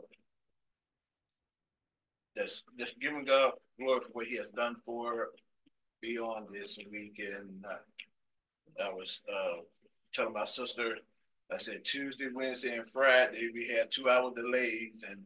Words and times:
just, 2.38 2.66
just 2.78 3.00
giving 3.00 3.26
God 3.26 3.54
glory 3.80 4.02
for 4.02 4.10
what 4.12 4.28
he 4.28 4.38
has 4.38 4.50
done 4.50 4.76
for 4.86 5.30
beyond 6.02 6.48
this 6.52 6.78
week. 6.92 7.20
And 7.20 7.66
uh, 7.66 8.86
I 8.86 8.94
was 8.94 9.22
uh, 9.34 9.62
telling 10.14 10.34
my 10.34 10.46
sister, 10.46 10.98
I 11.52 11.58
said 11.58 11.84
Tuesday, 11.84 12.28
Wednesday, 12.34 12.78
and 12.78 12.88
Friday, 12.88 13.50
we 13.54 13.68
had 13.68 13.92
two 13.92 14.10
hour 14.10 14.32
delays, 14.34 15.04
and 15.10 15.22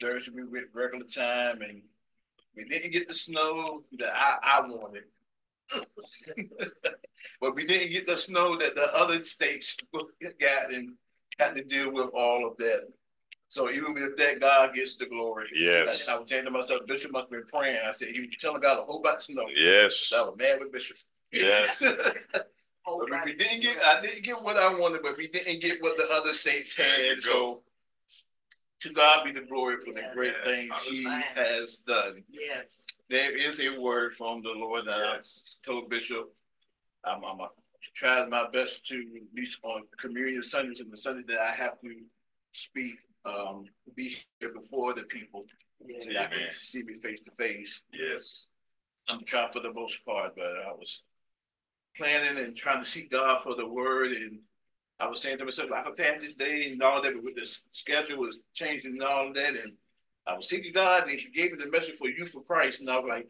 Thursday 0.00 0.32
we 0.34 0.44
went 0.44 0.66
regular 0.72 1.04
time, 1.04 1.62
and 1.62 1.82
we 2.58 2.64
didn't 2.64 2.92
get 2.92 3.08
the 3.08 3.14
snow 3.14 3.84
that 3.98 4.12
I, 4.14 4.58
I 4.58 4.60
wanted. 4.66 5.04
but 7.40 7.54
we 7.54 7.64
didn't 7.64 7.92
get 7.92 8.06
the 8.06 8.16
snow 8.16 8.58
that 8.58 8.74
the 8.74 8.94
other 8.94 9.22
states 9.22 9.76
got 10.40 10.72
and 10.72 10.94
had 11.38 11.54
to 11.54 11.62
deal 11.62 11.92
with 11.92 12.10
all 12.14 12.46
of 12.46 12.56
that. 12.58 12.88
So 13.48 13.70
even 13.70 13.94
if 13.96 14.16
that 14.16 14.40
God 14.40 14.74
gets 14.74 14.96
the 14.96 15.06
glory. 15.06 15.46
Yes. 15.54 16.08
I, 16.08 16.14
I 16.14 16.18
was 16.18 16.28
saying 16.28 16.44
to 16.44 16.50
myself, 16.50 16.80
Bishop 16.86 17.12
must 17.12 17.24
have 17.24 17.30
been 17.30 17.46
praying. 17.46 17.78
I 17.86 17.92
said, 17.92 18.08
was 18.08 18.28
telling 18.40 18.60
God 18.60 18.82
a 18.82 18.84
whole 18.84 19.00
bunch 19.00 19.16
of 19.16 19.22
snow. 19.22 19.46
Yes. 19.54 20.12
I 20.14 20.22
was 20.22 20.36
mad 20.36 20.58
with 20.60 20.72
Bishop. 20.72 20.96
Yeah. 21.32 21.66
But 22.84 23.24
we 23.26 23.34
didn't 23.34 23.60
get, 23.60 23.76
I 23.84 24.00
didn't 24.00 24.24
get 24.24 24.42
what 24.42 24.56
I 24.56 24.72
wanted, 24.72 25.02
but 25.02 25.18
we 25.18 25.28
didn't 25.28 25.60
get 25.60 25.76
what 25.82 25.98
the 25.98 26.06
other 26.14 26.32
states 26.32 26.74
had. 26.74 27.20
So 27.20 27.60
to 28.80 28.90
God 28.92 29.24
be 29.24 29.32
the 29.32 29.40
glory 29.42 29.76
for 29.84 29.92
the 29.92 30.04
great 30.14 30.34
things 30.44 30.80
He 30.82 31.04
has 31.34 31.78
done. 31.78 32.22
Yes. 32.28 32.86
There 33.10 33.36
is 33.36 33.60
a 33.60 33.78
word 33.80 34.14
from 34.14 34.42
the 34.42 34.50
Lord 34.50 34.86
that 34.86 34.98
Yes. 34.98 35.56
I 35.64 35.70
told 35.70 35.90
Bishop. 35.90 36.32
I'm, 37.04 37.24
I'm 37.24 37.38
trying 37.94 38.28
my 38.30 38.48
best 38.52 38.86
to, 38.88 38.96
at 38.96 39.36
least 39.36 39.58
on 39.62 39.82
communion 39.98 40.42
Sundays 40.42 40.80
and 40.80 40.92
the 40.92 40.96
Sunday 40.96 41.22
that 41.28 41.40
I 41.40 41.52
have 41.52 41.80
to 41.80 41.94
speak, 42.52 42.98
um, 43.24 43.64
be 43.96 44.16
here 44.40 44.52
before 44.52 44.94
the 44.94 45.04
people. 45.04 45.44
So 45.98 46.10
y'all 46.10 46.26
can 46.26 46.52
see 46.52 46.82
me 46.82 46.94
face 46.94 47.20
to 47.20 47.30
face. 47.30 47.84
Yes. 47.92 48.48
I'm 49.08 49.24
trying 49.24 49.52
for 49.52 49.60
the 49.60 49.72
most 49.72 50.04
part, 50.04 50.36
but 50.36 50.44
I 50.66 50.72
was 50.72 51.04
planning 51.96 52.44
and 52.44 52.54
trying 52.54 52.80
to 52.80 52.84
seek 52.84 53.10
God 53.10 53.40
for 53.40 53.54
the 53.54 53.66
word. 53.66 54.08
And 54.08 54.38
I 55.00 55.06
was 55.06 55.20
saying 55.20 55.38
to 55.38 55.44
myself, 55.44 55.70
I 55.72 55.82
could 55.82 55.98
have 56.00 56.20
this 56.20 56.34
day 56.34 56.70
and 56.70 56.82
all 56.82 57.00
that, 57.00 57.14
but 57.14 57.22
with 57.22 57.36
the 57.36 57.46
schedule 57.70 58.18
was 58.18 58.42
changing 58.52 58.92
and 58.92 59.02
all 59.02 59.32
that. 59.32 59.54
And 59.54 59.74
I 60.26 60.34
was 60.34 60.48
seeking 60.48 60.72
God 60.72 61.08
and 61.08 61.18
he 61.18 61.28
gave 61.30 61.52
me 61.52 61.58
the 61.64 61.70
message 61.70 61.96
for 61.96 62.08
you 62.08 62.26
for 62.26 62.42
Christ. 62.42 62.80
And 62.80 62.90
I 62.90 62.98
was 62.98 63.08
like, 63.08 63.28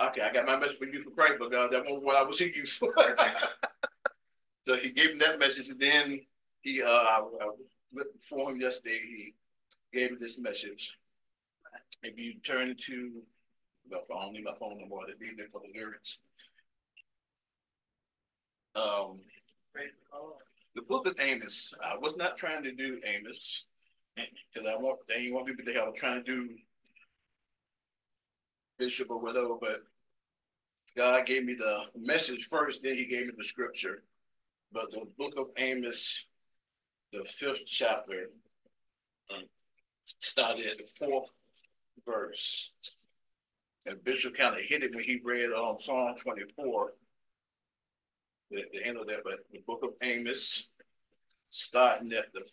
okay, 0.00 0.22
I 0.22 0.32
got 0.32 0.46
my 0.46 0.58
message 0.58 0.78
for 0.78 0.86
you 0.86 1.02
for 1.02 1.10
Christ, 1.10 1.34
but 1.40 1.50
God, 1.50 1.72
that 1.72 1.82
wasn't 1.82 2.04
what 2.04 2.16
I 2.16 2.22
was 2.22 2.38
seeking 2.38 2.62
you 2.62 2.66
for. 2.66 2.92
so 4.66 4.76
he 4.76 4.90
gave 4.90 5.12
me 5.12 5.18
that 5.18 5.40
message. 5.40 5.68
And 5.70 5.80
then 5.80 6.20
he, 6.60 6.82
uh, 6.82 6.88
I, 6.88 7.22
I 7.40 7.48
before 8.14 8.50
him 8.50 8.60
yesterday, 8.60 8.98
he 9.04 9.34
gave 9.92 10.12
me 10.12 10.16
this 10.20 10.38
message. 10.38 10.98
If 12.02 12.18
you 12.18 12.34
turn 12.34 12.74
to, 12.76 13.22
well, 13.90 14.02
I 14.18 14.24
don't 14.24 14.32
need 14.32 14.44
my 14.44 14.54
phone 14.58 14.78
no 14.78 14.86
more 14.86 15.04
to 15.06 15.14
read 15.20 15.38
it 15.38 15.50
for 15.52 15.60
the 15.60 15.78
lyrics. 15.78 16.18
Um, 18.74 19.20
the 20.74 20.82
book 20.82 21.06
of 21.06 21.18
Amos, 21.20 21.74
I 21.84 21.96
was 21.98 22.16
not 22.16 22.36
trying 22.36 22.62
to 22.62 22.72
do 22.72 23.00
Amos. 23.04 23.66
Cause 24.54 24.66
I 24.68 24.76
want, 24.76 25.00
they 25.08 25.30
want 25.30 25.46
people 25.46 25.64
to 25.64 25.72
think 25.72 25.82
I 25.82 25.88
was 25.88 25.98
trying 25.98 26.22
to 26.22 26.30
do 26.30 26.50
Bishop 28.78 29.10
or 29.10 29.18
whatever, 29.18 29.54
but 29.60 29.80
God 30.96 31.24
gave 31.24 31.44
me 31.44 31.54
the 31.54 31.84
message 31.98 32.46
first, 32.46 32.82
then 32.82 32.94
he 32.94 33.06
gave 33.06 33.26
me 33.26 33.32
the 33.36 33.44
scripture. 33.44 34.02
But 34.72 34.90
the 34.90 35.06
book 35.18 35.34
of 35.38 35.48
Amos, 35.56 36.26
the 37.12 37.24
fifth 37.24 37.64
chapter, 37.66 38.30
um, 39.30 39.44
started 40.04 40.66
at 40.66 40.78
the 40.78 40.90
fourth 40.98 41.30
verse. 42.04 42.72
And 43.86 44.02
Bishop 44.04 44.34
kind 44.34 44.54
of 44.54 44.60
hit 44.60 44.84
it 44.84 44.94
when 44.94 45.04
he 45.04 45.20
read 45.24 45.52
um 45.52 45.78
Psalm 45.78 46.14
twenty-four. 46.16 46.92
The, 48.52 48.64
the 48.72 48.86
end 48.86 48.98
of 48.98 49.06
that, 49.08 49.24
but 49.24 49.40
the 49.50 49.60
book 49.66 49.82
of 49.82 49.90
Amos, 50.02 50.68
starting 51.48 52.12
at 52.12 52.32
the, 52.34 52.44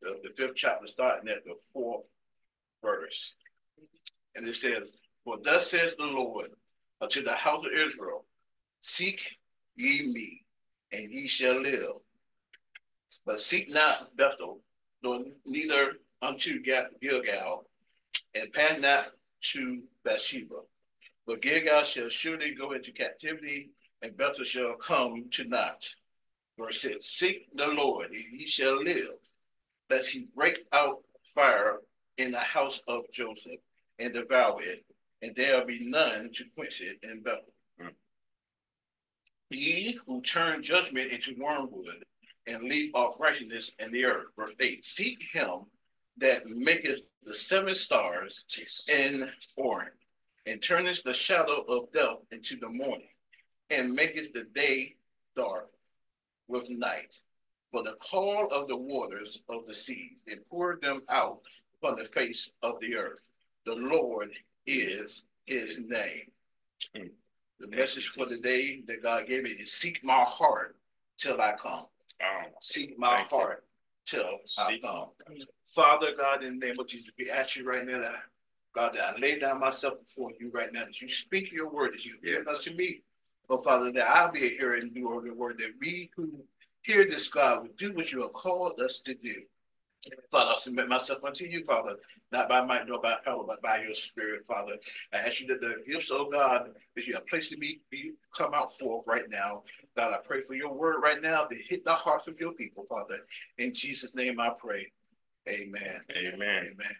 the, 0.00 0.20
the 0.24 0.30
fifth 0.34 0.54
chapter, 0.56 0.86
starting 0.86 1.28
at 1.28 1.44
the 1.44 1.54
fourth 1.72 2.08
verse. 2.82 3.36
And 4.34 4.46
it 4.46 4.54
says, 4.54 4.84
For 5.24 5.36
thus 5.42 5.70
says 5.70 5.94
the 5.94 6.06
Lord 6.06 6.48
unto 7.02 7.22
the 7.22 7.32
house 7.32 7.64
of 7.64 7.72
Israel, 7.72 8.24
seek 8.80 9.36
ye 9.76 10.10
me, 10.12 10.44
and 10.92 11.10
ye 11.12 11.28
shall 11.28 11.60
live. 11.60 12.00
But 13.26 13.38
seek 13.38 13.68
not 13.68 14.16
Bethel, 14.16 14.60
nor 15.02 15.20
neither 15.44 15.98
unto 16.22 16.62
Gilgal, 16.62 17.66
and 18.34 18.52
pass 18.52 18.80
not 18.80 19.08
to 19.52 19.82
Bathsheba. 20.04 20.60
But 21.26 21.42
Gilgal 21.42 21.82
shall 21.82 22.08
surely 22.08 22.54
go 22.54 22.72
into 22.72 22.92
captivity, 22.92 23.70
and 24.02 24.16
Bethel 24.16 24.44
shall 24.44 24.76
come 24.76 25.28
to 25.30 25.44
naught. 25.44 25.94
Verse 26.58 26.80
six, 26.80 27.06
seek 27.06 27.48
the 27.52 27.68
Lord, 27.68 28.06
and 28.06 28.24
ye 28.32 28.46
shall 28.46 28.82
live, 28.82 29.18
lest 29.90 30.10
he 30.10 30.28
break 30.34 30.64
out 30.72 31.02
fire 31.24 31.80
in 32.18 32.30
the 32.30 32.38
house 32.38 32.82
of 32.88 33.10
Joseph 33.12 33.60
and 33.98 34.12
devour 34.12 34.56
it, 34.60 34.84
and 35.22 35.34
there 35.36 35.64
be 35.66 35.78
none 35.82 36.30
to 36.32 36.44
quench 36.54 36.80
it 36.80 36.98
in 37.10 37.22
Bethel. 37.22 37.52
Hmm. 37.80 37.88
Ye 39.50 39.98
who 40.06 40.20
turn 40.22 40.62
judgment 40.62 41.12
into 41.12 41.34
wormwood 41.38 42.04
and 42.46 42.62
leave 42.62 42.94
off 42.94 43.20
righteousness 43.20 43.74
in 43.78 43.90
the 43.90 44.04
earth. 44.04 44.26
Verse 44.38 44.54
eight, 44.60 44.84
seek 44.84 45.22
him 45.32 45.66
that 46.18 46.46
maketh 46.46 47.08
the 47.24 47.34
seven 47.34 47.74
stars 47.74 48.44
in 48.88 49.28
Orion, 49.58 49.90
and 50.46 50.62
turneth 50.62 51.02
the 51.02 51.12
shadow 51.12 51.62
of 51.68 51.92
death 51.92 52.18
into 52.32 52.56
the 52.56 52.68
morning, 52.68 53.08
and 53.70 53.94
maketh 53.94 54.32
the 54.32 54.44
day 54.54 54.96
dark 55.36 55.70
with 56.48 56.64
night. 56.70 57.20
For 57.72 57.82
the 57.82 57.96
call 58.10 58.46
of 58.46 58.68
the 58.68 58.76
waters 58.76 59.42
of 59.48 59.66
the 59.66 59.74
seas, 59.74 60.22
and 60.30 60.44
pour 60.46 60.78
them 60.80 61.02
out 61.10 61.40
upon 61.82 61.96
the 61.96 62.04
face 62.04 62.52
of 62.62 62.80
the 62.80 62.96
earth. 62.96 63.28
The 63.66 63.74
Lord 63.74 64.30
is 64.66 65.24
his 65.46 65.80
name. 65.88 66.30
Hmm. 66.96 67.08
The 67.60 67.68
message 67.68 68.08
for 68.08 68.26
the 68.26 68.38
day 68.38 68.82
that 68.86 69.02
God 69.02 69.26
gave 69.26 69.44
me 69.44 69.50
is 69.50 69.72
seek 69.72 70.04
my 70.04 70.22
heart 70.26 70.76
till 71.18 71.40
I 71.40 71.54
come. 71.58 71.86
Um, 72.20 72.46
Seek 72.60 72.98
my 72.98 73.16
Thank 73.18 73.30
you. 73.30 73.36
heart 73.36 73.64
till 74.06 74.38
I 74.58 74.78
come. 74.82 75.08
Father 75.66 76.14
God, 76.16 76.44
in 76.44 76.58
the 76.58 76.66
name 76.66 76.78
of 76.78 76.86
Jesus, 76.86 77.12
we 77.18 77.30
ask 77.30 77.56
you 77.56 77.68
right 77.68 77.84
now 77.84 77.98
that 77.98 78.14
God, 78.74 78.94
that 78.94 79.16
I 79.16 79.18
lay 79.18 79.38
down 79.38 79.60
myself 79.60 79.98
before 80.00 80.30
you 80.38 80.50
right 80.54 80.72
now, 80.72 80.84
that 80.84 81.00
you 81.00 81.08
speak 81.08 81.50
your 81.52 81.68
word, 81.70 81.92
that 81.94 82.04
you 82.04 82.14
give 82.22 82.46
unto 82.46 82.72
me. 82.74 83.02
Oh, 83.48 83.58
Father, 83.58 83.92
that 83.92 84.08
I'll 84.08 84.32
be 84.32 84.44
a 84.44 84.48
hearer 84.48 84.74
and 84.74 84.92
doer 84.92 85.18
of 85.18 85.26
your 85.26 85.34
word, 85.34 85.58
that 85.58 85.74
we 85.80 86.10
who 86.16 86.30
hear 86.82 87.04
this, 87.04 87.28
God, 87.28 87.62
will 87.62 87.74
do 87.76 87.92
what 87.92 88.12
you 88.12 88.22
have 88.22 88.32
called 88.32 88.80
us 88.80 89.00
to 89.02 89.14
do. 89.14 89.34
Father, 90.30 90.52
I 90.52 90.54
submit 90.56 90.88
myself 90.88 91.24
unto 91.24 91.44
you, 91.44 91.64
Father, 91.64 91.96
not 92.32 92.48
by 92.48 92.64
might 92.64 92.86
nor 92.86 93.00
by 93.00 93.16
power, 93.24 93.44
but 93.46 93.62
by 93.62 93.82
your 93.82 93.94
spirit, 93.94 94.46
Father. 94.46 94.76
I 95.12 95.18
ask 95.18 95.40
you 95.40 95.46
that 95.48 95.60
the 95.60 95.82
gifts, 95.86 96.10
oh 96.12 96.28
God, 96.30 96.70
that 96.94 97.06
you 97.06 97.14
have 97.14 97.26
placed 97.26 97.52
in 97.52 97.58
me, 97.58 97.80
be 97.90 98.12
come 98.36 98.54
out 98.54 98.72
forth 98.76 99.06
right 99.06 99.28
now. 99.28 99.62
God, 99.96 100.12
I 100.12 100.18
pray 100.24 100.40
for 100.40 100.54
your 100.54 100.72
word 100.72 101.00
right 101.02 101.20
now 101.20 101.44
to 101.44 101.56
hit 101.56 101.84
the 101.84 101.92
hearts 101.92 102.28
of 102.28 102.38
your 102.40 102.52
people, 102.52 102.84
Father. 102.88 103.18
In 103.58 103.72
Jesus' 103.72 104.14
name 104.14 104.38
I 104.38 104.50
pray. 104.56 104.92
Amen. 105.48 106.00
Amen. 106.16 106.72
Amen. 106.72 106.96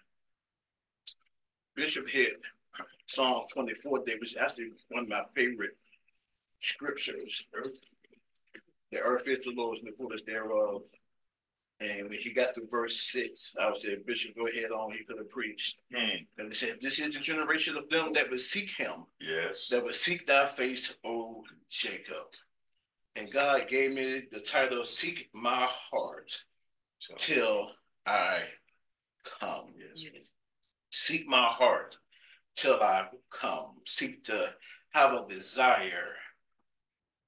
Bishop 1.74 2.08
hit 2.08 2.40
Psalm 3.06 3.44
24, 3.52 4.04
that 4.06 4.20
was 4.20 4.36
actually 4.36 4.70
one 4.88 5.04
of 5.04 5.08
my 5.08 5.22
favorite 5.34 5.76
scriptures. 6.60 7.46
The 8.92 9.00
earth 9.00 9.26
is 9.28 9.44
the 9.44 9.52
Lord's 9.52 9.80
and 9.80 9.88
the 9.92 9.96
fullness 9.96 10.22
thereof. 10.22 10.82
And 11.80 12.08
when 12.08 12.12
he 12.18 12.32
got 12.32 12.54
to 12.54 12.62
verse 12.70 12.98
six, 13.12 13.54
I 13.60 13.66
would 13.68 13.76
say, 13.76 13.96
Bishop, 14.06 14.34
go 14.34 14.46
ahead 14.46 14.70
on. 14.70 14.92
He 14.92 15.04
could 15.04 15.18
have 15.18 15.28
preached. 15.28 15.82
Hmm. 15.94 16.16
And 16.38 16.48
he 16.48 16.54
said, 16.54 16.78
This 16.80 16.98
is 16.98 17.14
the 17.14 17.20
generation 17.20 17.76
of 17.76 17.88
them 17.90 18.12
that 18.14 18.30
would 18.30 18.40
seek 18.40 18.70
him, 18.70 19.04
Yes. 19.20 19.68
that 19.68 19.84
would 19.84 19.94
seek 19.94 20.26
thy 20.26 20.46
face, 20.46 20.96
O 21.04 21.42
Jacob. 21.68 22.28
And 23.14 23.30
God 23.30 23.68
gave 23.68 23.92
me 23.92 24.22
the 24.30 24.40
title, 24.40 24.84
Seek 24.84 25.28
My 25.34 25.66
Heart 25.70 26.44
So, 26.98 27.14
Till 27.18 27.70
I 28.06 28.40
Come. 29.40 29.74
yes. 29.76 30.32
Seek 30.90 31.26
my 31.26 31.44
heart 31.44 31.98
till 32.54 32.80
I 32.80 33.08
come. 33.30 33.74
Seek 33.84 34.22
to 34.24 34.54
have 34.94 35.12
a 35.12 35.26
desire 35.28 36.14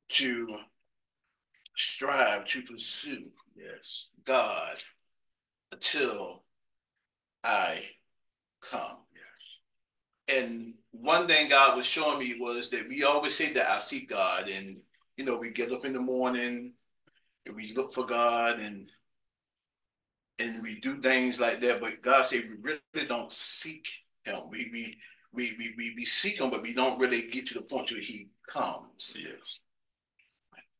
to 0.09 0.59
strive 1.77 2.45
to 2.47 2.63
pursue 2.63 3.31
Yes. 3.57 4.07
God 4.25 4.77
until 5.73 6.45
I 7.45 7.83
come. 8.61 8.99
And 10.29 10.75
one 10.91 11.27
thing 11.27 11.49
God 11.49 11.77
was 11.77 11.87
showing 11.87 12.19
me 12.19 12.37
was 12.39 12.69
that 12.71 12.89
we 12.89 13.03
always 13.05 13.35
say 13.35 13.53
that 13.53 13.71
I 13.71 13.79
seek 13.79 14.11
God, 14.11 14.49
and 14.49 14.79
you 15.17 15.25
know, 15.25 15.39
we 15.39 15.51
get 15.51 15.73
up 15.73 15.85
in 15.85 15.93
the 15.93 16.01
morning 16.01 16.75
and 17.47 17.57
we 17.57 17.73
look 17.75 17.95
for 17.95 18.07
God 18.07 18.61
and 18.61 18.91
and 20.39 20.63
we 20.63 20.79
do 20.81 21.01
things 21.01 21.41
like 21.41 21.61
that. 21.61 21.81
But 21.81 22.03
God 22.03 22.23
said 22.23 22.45
we 22.49 22.57
really 22.95 23.09
don't 23.09 23.33
seek 23.33 23.89
Him. 24.25 24.37
We 24.51 24.69
we 24.73 24.99
we 25.33 25.55
we 25.59 25.75
we, 25.77 25.95
we 25.97 26.05
seek 26.05 26.41
Him, 26.41 26.51
but 26.51 26.63
we 26.63 26.75
don't 26.75 26.99
really 27.01 27.23
get 27.23 27.47
to 27.47 27.55
the 27.55 27.63
point 27.63 27.91
where 27.91 28.01
He 28.01 28.29
comes. 28.47 29.15
Yes. 29.17 29.59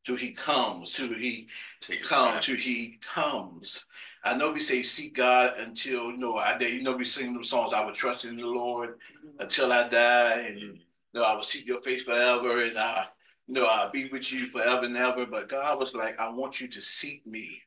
Till 0.05 0.15
He 0.15 0.31
comes. 0.31 0.93
Till 0.93 1.13
He 1.13 1.47
Take 1.81 2.03
come 2.03 2.39
till 2.39 2.57
he 2.57 2.99
comes. 3.01 3.85
I 4.23 4.35
know 4.35 4.51
we 4.51 4.59
say 4.59 4.83
seek 4.83 5.15
God 5.15 5.57
until 5.59 6.11
you 6.11 6.17
know 6.17 6.35
I 6.35 6.59
you 6.59 6.81
know 6.81 6.95
we 6.95 7.05
sing 7.05 7.33
those 7.33 7.49
songs. 7.49 7.73
I 7.73 7.85
would 7.85 7.95
trust 7.95 8.25
in 8.25 8.35
the 8.35 8.45
Lord 8.45 8.89
mm-hmm. 8.89 9.39
until 9.39 9.71
I 9.71 9.87
die, 9.87 10.43
and 10.47 10.57
mm-hmm. 10.57 10.75
you 10.75 10.79
know 11.13 11.23
I 11.23 11.35
will 11.35 11.43
seek 11.43 11.67
your 11.67 11.81
face 11.81 12.03
forever, 12.03 12.61
and 12.61 12.77
I 12.77 13.05
you 13.47 13.53
know 13.53 13.67
I'll 13.69 13.91
be 13.91 14.09
with 14.09 14.31
you 14.33 14.47
forever 14.47 14.85
and 14.85 14.97
ever. 14.97 15.25
But 15.25 15.49
God 15.49 15.79
was 15.79 15.95
like, 15.95 16.19
I 16.19 16.29
want 16.29 16.59
you 16.59 16.67
to 16.67 16.81
seek 16.81 17.25
me 17.25 17.61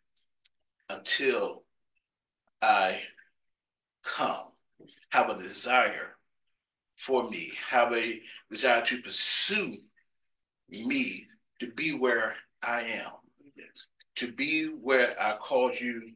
until 0.90 1.62
I 2.60 3.00
come. 4.04 4.48
Have 5.10 5.30
a 5.30 5.38
desire 5.38 6.16
for 6.96 7.28
me. 7.30 7.52
Have 7.68 7.94
a 7.94 8.20
desire 8.50 8.82
to 8.82 9.00
pursue 9.00 9.74
me 10.68 11.26
to 11.62 11.70
be 11.70 11.94
where 11.94 12.34
I 12.64 12.82
am 12.82 13.12
Yes. 13.54 13.86
to 14.16 14.32
be 14.32 14.66
where 14.66 15.14
I 15.20 15.36
called 15.36 15.80
you 15.80 16.12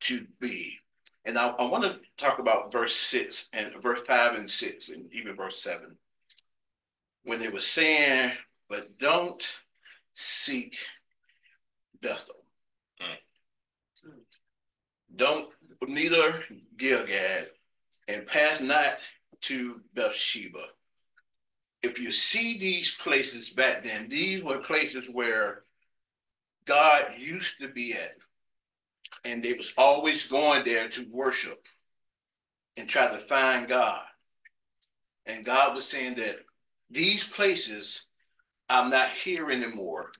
to 0.00 0.26
be. 0.40 0.76
And 1.24 1.38
I, 1.38 1.50
I 1.50 1.70
want 1.70 1.84
to 1.84 2.00
talk 2.16 2.40
about 2.40 2.72
verse 2.72 2.94
six 2.94 3.48
and 3.52 3.72
verse 3.80 4.00
five 4.00 4.34
and 4.34 4.50
six 4.50 4.88
and 4.88 5.12
even 5.12 5.36
verse 5.36 5.62
seven. 5.62 5.96
When 7.22 7.38
they 7.38 7.48
were 7.48 7.60
saying, 7.60 8.32
but 8.68 8.82
don't 8.98 9.60
seek 10.14 10.76
Bethel. 12.02 12.44
Mm. 13.00 14.10
Don't 15.14 15.48
neither 15.86 16.42
Gilgal 16.76 17.46
and 18.08 18.26
pass 18.26 18.60
not 18.60 19.00
to 19.42 19.80
Bathsheba. 19.94 20.66
If 21.84 22.00
you 22.00 22.10
see 22.10 22.58
these 22.58 22.94
places 22.96 23.50
back 23.50 23.84
then, 23.84 24.08
these 24.08 24.42
were 24.42 24.58
places 24.58 25.10
where 25.12 25.64
God 26.64 27.04
used 27.18 27.60
to 27.60 27.68
be 27.68 27.92
at. 27.92 28.16
And 29.26 29.42
they 29.42 29.52
was 29.52 29.74
always 29.76 30.26
going 30.26 30.64
there 30.64 30.88
to 30.88 31.06
worship 31.12 31.58
and 32.76 32.88
try 32.88 33.08
to 33.08 33.16
find 33.16 33.68
God. 33.68 34.02
And 35.26 35.44
God 35.44 35.74
was 35.74 35.86
saying 35.86 36.14
that 36.16 36.36
these 36.90 37.22
places 37.22 38.08
I'm 38.68 38.90
not 38.90 39.10
here 39.10 39.50
anymore 39.50 40.10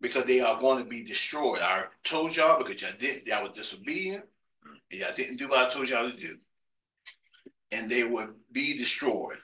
because 0.00 0.24
they 0.24 0.40
are 0.40 0.60
going 0.60 0.82
to 0.82 0.88
be 0.88 1.04
destroyed. 1.04 1.60
I 1.60 1.84
told 2.02 2.36
y'all 2.36 2.58
because 2.62 2.82
y'all 2.82 2.90
didn't, 2.98 3.26
y'all 3.26 3.44
was 3.44 3.56
disobedient. 3.56 4.24
and 4.90 5.00
Y'all 5.00 5.14
didn't 5.14 5.36
do 5.36 5.48
what 5.48 5.64
I 5.64 5.68
told 5.68 5.88
y'all 5.88 6.10
to 6.10 6.16
do. 6.16 6.36
And 7.70 7.88
they 7.88 8.04
would 8.04 8.34
be 8.50 8.76
destroyed. 8.76 9.38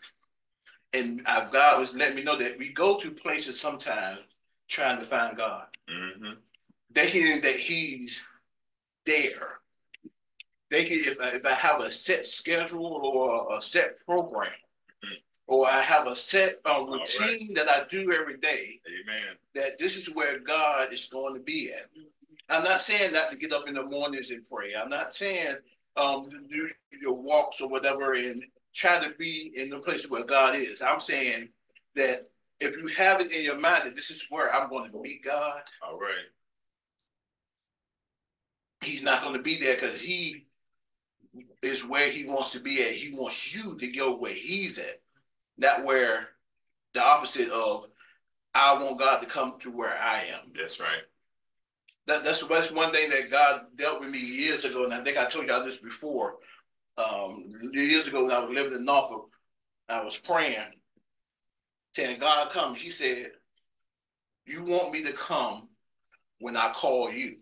And 0.95 1.23
uh, 1.27 1.49
God 1.51 1.81
was 1.81 1.95
letting 1.95 2.17
me 2.17 2.23
know 2.23 2.39
that 2.39 2.59
we 2.59 2.69
go 2.69 2.97
to 2.99 3.11
places 3.11 3.61
sometimes 3.61 4.21
trying 4.69 4.99
to 4.99 5.05
find 5.05 5.37
God 5.37 5.67
Mm-hmm. 5.91 6.33
thinking 6.95 7.43
that 7.43 7.57
he's 7.57 8.27
there. 9.05 9.59
Thinking 10.71 10.99
if 11.01 11.21
I, 11.21 11.37
if 11.37 11.45
I 11.45 11.53
have 11.53 11.81
a 11.81 11.91
set 11.91 12.25
schedule 12.25 12.87
or 12.87 13.59
a 13.59 13.61
set 13.61 13.99
program, 14.07 14.51
or 15.47 15.67
I 15.67 15.81
have 15.81 16.07
a 16.07 16.17
set 16.17 16.55
uh, 16.65 16.85
right. 16.89 17.01
routine 17.01 17.53
that 17.55 17.69
I 17.69 17.85
do 17.91 18.13
every 18.13 18.39
day, 18.39 18.81
Amen. 18.89 19.37
that 19.55 19.79
this 19.79 19.97
is 19.97 20.15
where 20.15 20.39
God 20.39 20.91
is 20.93 21.07
going 21.09 21.35
to 21.35 21.41
be 21.41 21.71
at. 21.71 21.91
I'm 22.49 22.65
not 22.65 22.81
saying 22.81 23.13
not 23.13 23.31
to 23.31 23.37
get 23.37 23.53
up 23.53 23.69
in 23.69 23.75
the 23.75 23.83
mornings 23.83 24.31
and 24.31 24.43
pray. 24.49 24.73
I'm 24.75 24.89
not 24.89 25.15
saying 25.15 25.57
um 25.97 26.31
to 26.31 26.41
do 26.49 26.69
your 27.03 27.15
walks 27.15 27.61
or 27.61 27.69
whatever 27.69 28.15
and 28.15 28.43
try 28.75 29.03
to 29.03 29.15
be 29.15 29.53
in 29.55 29.71
the 29.71 29.79
place 29.79 30.11
where 30.11 30.25
God 30.25 30.57
is. 30.57 30.83
I'm 30.83 31.01
saying 31.01 31.49
that 31.95 32.19
if 32.61 32.77
you 32.77 32.87
have 32.89 33.21
it 33.21 33.33
in 33.33 33.43
your 33.45 33.59
mind 33.59 33.83
that 33.85 33.95
this 33.95 34.11
is 34.11 34.27
where 34.31 34.53
I'm 34.55 34.69
going 34.69 34.91
to 34.91 35.01
meet 35.01 35.25
God, 35.25 35.63
All 35.83 35.99
right. 35.99 36.15
he's 38.83 39.03
not 39.03 39.23
going 39.23 39.35
to 39.35 39.43
be 39.43 39.57
there 39.59 39.75
because 39.75 40.01
he 40.01 40.47
is 41.63 41.87
where 41.87 42.11
he 42.11 42.25
wants 42.25 42.53
to 42.53 42.61
be 42.61 42.83
at. 42.83 42.93
He 42.93 43.15
wants 43.17 43.55
you 43.55 43.77
to 43.77 43.87
go 43.89 44.17
where 44.17 44.33
he's 44.35 44.79
at, 44.79 44.99
not 45.59 45.85
where 45.85 46.29
the 46.95 47.03
opposite 47.03 47.51
of 47.51 47.87
I 48.55 48.75
want 48.75 49.01
God 49.01 49.21
to 49.21 49.29
come 49.29 49.59
to 49.61 49.71
where 49.71 49.97
I 50.01 50.21
am. 50.33 50.53
That's 50.57 50.79
right. 50.79 51.03
That, 52.07 52.23
that's 52.23 52.47
that's 52.47 52.71
one 52.71 52.93
thing 52.93 53.09
that 53.11 53.31
God 53.31 53.67
dealt 53.77 54.01
with 54.01 54.11
me 54.11 54.19
years 54.19 54.65
ago, 54.65 54.85
and 54.85 54.93
I 54.93 55.03
think 55.03 55.17
I 55.17 55.27
told 55.27 55.49
y'all 55.49 55.65
this 55.65 55.79
before. 55.79 56.37
Um, 56.97 57.53
years 57.73 58.07
ago 58.07 58.25
when 58.25 58.33
I 58.33 58.39
was 58.39 58.55
living 58.55 58.75
in 58.75 58.85
Norfolk, 58.85 59.31
I 59.89 60.05
was 60.05 60.17
praying, 60.17 60.75
saying, 61.95 62.19
"God, 62.21 62.51
come." 62.51 62.75
He 62.75 62.91
said, 62.91 63.33
"You 64.47 64.63
want 64.63 64.93
me 64.93 65.03
to 65.05 65.13
come 65.13 65.69
when 66.39 66.57
I 66.57 66.73
call 66.73 67.13
you." 67.13 67.37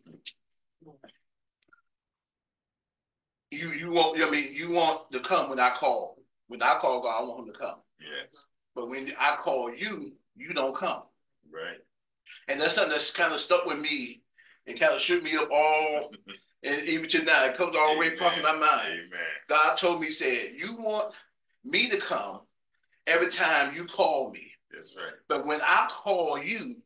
You 3.51 3.73
you 3.73 3.91
want 3.91 4.23
I 4.23 4.31
mean 4.31 4.55
you 4.55 4.71
want 4.71 5.13
to 5.13 5.21
come 5.21 5.51
when 5.51 5.61
I 5.61 5.71
call. 5.71 6.19
When 6.49 6.63
I 6.63 6.79
call 6.81 7.03
God, 7.03 7.23
I 7.23 7.25
want 7.25 7.41
him 7.41 7.53
to 7.53 7.59
come. 7.59 7.81
Yes. 8.01 8.45
But 8.75 8.89
when 8.89 9.09
I 9.21 9.37
call 9.37 9.75
you, 9.75 10.13
you 10.35 10.55
don't 10.55 10.75
come. 10.75 11.03
Right. 11.53 11.79
And 12.49 12.61
that's 12.61 12.75
something 12.75 12.91
that's 12.93 13.11
kind 13.11 13.33
of 13.33 13.41
stuck 13.41 13.67
with 13.67 13.79
me 13.79 14.23
and 14.67 14.81
kind 14.81 14.95
of 14.95 15.01
shook 15.01 15.23
me 15.23 15.37
up 15.37 15.51
all 15.51 16.11
and 16.65 16.89
even 16.89 17.09
to 17.09 17.25
now 17.25 17.45
it 17.47 17.57
comes 17.57 17.77
all 17.77 17.95
the 17.95 17.99
way 17.99 18.09
across 18.09 18.37
my 18.43 18.53
mind. 18.53 18.89
Amen. 18.89 19.21
God 19.49 19.77
told 19.77 20.01
me, 20.01 20.07
he 20.07 20.13
said, 20.13 20.53
You 20.55 20.75
want 20.79 21.13
me 21.65 21.89
to 21.89 21.97
come 21.97 22.41
every 23.07 23.29
time 23.29 23.75
you 23.75 23.85
call 23.85 24.31
me. 24.31 24.53
That's 24.73 24.95
right. 24.97 25.13
But 25.29 25.47
when 25.47 25.61
I 25.63 25.89
call 25.91 26.43
you, 26.43 26.77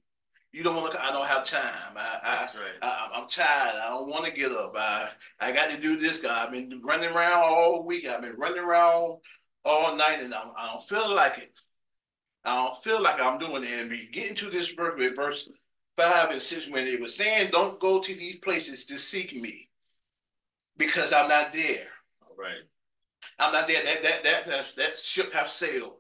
you 0.52 0.62
don't 0.62 0.76
want 0.76 0.92
to 0.92 1.04
I 1.04 1.12
don't 1.12 1.26
have 1.26 1.45
time. 1.45 1.92
I, 1.97 2.18
I 2.23 2.40
right. 2.59 2.73
I, 2.80 3.11
I'm 3.14 3.28
tired. 3.28 3.76
I 3.76 3.90
don't 3.90 4.09
want 4.09 4.25
to 4.25 4.33
get 4.33 4.52
up. 4.52 4.75
I, 4.76 5.11
I 5.40 5.52
got 5.52 5.71
to 5.71 5.80
do 5.80 5.97
this, 5.97 6.18
God. 6.18 6.47
I've 6.47 6.52
been 6.52 6.80
running 6.83 7.14
around 7.14 7.42
all 7.42 7.85
week. 7.85 8.09
I've 8.09 8.23
been 8.23 8.37
running 8.38 8.62
around 8.62 9.18
all 9.66 9.95
night, 9.95 10.21
and 10.23 10.33
I'm, 10.33 10.52
I 10.56 10.71
don't 10.73 10.83
feel 10.83 11.14
like 11.14 11.37
it. 11.38 11.50
I 12.45 12.64
don't 12.64 12.76
feel 12.78 13.02
like 13.02 13.21
I'm 13.21 13.38
doing 13.38 13.64
it. 13.64 13.80
And 13.80 13.90
we 13.90 14.06
get 14.06 14.30
into 14.30 14.49
this 14.49 14.71
verse 14.71 15.12
verse 15.14 15.50
five 15.99 16.30
and 16.30 16.40
six 16.40 16.71
when 16.71 16.87
it 16.87 17.00
was 17.00 17.14
saying, 17.14 17.50
"Don't 17.52 17.78
go 17.78 18.00
to 18.00 18.14
these 18.14 18.37
places 18.37 18.87
to 18.87 18.99
seek 18.99 19.35
me, 19.35 19.65
because 20.76 21.12
I'm 21.12 21.28
not 21.28 21.52
there. 21.52 21.88
All 22.23 22.37
right. 22.37 22.62
I'm 23.38 23.52
not 23.52 23.66
there. 23.66 23.83
That 23.85 24.02
that 24.02 24.25
that 24.25 24.47
that, 24.47 24.73
that 24.76 24.97
ship 24.97 25.33
have 25.33 25.49
sailed." 25.49 25.97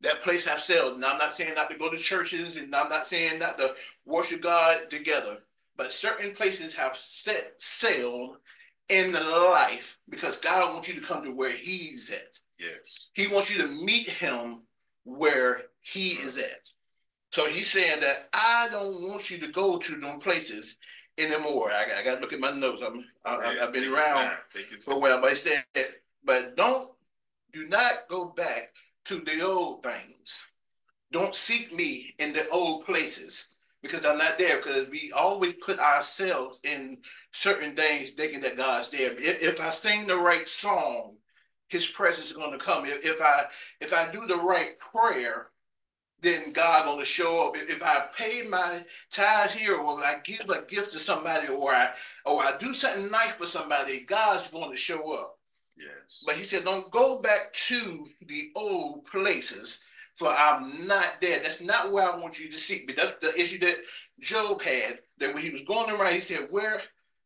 That 0.00 0.20
place 0.20 0.46
have 0.46 0.60
sailed. 0.60 0.94
And 0.94 1.04
I'm 1.04 1.18
not 1.18 1.34
saying 1.34 1.54
not 1.54 1.70
to 1.70 1.76
go 1.76 1.90
to 1.90 1.96
churches, 1.96 2.56
and 2.56 2.72
I'm 2.72 2.88
not 2.88 3.06
saying 3.06 3.40
not 3.40 3.58
to 3.58 3.74
worship 4.04 4.42
God 4.42 4.88
together. 4.90 5.38
But 5.76 5.92
certain 5.92 6.34
places 6.34 6.74
have 6.74 6.96
set 6.96 7.54
sailed 7.58 8.36
in 8.88 9.12
the 9.12 9.20
life 9.20 9.98
because 10.08 10.36
God 10.38 10.72
wants 10.72 10.88
you 10.88 11.00
to 11.00 11.06
come 11.06 11.22
to 11.24 11.32
where 11.32 11.50
He's 11.52 12.10
at. 12.10 12.38
Yes. 12.58 13.08
He 13.14 13.26
wants 13.26 13.54
you 13.54 13.62
to 13.62 13.68
meet 13.68 14.08
Him 14.08 14.62
where 15.04 15.62
He 15.80 16.10
is 16.10 16.38
at. 16.38 16.70
So 17.30 17.46
He's 17.46 17.70
saying 17.70 18.00
that 18.00 18.28
I 18.32 18.68
don't 18.70 19.08
want 19.08 19.30
you 19.30 19.38
to 19.38 19.52
go 19.52 19.78
to 19.78 19.96
them 19.96 20.18
places 20.18 20.78
anymore. 21.18 21.70
I, 21.70 22.00
I 22.00 22.04
got 22.04 22.16
to 22.16 22.20
look 22.20 22.32
at 22.32 22.40
my 22.40 22.52
notes. 22.52 22.82
I'm 22.82 23.04
I, 23.24 23.54
have 23.60 23.72
been 23.72 23.92
around 23.92 24.32
for 24.82 24.94
a 24.94 24.98
while, 24.98 25.20
but 25.20 25.36
said, 25.36 25.64
but 26.24 26.56
don't 26.56 26.90
do 27.52 27.66
not 27.68 27.92
go 28.08 28.26
back 28.26 28.72
to 29.06 29.16
the 29.16 29.42
old 29.42 29.82
things. 29.82 30.46
Don't 31.10 31.34
seek 31.34 31.72
me 31.72 32.14
in 32.18 32.32
the 32.32 32.46
old 32.50 32.84
places 32.84 33.48
because 33.82 34.04
I'm 34.04 34.18
not 34.18 34.38
there. 34.38 34.58
Because 34.58 34.88
we 34.90 35.10
always 35.16 35.54
put 35.54 35.78
ourselves 35.78 36.60
in 36.64 36.98
certain 37.32 37.74
things 37.74 38.10
thinking 38.10 38.40
that 38.40 38.56
God's 38.56 38.90
there. 38.90 39.12
If, 39.12 39.42
if 39.42 39.60
I 39.60 39.70
sing 39.70 40.06
the 40.06 40.18
right 40.18 40.48
song, 40.48 41.16
his 41.68 41.86
presence 41.86 42.30
is 42.30 42.36
going 42.36 42.52
to 42.52 42.58
come. 42.58 42.84
If, 42.84 43.04
if 43.04 43.20
I 43.22 43.44
if 43.80 43.92
I 43.92 44.10
do 44.12 44.26
the 44.26 44.42
right 44.42 44.78
prayer, 44.78 45.48
then 46.20 46.52
God 46.52 46.84
going 46.84 46.98
to 46.98 47.04
show 47.04 47.48
up. 47.48 47.56
If, 47.56 47.70
if 47.70 47.82
I 47.82 48.06
pay 48.16 48.42
my 48.48 48.84
tithes 49.10 49.54
here, 49.54 49.76
or 49.76 49.98
I 49.98 50.16
give 50.24 50.48
a 50.48 50.62
gift 50.62 50.92
to 50.92 50.98
somebody, 50.98 51.48
or 51.48 51.72
I 51.72 51.90
or 52.24 52.42
I 52.42 52.56
do 52.58 52.74
something 52.74 53.10
nice 53.10 53.32
for 53.32 53.46
somebody, 53.46 54.00
God's 54.00 54.48
going 54.48 54.70
to 54.70 54.76
show 54.76 55.12
up. 55.12 55.38
Yes. 55.76 56.24
But 56.26 56.34
he 56.34 56.42
said, 56.42 56.64
don't 56.64 56.90
go 56.90 57.20
back 57.20 57.52
to 57.52 58.06
the 58.26 58.50
old 58.56 59.04
places 59.04 59.84
for 60.18 60.28
I'm 60.28 60.86
not 60.88 61.20
there. 61.20 61.38
That's 61.38 61.60
not 61.60 61.92
where 61.92 62.10
I 62.10 62.18
want 62.18 62.40
you 62.40 62.50
to 62.50 62.56
seek 62.56 62.88
me. 62.88 62.94
That's 62.94 63.14
the 63.20 63.40
issue 63.40 63.58
that 63.60 63.76
Job 64.18 64.60
had. 64.60 64.98
That 65.18 65.32
when 65.32 65.44
he 65.44 65.50
was 65.50 65.62
going 65.62 65.90
around, 65.90 66.14
he 66.14 66.20
said, 66.20 66.48
"Where?" 66.50 66.82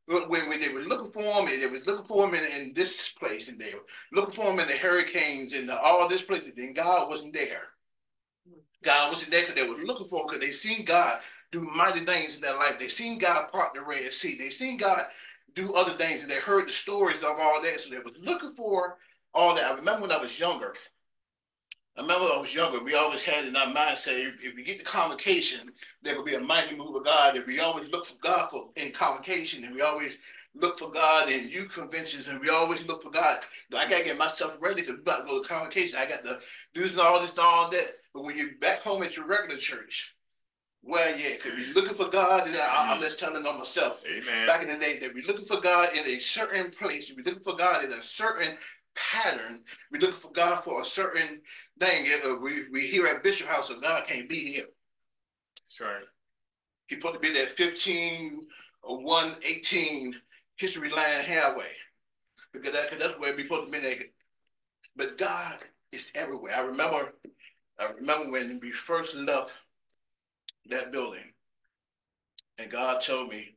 When, 0.07 0.29
when 0.29 0.61
they 0.61 0.75
were 0.75 0.81
looking 0.81 1.13
for 1.13 1.23
him, 1.23 1.47
and 1.47 1.63
they 1.63 1.71
were 1.71 1.83
looking 1.87 2.05
for 2.05 2.27
him 2.27 2.35
in, 2.35 2.45
in 2.61 2.75
this 2.75 3.13
place, 3.13 3.49
and 3.49 3.59
they 3.59 3.73
were 3.73 3.85
looking 4.13 4.35
for 4.35 4.53
him 4.53 4.59
in 4.59 4.67
the 4.67 4.77
hurricanes 4.77 5.55
and 5.55 5.69
the, 5.69 5.81
all 5.81 6.07
this 6.09 6.23
place, 6.23 6.45
and 6.45 6.57
then 6.57 6.75
God 6.75 7.09
wasn't 7.09 7.33
there. 7.33 7.69
God 8.83 9.11
wasn't 9.11 9.31
there 9.31 9.43
because 9.43 9.55
they 9.55 9.69
were 9.69 9.77
looking 9.77 10.09
for 10.09 10.21
him 10.21 10.27
because 10.29 10.41
they 10.41 10.53
seen 10.53 10.85
God 10.85 11.21
do 11.51 11.61
mighty 11.61 12.01
things 12.01 12.37
in 12.37 12.43
their 12.43 12.55
life. 12.55 12.79
They 12.79 12.89
seen 12.89 13.19
God 13.19 13.51
part 13.53 13.75
the 13.75 13.83
Red 13.83 14.13
Sea. 14.13 14.37
They 14.39 14.51
seen 14.51 14.79
God 14.79 15.03
do 15.55 15.75
other 15.75 15.93
things, 15.93 16.23
and 16.23 16.31
they 16.31 16.37
heard 16.37 16.67
the 16.67 16.73
stories 16.73 17.19
of 17.19 17.39
all 17.41 17.61
that. 17.63 17.81
So 17.81 17.91
they 17.91 17.99
was 17.99 18.19
looking 18.21 18.55
for 18.55 18.99
all 19.35 19.55
that. 19.55 19.71
I 19.71 19.75
remember 19.75 20.03
when 20.03 20.13
I 20.13 20.19
was 20.19 20.41
younger, 20.41 20.75
I 21.97 22.01
remember 22.01 22.25
when 22.25 22.39
I 22.39 22.41
was 22.41 22.55
younger, 22.55 22.83
we 22.83 22.95
always 22.95 23.23
had 23.23 23.45
in 23.45 23.55
our 23.55 23.67
mindset, 23.67 24.19
if, 24.19 24.43
if 24.43 24.55
we 24.57 24.63
get 24.63 24.79
the 24.79 24.85
convocation, 24.85 25.71
there 26.01 26.17
will 26.17 26.25
be 26.25 26.35
a 26.35 26.41
mighty 26.41 26.75
move 26.75 26.97
of 26.97 27.05
God. 27.05 27.37
And 27.37 27.47
we 27.47 27.61
always 27.61 27.91
look 27.91 28.07
for 28.07 28.19
God 28.23 28.51
for 28.51 28.71
in 28.77 28.93
convocation, 28.93 29.65
and 29.65 29.75
we 29.75 29.83
always 29.83 30.17
look 30.55 30.79
for 30.79 30.91
God 30.91 31.29
in 31.29 31.51
youth 31.51 31.75
conventions, 31.75 32.29
and 32.29 32.41
we 32.41 32.49
always 32.49 32.87
look 32.89 33.03
for 33.03 33.11
God. 33.11 33.41
I 33.77 33.89
gotta 33.89 34.05
get 34.05 34.17
myself 34.17 34.57
ready 34.61 34.83
because 34.83 34.97
we 34.97 35.01
about 35.03 35.21
to 35.21 35.27
go 35.27 35.43
to 35.43 35.49
convocation. 35.49 35.99
I 35.99 36.07
got 36.07 36.25
to 36.25 36.39
do 36.73 36.85
and 36.85 36.99
all 36.99 37.21
this 37.21 37.31
and 37.31 37.41
all 37.41 37.71
that. 37.71 37.87
But 38.15 38.25
when 38.25 38.37
you're 38.37 38.57
back 38.61 38.81
home 38.81 39.03
at 39.03 39.17
your 39.17 39.27
regular 39.27 39.57
church, 39.57 40.15
well, 40.83 41.09
yeah, 41.17 41.37
because 41.37 41.53
we're 41.55 41.75
looking 41.75 41.95
for 41.95 42.09
God, 42.09 42.47
and 42.47 42.57
I, 42.57 42.93
am 42.93 43.01
just 43.01 43.19
telling 43.19 43.47
on 43.47 43.59
myself. 43.59 44.03
Amen. 44.07 44.47
Back 44.47 44.63
in 44.63 44.69
the 44.69 44.77
day, 44.77 44.99
that 44.99 45.15
we're 45.15 45.27
looking 45.27 45.45
for 45.45 45.61
God 45.61 45.89
in 45.97 46.05
a 46.07 46.19
certain 46.19 46.71
place. 46.73 47.13
We're 47.17 47.25
looking 47.25 47.43
for 47.43 47.55
God 47.55 47.85
in 47.85 47.93
a 47.93 48.03
certain 48.03 48.57
pattern. 48.97 49.63
We're 49.91 50.01
looking 50.01 50.17
for 50.17 50.33
God 50.33 50.65
for 50.65 50.83
a 50.83 50.85
certain 50.85 51.41
thing. 51.79 52.07
Uh, 52.27 52.35
we 52.35 52.69
we 52.73 52.81
here 52.89 53.07
at 53.07 53.23
Bishop 53.23 53.47
House, 53.47 53.69
so 53.69 53.79
God 53.79 54.07
can't 54.09 54.29
be 54.29 54.41
here. 54.55 54.67
That's 55.59 55.81
right. 55.81 56.05
He 56.89 56.97
supposed 56.97 57.15
to 57.15 57.21
be 57.21 57.33
that 57.39 57.49
15 57.49 58.47
or 58.83 58.99
118 59.03 60.15
Historyland 60.61 61.25
Highway. 61.25 61.71
Because 62.53 62.73
that, 62.73 62.99
that's 62.99 63.19
where 63.19 63.35
we 63.35 63.45
supposed 63.45 63.73
to 63.73 63.81
be 63.81 63.87
naked. 63.87 64.11
But 64.95 65.17
God 65.17 65.59
is 65.93 66.13
everywhere. 66.15 66.53
I 66.57 66.63
remember, 66.63 67.15
I 67.79 67.93
remember 67.93 68.31
when 68.31 68.61
we 68.63 68.71
first 68.71 69.17
left 69.17 69.53
that 70.67 70.93
building, 70.93 71.33
and 72.59 72.71
God 72.71 73.01
told 73.01 73.31
me 73.31 73.57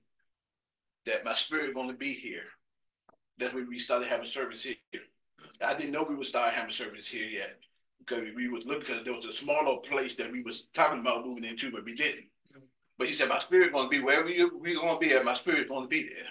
that 1.06 1.26
my 1.26 1.34
spirit 1.34 1.74
going 1.74 1.90
to 1.90 1.96
be 1.96 2.14
here. 2.14 2.44
That's 3.38 3.54
when 3.54 3.68
we 3.68 3.78
started 3.78 4.08
having 4.08 4.26
service 4.26 4.64
here. 4.64 4.76
I 5.66 5.74
didn't 5.74 5.92
know 5.92 6.04
we 6.04 6.16
would 6.16 6.26
start 6.26 6.54
having 6.54 6.72
service 6.72 7.08
here 7.08 7.28
yet 7.28 7.58
because 8.00 8.24
we 8.36 8.48
was 8.48 8.66
looking 8.66 8.82
because 8.82 9.04
there 9.04 9.14
was 9.14 9.26
a 9.26 9.32
smaller 9.32 9.78
place 9.78 10.16
that 10.16 10.32
we 10.32 10.42
was 10.42 10.68
talking 10.74 11.00
about 11.00 11.26
moving 11.26 11.44
into, 11.44 11.72
but 11.72 11.86
we 11.86 11.96
didn't. 11.96 12.26
But 12.98 13.08
he 13.08 13.14
said, 13.14 13.30
my 13.30 13.40
spirit 13.40 13.74
going 13.74 13.90
to 13.90 13.98
be 13.98 14.04
wherever 14.04 14.30
you, 14.30 14.58
we 14.58 14.74
going 14.76 14.94
to 14.94 15.00
be 15.00 15.14
at, 15.14 15.26
my 15.26 15.34
spirit 15.34 15.68
going 15.68 15.84
to 15.84 15.88
be 15.88 16.04
there. 16.04 16.28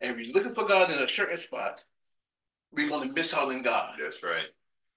And 0.00 0.16
we're 0.16 0.32
looking 0.32 0.54
for 0.54 0.66
God 0.66 0.90
in 0.90 0.98
a 0.98 1.08
certain 1.08 1.38
spot, 1.38 1.84
we're 2.72 2.88
going 2.88 3.08
to 3.08 3.14
miss 3.14 3.34
out 3.34 3.48
on 3.48 3.62
God. 3.62 3.96
That's 4.00 4.22
right. 4.22 4.48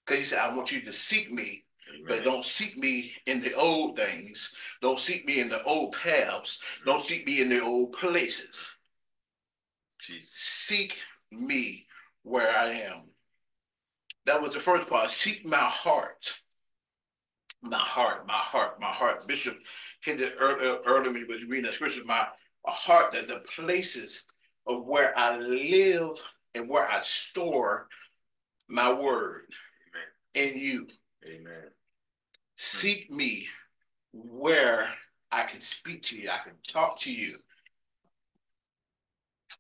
Because 0.06 0.20
he 0.20 0.26
said, 0.26 0.40
I 0.40 0.56
want 0.56 0.72
you 0.72 0.82
to 0.82 0.92
seek 0.92 1.32
me, 1.32 1.66
Amen. 2.00 2.06
but 2.08 2.24
don't 2.24 2.46
seek 2.46 2.78
me 2.78 3.14
in 3.26 3.42
the 3.42 3.54
old 3.56 3.98
things. 3.98 4.54
Don't 4.82 5.00
seek 5.00 5.26
me 5.26 5.40
in 5.40 5.50
the 5.50 5.62
old 5.64 5.96
paths. 5.96 6.60
Mm. 6.82 6.86
Don't 6.86 7.02
seek 7.02 7.26
me 7.26 7.42
in 7.42 7.50
the 7.50 7.62
old 7.62 7.94
places. 7.94 8.76
Jesus. 10.02 10.32
Seek 10.32 10.98
me 11.32 11.86
where 12.24 12.50
I 12.50 12.70
am. 12.70 13.10
That 14.26 14.42
was 14.42 14.54
the 14.54 14.60
first 14.60 14.90
part. 14.90 15.10
Seek 15.10 15.46
my 15.46 15.58
heart. 15.58 16.40
My 17.62 17.78
heart, 17.78 18.28
my 18.28 18.34
heart, 18.34 18.80
my 18.80 18.88
heart. 18.88 19.28
Bishop 19.28 19.58
hit 20.02 20.22
it 20.22 20.36
earlier, 20.40 20.78
earlier 20.86 21.12
when 21.12 21.22
he 21.22 21.24
was 21.24 21.44
reading 21.46 21.64
that 21.64 21.74
scripture. 21.74 22.02
My, 22.06 22.28
my 22.66 22.74
heart, 22.74 23.14
that 23.14 23.28
the 23.28 23.44
places 23.56 24.26
of 24.68 24.86
where 24.86 25.18
I 25.18 25.38
live 25.38 26.22
and 26.54 26.70
where 26.70 26.88
I 26.88 27.00
store 27.00 27.88
my 28.68 28.94
word 28.94 29.46
Amen. 30.36 30.54
in 30.54 30.60
you. 30.60 30.88
Amen. 31.26 31.70
Seek 32.58 33.12
me 33.12 33.48
where 34.14 34.90
I 35.32 35.44
can 35.44 35.62
speak 35.62 36.04
to 36.04 36.18
you, 36.18 36.30
I 36.30 36.40
can 36.44 36.54
talk 36.68 37.00
to 37.00 37.14
you. 37.14 37.38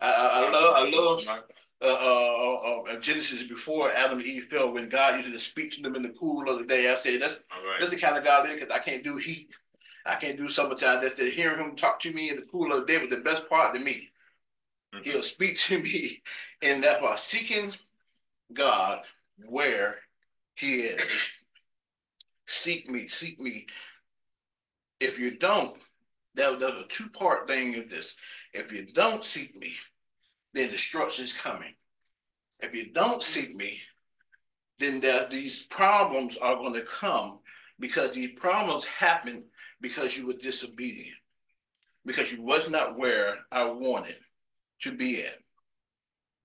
I, 0.01 0.11
I, 0.11 0.41
I 0.45 0.49
love, 0.49 0.73
I 0.75 0.89
love 0.89 1.43
uh, 1.83 1.87
uh, 1.87 2.81
uh, 2.91 2.99
Genesis 2.99 3.43
before 3.43 3.91
Adam 3.91 4.17
and 4.17 4.27
Eve 4.27 4.45
fell, 4.45 4.71
when 4.71 4.89
God 4.89 5.19
used 5.19 5.31
to 5.31 5.39
speak 5.39 5.71
to 5.71 5.81
them 5.81 5.95
in 5.95 6.03
the 6.03 6.09
cool 6.09 6.49
of 6.49 6.57
the 6.57 6.65
day. 6.65 6.91
I 6.91 6.95
say 6.95 7.17
that's, 7.17 7.35
right. 7.51 7.77
that's 7.79 7.91
the 7.91 7.97
kind 7.97 8.17
of 8.17 8.23
God 8.23 8.47
because 8.51 8.71
I 8.71 8.79
can't 8.79 9.03
do 9.03 9.17
heat. 9.17 9.55
I 10.05 10.15
can't 10.15 10.37
do 10.37 10.49
summertime. 10.49 11.01
That 11.01 11.17
the 11.17 11.29
hearing 11.29 11.59
him 11.59 11.75
talk 11.75 11.99
to 12.01 12.11
me 12.11 12.29
in 12.29 12.37
the 12.37 12.47
cool 12.51 12.73
of 12.73 12.79
the 12.79 12.93
day 12.93 13.05
was 13.05 13.15
the 13.15 13.21
best 13.21 13.47
part 13.47 13.75
to 13.75 13.79
me. 13.79 14.09
Mm-hmm. 14.93 15.03
He'll 15.03 15.23
speak 15.23 15.57
to 15.59 15.79
me 15.79 16.21
in 16.61 16.81
that 16.81 17.01
part, 17.01 17.19
seeking 17.19 17.73
God 18.53 19.03
where 19.45 19.99
he 20.55 20.77
is. 20.77 21.29
Seek 22.47 22.89
me, 22.89 23.07
seek 23.07 23.39
me. 23.39 23.67
If 24.99 25.19
you 25.19 25.37
don't, 25.37 25.77
that, 26.35 26.59
there's 26.59 26.83
a 26.83 26.87
two-part 26.87 27.47
thing 27.47 27.73
in 27.73 27.87
this. 27.87 28.15
If 28.53 28.71
you 28.71 28.87
don't 28.93 29.23
seek 29.23 29.55
me, 29.55 29.75
then 30.53 30.69
destruction 30.69 31.25
is 31.25 31.33
coming. 31.33 31.75
If 32.59 32.73
you 32.73 32.91
don't 32.93 33.21
seek 33.21 33.53
me, 33.55 33.79
then 34.79 35.01
there, 35.01 35.27
these 35.29 35.63
problems 35.63 36.37
are 36.37 36.55
going 36.55 36.73
to 36.73 36.81
come 36.81 37.39
because 37.79 38.11
these 38.11 38.39
problems 38.39 38.85
happen 38.85 39.43
because 39.81 40.17
you 40.17 40.25
were 40.25 40.33
disobedient, 40.33 41.17
because 42.05 42.31
you 42.31 42.41
was 42.41 42.69
not 42.69 42.97
where 42.97 43.35
I 43.51 43.65
wanted 43.65 44.15
to 44.81 44.91
be 44.91 45.23
at. 45.23 45.37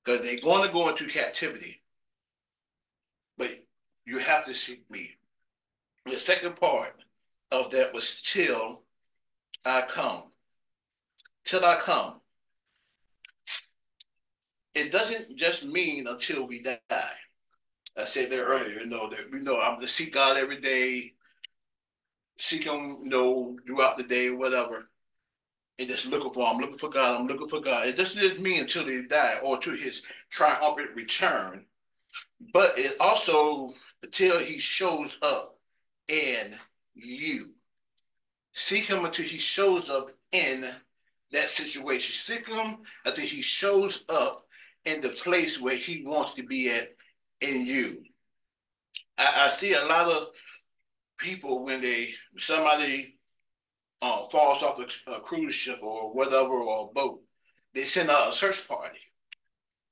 Because 0.04 0.22
they're 0.22 0.40
going 0.40 0.66
to 0.66 0.72
go 0.72 0.88
into 0.88 1.06
captivity. 1.06 1.80
But 3.38 3.64
you 4.04 4.18
have 4.18 4.44
to 4.46 4.54
seek 4.54 4.90
me. 4.90 5.12
The 6.06 6.18
second 6.18 6.56
part 6.56 6.94
of 7.50 7.70
that 7.70 7.92
was 7.94 8.20
till 8.22 8.82
I 9.64 9.82
come. 9.82 10.32
Till 11.44 11.64
I 11.64 11.78
come 11.80 12.22
it 14.74 14.92
doesn't 14.92 15.36
just 15.36 15.64
mean 15.64 16.06
until 16.06 16.46
we 16.46 16.60
die. 16.60 16.78
I 17.96 18.04
said 18.04 18.30
there 18.30 18.46
earlier, 18.46 18.80
you 18.80 18.86
know, 18.86 19.08
that 19.10 19.30
we 19.30 19.40
know 19.40 19.60
I'm 19.60 19.80
to 19.80 19.88
seek 19.88 20.14
God 20.14 20.38
every 20.38 20.60
day, 20.60 21.12
seek 22.38 22.64
Him, 22.64 23.00
you 23.02 23.10
know, 23.10 23.56
throughout 23.66 23.98
the 23.98 24.04
day, 24.04 24.30
whatever, 24.30 24.88
and 25.78 25.88
just 25.88 26.10
looking 26.10 26.32
for, 26.32 26.46
I'm 26.46 26.58
looking 26.58 26.78
for 26.78 26.88
God, 26.88 27.20
I'm 27.20 27.26
looking 27.26 27.48
for 27.48 27.60
God. 27.60 27.86
It 27.86 27.96
doesn't 27.96 28.20
just 28.20 28.40
mean 28.40 28.60
until 28.60 28.86
they 28.86 29.02
die 29.02 29.34
or 29.44 29.58
to 29.58 29.70
His 29.70 30.04
triumphant 30.30 30.94
return, 30.94 31.66
but 32.54 32.72
it 32.76 32.96
also 32.98 33.72
until 34.02 34.38
He 34.38 34.58
shows 34.58 35.18
up 35.22 35.51
in 36.08 36.54
you. 36.94 37.54
Seek 38.52 38.86
Him 38.86 39.04
until 39.04 39.24
He 39.24 39.38
shows 39.38 39.90
up 39.90 40.08
in 40.32 40.66
that 41.32 41.48
situation. 41.48 42.12
Seek 42.12 42.48
Him 42.48 42.78
until 43.04 43.24
He 43.24 43.40
shows 43.40 44.04
up 44.08 44.42
in 44.84 45.00
the 45.00 45.10
place 45.10 45.60
where 45.60 45.76
he 45.76 46.02
wants 46.04 46.34
to 46.34 46.42
be 46.42 46.70
at 46.70 46.88
in 47.40 47.66
you. 47.66 48.02
I, 49.18 49.46
I 49.46 49.48
see 49.48 49.74
a 49.74 49.84
lot 49.84 50.08
of 50.08 50.28
people 51.18 51.64
when 51.64 51.80
they 51.80 52.10
somebody 52.36 53.18
uh, 54.02 54.26
falls 54.30 54.62
off 54.62 54.80
a, 54.80 55.10
a, 55.12 55.20
cruise 55.20 55.54
ship 55.54 55.78
or 55.82 56.12
whatever 56.12 56.54
or 56.54 56.90
a 56.90 56.92
boat, 56.92 57.22
they 57.74 57.82
send 57.82 58.10
out 58.10 58.28
a 58.28 58.32
search 58.32 58.66
party. 58.68 58.98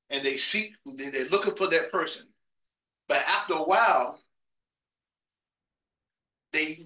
and 0.09 0.23
they 0.23 0.35
seek, 0.35 0.75
they're 0.85 1.29
looking 1.29 1.55
for 1.55 1.67
that 1.67 1.91
person. 1.91 2.27
But 3.07 3.23
after 3.29 3.53
a 3.53 3.63
while, 3.63 4.20
they 6.53 6.85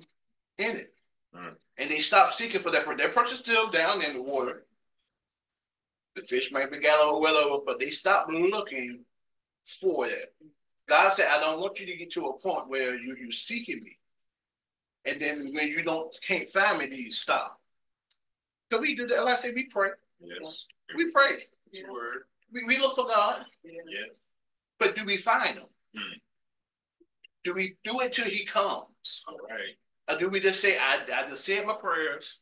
in 0.58 0.78
it. 0.78 0.94
Mm. 1.36 1.56
And 1.78 1.90
they 1.90 1.98
stop 1.98 2.34
seeking 2.34 2.62
for 2.62 2.72
that 2.72 2.86
person. 2.86 2.98
That 2.98 3.16
person's 3.16 3.40
still 3.40 3.70
down 3.70 4.02
in 4.02 4.14
the 4.14 4.22
water. 4.22 4.66
The 6.16 6.22
fish 6.22 6.52
might 6.52 6.72
be 6.72 6.80
gathering 6.80 7.22
well 7.22 7.36
over, 7.36 7.64
but 7.66 7.80
they 7.80 7.90
stop 7.90 8.28
looking 8.30 9.04
for 9.66 10.08
it. 10.08 10.34
God 10.88 11.10
said, 11.10 11.28
I 11.30 11.40
don't 11.40 11.60
want 11.60 11.80
you 11.80 11.86
to 11.88 11.98
get 11.98 12.12
to 12.12 12.28
a 12.28 12.40
point 12.40 12.70
where 12.70 12.96
you 12.96 13.16
you 13.16 13.32
seeking 13.32 13.84
me. 13.84 13.98
And 15.06 15.20
then 15.20 15.52
when 15.54 15.68
you 15.68 15.82
don't 15.82 16.16
can't 16.22 16.50
find 16.50 16.80
me, 16.80 16.86
then 16.86 17.00
you 17.00 17.12
stop. 17.12 17.60
So 18.72 18.80
we 18.80 18.96
do 18.96 19.06
that. 19.08 19.24
Like 19.24 19.34
I 19.34 19.38
say, 19.38 19.52
we 19.54 19.66
pray. 19.66 19.90
Yes. 20.22 20.66
We 20.96 21.12
pray. 21.12 21.44
Word. 21.92 22.24
We, 22.54 22.64
we 22.64 22.78
look 22.78 22.96
for 22.96 23.06
God. 23.06 23.44
Yes. 23.64 23.84
But 24.80 24.96
do 24.96 25.06
we 25.06 25.18
find 25.18 25.58
him? 25.58 25.68
Hmm. 25.96 26.14
Do 27.46 27.54
we 27.54 27.78
do 27.84 28.02
it 28.02 28.12
till 28.12 28.26
he 28.26 28.44
comes? 28.44 29.24
All 29.28 29.38
right. 29.48 29.78
Or 30.10 30.18
do 30.20 30.30
we 30.30 30.40
just 30.40 30.60
say, 30.60 30.78
I, 30.78 31.00
I 31.16 31.28
just 31.28 31.46
said 31.46 31.66
my 31.66 31.76
prayers, 31.76 32.42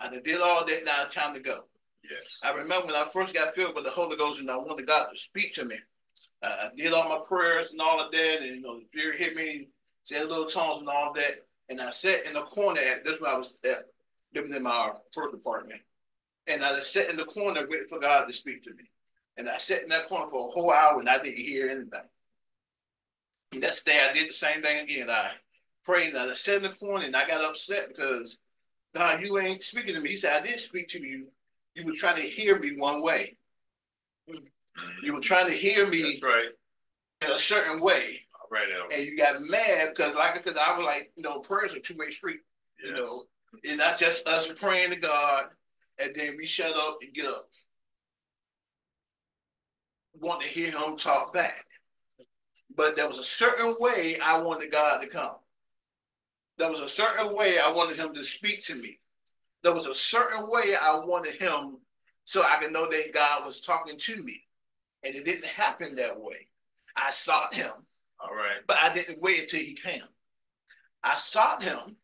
I 0.00 0.10
did 0.22 0.40
all 0.40 0.64
that, 0.66 0.84
now 0.84 1.04
it's 1.04 1.14
time 1.14 1.34
to 1.34 1.40
go? 1.40 1.64
Yes. 2.02 2.38
I 2.42 2.52
remember 2.52 2.86
when 2.86 2.94
I 2.94 3.06
first 3.10 3.34
got 3.34 3.54
filled 3.54 3.74
with 3.74 3.84
the 3.84 3.90
Holy 3.90 4.16
Ghost 4.16 4.40
and 4.40 4.50
I 4.50 4.56
wanted 4.56 4.86
God 4.86 5.08
to 5.10 5.16
speak 5.16 5.54
to 5.54 5.64
me. 5.64 5.76
Uh, 6.42 6.48
I 6.64 6.68
did 6.76 6.92
all 6.92 7.08
my 7.08 7.20
prayers 7.26 7.72
and 7.72 7.80
all 7.80 7.98
of 8.00 8.12
that, 8.12 8.38
and 8.42 8.56
you 8.56 8.60
know, 8.60 8.78
the 8.78 8.84
Spirit 8.92 9.18
hit 9.18 9.34
me, 9.34 9.68
said 10.04 10.26
little 10.26 10.44
tongues 10.44 10.78
and 10.78 10.88
all 10.88 11.14
that. 11.14 11.46
And 11.70 11.80
I 11.80 11.88
sat 11.88 12.26
in 12.26 12.34
the 12.34 12.42
corner 12.42 12.80
at 12.80 13.02
this 13.02 13.18
where 13.20 13.32
I 13.32 13.38
was 13.38 13.54
at, 13.64 13.86
living 14.34 14.54
in 14.54 14.62
my 14.62 14.90
first 15.14 15.32
apartment. 15.32 15.80
And 16.46 16.62
I 16.62 16.76
just 16.76 16.92
sat 16.92 17.08
in 17.08 17.16
the 17.16 17.24
corner 17.24 17.66
waiting 17.66 17.88
for 17.88 17.98
God 17.98 18.26
to 18.26 18.32
speak 18.34 18.62
to 18.64 18.70
me. 18.74 18.84
And 19.38 19.48
I 19.48 19.56
sat 19.56 19.82
in 19.82 19.88
that 19.88 20.06
corner 20.06 20.28
for 20.28 20.48
a 20.48 20.50
whole 20.50 20.70
hour 20.70 21.00
and 21.00 21.08
I 21.08 21.18
didn't 21.18 21.38
hear 21.38 21.70
anything. 21.70 22.02
That's 23.60 23.82
day 23.82 24.00
I 24.00 24.12
did 24.12 24.28
the 24.28 24.32
same 24.32 24.62
thing 24.62 24.82
again. 24.84 25.08
I 25.10 25.32
prayed 25.84 26.14
and 26.14 26.30
I 26.30 26.34
sat 26.34 26.56
in 26.56 26.62
the 26.62 26.68
corner 26.70 27.04
and 27.04 27.14
I 27.14 27.26
got 27.26 27.44
upset 27.44 27.88
because 27.88 28.40
God, 28.94 29.20
you 29.20 29.38
ain't 29.38 29.62
speaking 29.62 29.94
to 29.94 30.00
me. 30.00 30.10
He 30.10 30.16
said, 30.16 30.42
I 30.42 30.46
did 30.46 30.60
speak 30.60 30.88
to 30.88 31.00
you. 31.00 31.26
You 31.74 31.84
were 31.84 31.92
trying 31.92 32.16
to 32.16 32.22
hear 32.22 32.58
me 32.58 32.76
one 32.76 33.02
way. 33.02 33.36
You 35.02 35.14
were 35.14 35.20
trying 35.20 35.46
to 35.46 35.52
hear 35.52 35.86
me 35.88 36.20
right. 36.22 36.46
in 37.24 37.30
a 37.30 37.38
certain 37.38 37.80
way. 37.80 38.20
Right. 38.50 38.68
And 38.94 39.04
you 39.04 39.16
got 39.16 39.42
mad 39.42 39.88
because, 39.90 40.14
like 40.14 40.38
I 40.38 40.42
said, 40.42 40.56
I 40.56 40.76
was 40.76 40.84
like, 40.84 41.12
you 41.16 41.24
know, 41.24 41.40
prayers 41.40 41.74
are 41.74 41.80
two 41.80 41.96
way 41.96 42.10
street. 42.10 42.40
You 42.84 42.92
know, 42.92 43.24
it's 43.62 43.76
not 43.76 43.98
just 43.98 44.28
us 44.28 44.52
praying 44.52 44.90
to 44.90 44.96
God 44.96 45.46
and 45.98 46.14
then 46.14 46.34
we 46.36 46.44
shut 46.44 46.74
up 46.76 46.98
and 47.02 47.12
get 47.12 47.26
up. 47.26 47.48
Want 50.20 50.40
to 50.40 50.48
hear 50.48 50.70
him 50.70 50.96
talk 50.96 51.32
back. 51.32 51.66
But 52.76 52.96
there 52.96 53.08
was 53.08 53.18
a 53.18 53.24
certain 53.24 53.76
way 53.78 54.16
I 54.22 54.38
wanted 54.40 54.72
God 54.72 55.00
to 55.00 55.06
come. 55.06 55.36
There 56.58 56.70
was 56.70 56.80
a 56.80 56.88
certain 56.88 57.34
way 57.34 57.58
I 57.58 57.70
wanted 57.70 57.96
him 57.98 58.14
to 58.14 58.24
speak 58.24 58.62
to 58.64 58.74
me. 58.74 58.98
There 59.62 59.74
was 59.74 59.86
a 59.86 59.94
certain 59.94 60.48
way 60.50 60.74
I 60.80 60.96
wanted 61.04 61.40
him 61.40 61.78
so 62.24 62.42
I 62.42 62.56
could 62.60 62.72
know 62.72 62.88
that 62.88 63.10
God 63.12 63.44
was 63.44 63.60
talking 63.60 63.98
to 63.98 64.22
me. 64.22 64.42
And 65.04 65.14
it 65.14 65.24
didn't 65.24 65.46
happen 65.46 65.94
that 65.96 66.18
way. 66.20 66.48
I 66.96 67.10
sought 67.10 67.54
him, 67.54 67.70
All 68.20 68.34
right. 68.34 68.58
but 68.66 68.76
I 68.80 68.92
didn't 68.92 69.20
wait 69.20 69.42
until 69.42 69.60
he 69.60 69.74
came. 69.74 70.02
I 71.02 71.16
sought 71.16 71.62
him 71.62 71.96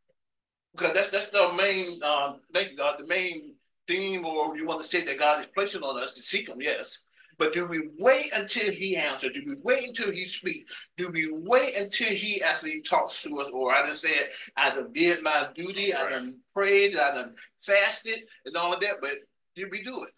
because 0.72 0.92
that's 0.92 1.10
that's 1.10 1.28
the 1.30 1.52
main 1.56 2.02
um 2.02 2.40
thank 2.52 2.76
God, 2.76 2.98
the 2.98 3.06
main 3.06 3.54
theme, 3.86 4.24
or 4.26 4.56
you 4.56 4.66
want 4.66 4.80
to 4.80 4.86
say 4.86 5.02
that 5.02 5.18
God 5.18 5.40
is 5.40 5.46
placing 5.54 5.82
on 5.82 6.00
us 6.02 6.12
to 6.14 6.22
seek 6.22 6.48
him, 6.48 6.60
yes. 6.60 7.04
But 7.40 7.54
do 7.54 7.66
we 7.66 7.88
wait 7.98 8.30
until 8.36 8.70
he 8.70 8.98
answers? 8.98 9.32
Do 9.32 9.42
we 9.46 9.54
wait 9.62 9.88
until 9.88 10.12
he 10.12 10.26
speaks? 10.26 10.90
Do 10.98 11.10
we 11.10 11.32
wait 11.32 11.74
until 11.78 12.08
he 12.08 12.42
actually 12.42 12.82
talks 12.82 13.22
to 13.22 13.34
us? 13.38 13.48
Or 13.48 13.72
I 13.74 13.82
just 13.86 14.02
said, 14.02 14.28
I 14.58 14.68
done 14.68 14.92
did 14.92 15.22
my 15.22 15.48
duty, 15.54 15.94
I 15.94 16.02
Right. 16.02 16.10
done 16.10 16.38
prayed, 16.54 16.96
I 16.98 17.14
done 17.14 17.34
fasted 17.58 18.28
and 18.44 18.54
all 18.58 18.74
of 18.74 18.80
that, 18.80 18.96
but 19.00 19.12
did 19.56 19.70
we 19.70 19.82
do 19.82 20.04
it? 20.04 20.12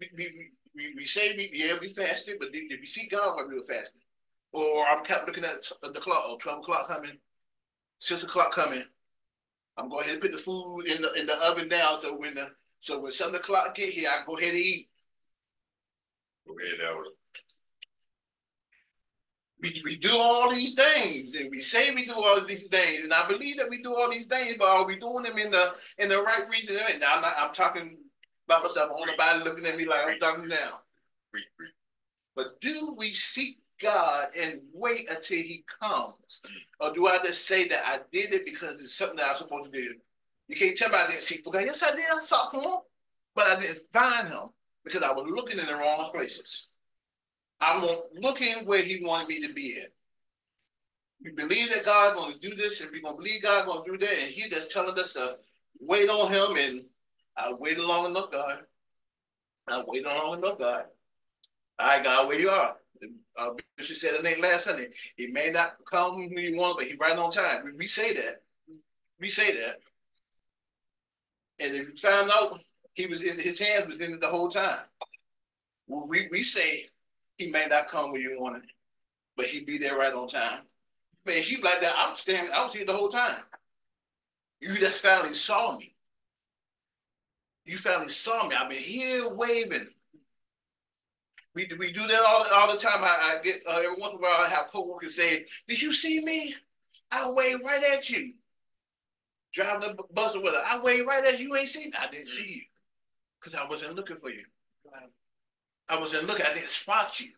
We, 0.00 0.10
we, 0.16 0.50
we, 0.74 0.94
we 0.96 1.04
say 1.04 1.36
we 1.36 1.48
yeah, 1.52 1.78
we 1.80 1.86
fasted, 1.86 2.38
but 2.40 2.52
did, 2.52 2.68
did 2.70 2.80
we 2.80 2.86
see 2.86 3.06
God 3.06 3.36
while 3.36 3.48
we 3.48 3.54
were 3.54 3.62
fasting? 3.62 4.02
Or 4.52 4.84
I'm 4.86 5.04
kept 5.04 5.28
looking 5.28 5.44
at 5.44 5.62
the 5.80 6.00
clock, 6.00 6.24
oh, 6.26 6.38
12 6.38 6.58
o'clock 6.58 6.88
coming, 6.88 7.18
six 8.00 8.24
o'clock 8.24 8.52
coming. 8.52 8.82
I'm 9.76 9.88
going 9.88 10.00
ahead 10.00 10.14
and 10.14 10.22
put 10.22 10.32
the 10.32 10.38
food 10.38 10.86
in 10.86 11.02
the 11.02 11.12
in 11.20 11.26
the 11.26 11.38
oven 11.48 11.68
now, 11.68 12.00
so 12.02 12.16
when 12.16 12.34
the 12.34 12.50
so 12.80 12.98
when 12.98 13.12
seven 13.12 13.36
o'clock 13.36 13.76
get 13.76 13.90
here, 13.90 14.10
I 14.12 14.16
can 14.16 14.26
go 14.26 14.36
ahead 14.36 14.50
and 14.54 14.58
eat. 14.58 14.89
We, 19.62 19.82
we 19.84 19.96
do 19.96 20.10
all 20.12 20.50
these 20.50 20.74
things, 20.74 21.34
and 21.34 21.50
we 21.50 21.60
say 21.60 21.94
we 21.94 22.06
do 22.06 22.14
all 22.14 22.44
these 22.46 22.66
things, 22.68 23.04
and 23.04 23.12
I 23.12 23.28
believe 23.28 23.58
that 23.58 23.68
we 23.68 23.82
do 23.82 23.94
all 23.94 24.10
these 24.10 24.26
things, 24.26 24.54
but 24.58 24.68
are 24.68 24.86
we 24.86 24.98
doing 24.98 25.22
them 25.22 25.36
in 25.36 25.50
the 25.50 25.74
in 25.98 26.08
the 26.08 26.22
right 26.22 26.48
reason? 26.48 26.76
Now 26.98 27.16
I'm 27.16 27.22
not, 27.22 27.34
I'm 27.38 27.52
talking 27.52 27.98
about 28.48 28.62
myself. 28.62 28.90
I 28.90 28.92
want 28.92 29.10
nobody 29.10 29.44
looking 29.44 29.66
at 29.66 29.76
me 29.76 29.84
like 29.84 30.06
I'm 30.06 30.18
talking 30.18 30.48
now. 30.48 30.80
But 32.34 32.58
do 32.60 32.94
we 32.96 33.10
seek 33.10 33.58
God 33.82 34.28
and 34.42 34.62
wait 34.72 35.10
until 35.10 35.38
He 35.38 35.62
comes, 35.82 36.42
or 36.80 36.92
do 36.94 37.06
I 37.06 37.18
just 37.18 37.46
say 37.46 37.68
that 37.68 37.82
I 37.84 37.98
did 38.10 38.32
it 38.32 38.46
because 38.46 38.80
it's 38.80 38.94
something 38.94 39.18
that 39.18 39.28
I'm 39.28 39.36
supposed 39.36 39.70
to 39.70 39.78
do? 39.78 39.94
You 40.48 40.56
can't 40.56 40.76
tell 40.76 40.88
me 40.88 40.96
I 40.96 41.06
didn't 41.06 41.22
seek 41.22 41.44
for 41.44 41.52
God. 41.52 41.64
Yes, 41.66 41.82
I 41.82 41.94
did. 41.94 42.06
I 42.10 42.18
sought 42.20 42.50
for 42.50 42.62
Him, 42.62 42.78
but 43.34 43.44
I 43.44 43.60
didn't 43.60 43.80
find 43.92 44.26
Him 44.26 44.48
because 44.90 45.08
I 45.08 45.12
was 45.12 45.28
looking 45.28 45.58
in 45.58 45.66
the 45.66 45.74
wrong 45.74 46.10
places. 46.12 46.68
I 47.60 47.76
was 47.78 48.02
looking 48.14 48.66
where 48.66 48.82
He 48.82 49.04
wanted 49.04 49.28
me 49.28 49.46
to 49.46 49.52
be 49.52 49.78
at. 49.80 49.90
We 51.22 51.32
believe 51.32 51.72
that 51.74 51.84
God's 51.84 52.16
going 52.16 52.32
to 52.32 52.38
do 52.38 52.54
this, 52.54 52.80
and 52.80 52.90
we're 52.90 53.02
going 53.02 53.16
to 53.16 53.22
believe 53.22 53.42
God's 53.42 53.66
going 53.66 53.84
to 53.84 53.90
do 53.90 53.98
that, 53.98 54.10
and 54.10 54.30
He 54.30 54.48
just 54.48 54.70
telling 54.70 54.98
us 54.98 55.12
to 55.14 55.36
wait 55.80 56.08
on 56.08 56.32
Him. 56.32 56.56
And 56.56 56.84
I 57.36 57.52
waited 57.52 57.82
long 57.82 58.06
enough, 58.06 58.30
God. 58.30 58.60
I 59.68 59.82
waited 59.86 60.06
long 60.06 60.38
enough, 60.38 60.58
God. 60.58 60.84
All 61.78 61.88
right, 61.88 62.04
God, 62.04 62.28
where 62.28 62.40
you 62.40 62.50
are. 62.50 62.76
Uh, 63.38 63.50
said 63.78 64.14
it 64.14 64.22
name 64.22 64.42
last 64.42 64.64
Sunday. 64.64 64.88
He 65.16 65.28
may 65.28 65.50
not 65.50 65.76
come 65.90 66.16
when 66.16 66.32
you 66.36 66.56
want, 66.56 66.78
but 66.78 66.86
he 66.86 66.96
right 66.96 67.16
on 67.16 67.30
time. 67.30 67.64
We, 67.64 67.72
we 67.72 67.86
say 67.86 68.12
that. 68.12 68.42
We 69.18 69.28
say 69.28 69.52
that. 69.52 69.76
And 71.60 71.74
if 71.74 71.88
you 71.88 71.96
found 71.96 72.30
out 72.30 72.58
he 73.00 73.06
was 73.06 73.22
in 73.22 73.38
his 73.38 73.58
hands 73.58 73.86
was 73.86 74.00
in 74.00 74.12
it 74.12 74.20
the 74.20 74.26
whole 74.26 74.48
time. 74.48 74.78
We, 75.88 76.28
we 76.30 76.42
say 76.42 76.86
he 77.38 77.50
may 77.50 77.66
not 77.66 77.88
come 77.88 78.12
when 78.12 78.20
you 78.20 78.38
want 78.38 78.58
it, 78.58 78.70
but 79.36 79.46
he'd 79.46 79.66
be 79.66 79.78
there 79.78 79.96
right 79.96 80.12
on 80.12 80.28
time. 80.28 80.60
Man, 81.26 81.42
he 81.42 81.56
like 81.56 81.80
that. 81.80 81.94
I'm 81.98 82.14
standing, 82.14 82.52
I 82.54 82.62
was 82.62 82.74
here 82.74 82.84
the 82.84 82.92
whole 82.92 83.08
time. 83.08 83.42
You 84.60 84.74
just 84.74 85.02
finally 85.02 85.34
saw 85.34 85.76
me. 85.78 85.94
You 87.64 87.78
finally 87.78 88.08
saw 88.08 88.46
me. 88.46 88.54
I've 88.54 88.68
been 88.68 88.78
here 88.78 89.28
waving. 89.30 89.88
We, 91.54 91.66
we 91.78 91.92
do 91.92 92.06
that 92.06 92.20
all, 92.26 92.44
all 92.54 92.72
the 92.72 92.78
time. 92.78 93.02
I, 93.02 93.38
I 93.38 93.42
get 93.42 93.56
uh, 93.68 93.78
every 93.78 93.96
once 93.98 94.12
in 94.12 94.18
a 94.18 94.22
while 94.22 94.44
I 94.44 94.48
have 94.48 94.68
coworkers 94.68 95.16
say, 95.16 95.44
"Did 95.66 95.82
you 95.82 95.92
see 95.92 96.24
me? 96.24 96.54
I 97.10 97.30
wave 97.30 97.58
right 97.64 97.82
at 97.96 98.08
you." 98.08 98.34
Driving 99.52 99.96
the 99.96 100.02
bus 100.12 100.36
or 100.36 100.42
whatever, 100.42 100.62
I 100.68 100.80
wave 100.82 101.06
right 101.06 101.24
at 101.24 101.40
you. 101.40 101.48
You 101.48 101.56
Ain't 101.56 101.68
seen. 101.68 101.90
I 102.00 102.06
didn't 102.06 102.28
see 102.28 102.54
you 102.54 102.62
because 103.40 103.54
I 103.54 103.66
wasn't 103.68 103.94
looking 103.94 104.16
for 104.16 104.30
you. 104.30 104.44
I 105.88 105.98
wasn't 105.98 106.26
looking. 106.26 106.46
I 106.46 106.54
didn't 106.54 106.68
spot 106.68 107.18
you. 107.20 107.28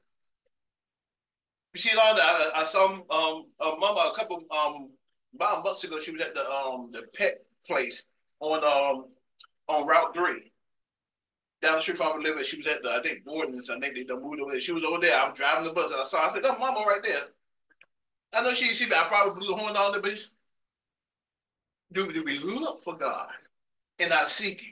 You 1.74 1.80
see 1.80 1.96
all 1.98 2.14
that? 2.14 2.22
I, 2.22 2.60
I 2.60 2.64
saw 2.64 2.92
um 2.92 3.46
a 3.60 3.76
mama 3.78 4.12
a 4.12 4.18
couple 4.18 4.42
um 4.50 4.90
about 5.34 5.64
months 5.64 5.84
ago. 5.84 5.98
She 5.98 6.12
was 6.12 6.20
at 6.20 6.34
the 6.34 6.48
um 6.50 6.90
the 6.90 7.04
pet 7.16 7.42
place 7.66 8.06
on 8.40 8.62
um 8.64 9.06
on 9.68 9.86
Route 9.86 10.14
Three 10.14 10.52
down 11.62 11.76
the 11.76 11.80
street 11.80 11.96
from 11.96 12.08
where 12.08 12.32
I 12.32 12.34
live. 12.34 12.44
She 12.44 12.56
was 12.56 12.66
at 12.66 12.82
the, 12.82 12.90
I 12.90 13.00
think, 13.02 13.24
Gordon's. 13.24 13.70
I 13.70 13.78
think 13.78 13.94
they 13.94 14.14
moved 14.14 14.40
over 14.40 14.50
there. 14.50 14.60
She 14.60 14.72
was 14.72 14.84
over 14.84 15.00
there. 15.00 15.16
I 15.16 15.28
was 15.28 15.38
driving 15.38 15.64
the 15.64 15.72
bus 15.72 15.90
and 15.90 16.00
I 16.00 16.04
saw, 16.04 16.26
I 16.26 16.32
said, 16.32 16.42
that's 16.42 16.58
mama 16.58 16.84
right 16.86 17.02
there. 17.02 17.22
I 18.34 18.42
know 18.42 18.52
she 18.52 18.66
see 18.66 18.86
me. 18.86 18.92
I 18.96 19.04
probably 19.08 19.38
blew 19.38 19.54
the 19.54 19.60
horn 19.60 19.76
on 19.76 19.92
there, 19.92 20.02
but 20.02 20.18
do, 21.92 22.12
do 22.12 22.24
we 22.24 22.38
look 22.38 22.82
for 22.82 22.96
God 22.96 23.28
and 24.00 24.10
not 24.10 24.28
seek 24.28 24.60
Him? 24.60 24.71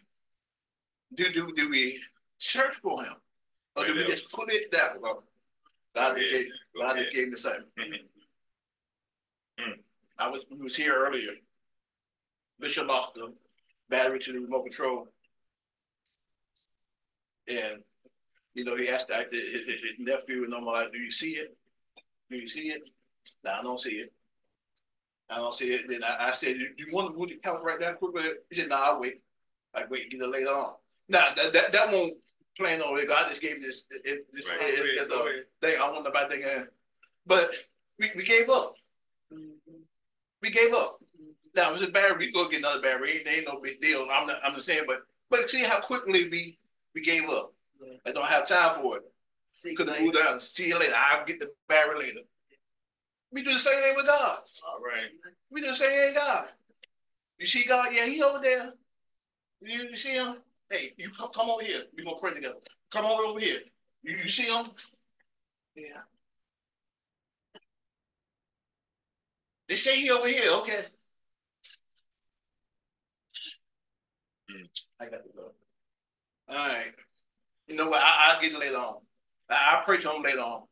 Do, 1.15 1.25
do, 1.33 1.53
do 1.55 1.69
we 1.69 2.01
search 2.39 2.77
for 2.77 3.03
Him? 3.03 3.15
Or 3.77 3.85
do 3.85 3.95
we 3.95 4.05
just 4.05 4.33
put 4.33 4.53
it 4.53 4.71
down? 4.71 5.01
Well, 5.01 5.23
God 5.95 6.17
just 6.17 6.31
gave, 6.31 6.47
God 6.77 6.97
just 6.97 7.13
gave 7.13 7.29
me 7.29 7.37
something. 7.37 7.65
Mhm. 7.79 9.79
I 10.19 10.29
was, 10.29 10.47
we 10.51 10.59
was 10.59 10.77
here 10.77 10.95
earlier. 10.95 11.33
Bishop 12.59 12.89
lost 12.89 13.15
the 13.15 13.33
battery 13.89 14.19
to 14.19 14.33
the 14.33 14.41
remote 14.41 14.63
control. 14.63 15.09
And, 17.49 17.83
you 18.55 18.65
know, 18.65 18.77
he 18.77 18.89
asked 18.89 19.11
like, 19.11 19.31
his, 19.31 19.67
his, 19.67 19.79
nephew 19.99 20.45
and 20.45 20.55
I'm 20.55 20.65
like, 20.65 20.93
do 20.93 20.99
you 20.99 21.11
see 21.11 21.33
it? 21.33 21.57
Do 22.29 22.37
you 22.37 22.47
see 22.47 22.71
it? 22.71 22.83
No, 23.45 23.53
I 23.53 23.63
don't 23.63 23.81
see 23.81 23.97
it. 23.97 24.13
I 25.31 25.37
don't 25.37 25.55
see 25.55 25.71
it. 25.71 25.89
Then 25.89 26.05
I, 26.05 26.29
I 26.29 26.33
said, 26.33 26.59
do 26.59 26.85
you 26.85 26.95
want 26.95 27.13
to 27.13 27.19
move 27.19 27.31
the 27.31 27.37
couch 27.37 27.61
right 27.63 27.81
now 27.81 27.93
quickly? 27.93 28.25
He 28.51 28.57
said, 28.57 28.69
no, 28.69 28.77
I'll 28.77 29.01
wait. 29.01 29.23
I 29.75 29.85
wait, 29.89 30.03
and 30.03 30.13
get 30.13 30.21
it 30.21 30.29
later 30.29 30.49
on. 30.49 30.75
Now, 31.11 31.27
that, 31.37 31.53
that, 31.53 31.73
that 31.73 31.89
won't 31.93 32.15
playing 32.57 32.81
on 32.81 32.99
it. 32.99 33.09
God 33.09 33.29
just 33.29 33.43
gave 33.43 33.61
this, 33.61 33.87
it, 33.91 34.27
this, 34.33 34.49
Right. 34.49 34.59
it- 34.61 34.61
Go 34.61 34.67
it- 34.67 34.75
ahead, 34.75 34.99
this, 34.99 35.09
go 35.09 35.21
uh, 35.21 35.29
ahead. 35.29 35.45
thing. 35.61 35.75
I 35.83 35.91
want 35.91 36.05
nobody 36.05 36.41
thinking, 36.41 36.67
but 37.27 37.51
we, 37.99 38.11
we 38.17 38.23
gave 38.23 38.49
up. 38.49 38.75
We 40.43 40.51
gave 40.51 40.73
up. 40.73 40.99
Now, 41.57 41.71
if 41.75 41.81
it's 41.81 41.89
a 41.89 41.93
battery, 41.93 42.27
we 42.27 42.33
go 42.33 42.49
get 42.49 42.61
another 42.61 42.81
battery. 42.81 43.11
Ain't, 43.11 43.29
ain't 43.29 43.49
no 43.49 43.61
big 43.61 43.81
deal. 43.81 44.07
I'm 44.11 44.27
not, 44.29 44.39
I'm 44.45 44.55
just 44.55 44.67
saying, 44.67 44.85
but, 44.87 45.03
but 45.31 45.51
see 45.51 45.65
how 45.65 45.81
quickly 45.81 46.29
we, 46.31 46.59
we 46.95 47.01
gave 47.01 47.29
up. 47.29 47.53
I 48.07 48.13
don't 48.13 48.25
have 48.27 48.47
time 48.47 48.81
for 48.81 48.99
it. 48.99 49.03
See, 49.53 49.75
Could 49.75 49.89
have 49.89 49.97
like, 49.97 50.05
moved 50.05 50.17
on. 50.17 50.39
See 50.39 50.69
you 50.69 50.79
later. 50.79 50.95
I'll 50.97 51.25
get 51.25 51.41
the 51.41 51.51
battery 51.69 51.99
later. 51.99 52.21
We 53.33 53.43
do 53.43 53.53
the 53.53 53.59
same 53.59 53.83
thing 53.83 53.95
with 53.97 54.07
God. 54.07 54.39
All 54.69 54.81
right. 54.81 55.11
We 55.51 55.61
do 55.61 55.69
the 55.69 55.75
same 55.75 55.89
thing 55.89 56.15
with 56.15 56.15
God. 56.17 56.49
You 57.39 57.47
see 57.47 57.67
God? 57.69 57.89
Yeah, 57.93 58.07
he 58.07 58.23
over 58.23 58.39
there. 58.41 58.71
You, 59.63 59.83
you 59.89 59.97
see 59.97 60.15
him? 60.15 60.37
Hey, 60.71 60.93
you 60.97 61.11
come, 61.11 61.31
come 61.35 61.51
over 61.51 61.63
here. 61.65 61.83
We're 61.97 62.05
gonna 62.05 62.17
pray 62.21 62.33
together. 62.33 62.55
Come 62.93 63.05
on 63.07 63.25
over 63.29 63.41
here. 63.41 63.59
You, 64.03 64.17
you 64.17 64.29
see 64.29 64.45
him? 64.45 64.67
yeah, 65.75 66.03
They 69.69 69.75
say 69.75 70.01
he 70.01 70.11
over 70.11 70.29
here. 70.29 70.51
Okay. 70.59 70.81
Hmm. 74.51 74.63
I 75.01 75.05
got 75.07 75.23
to 75.25 75.31
go. 75.37 75.53
All 76.49 76.57
right. 76.57 76.93
You 77.67 77.77
know 77.77 77.89
what? 77.89 78.01
I, 78.03 78.33
I'll 78.35 78.41
get 78.41 78.53
it 78.53 78.59
later 78.59 78.77
on. 78.77 78.97
I, 79.51 79.75
I'll 79.77 79.83
pray 79.85 79.99
to 79.99 80.11
him 80.13 80.23
later 80.23 80.41
on. 80.41 80.63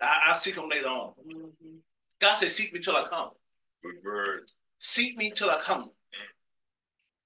I, 0.00 0.24
I'll 0.26 0.34
seek 0.34 0.56
him 0.56 0.68
later 0.68 0.88
on. 0.88 1.12
mhm, 1.26 1.78
God 2.20 2.34
said, 2.34 2.50
seek 2.50 2.72
me 2.72 2.80
till 2.80 2.96
I 2.96 3.04
come. 3.04 3.30
Good 3.82 3.96
word. 4.04 4.40
Seek 4.78 5.16
me 5.16 5.30
till 5.30 5.50
I 5.50 5.58
come. 5.58 5.90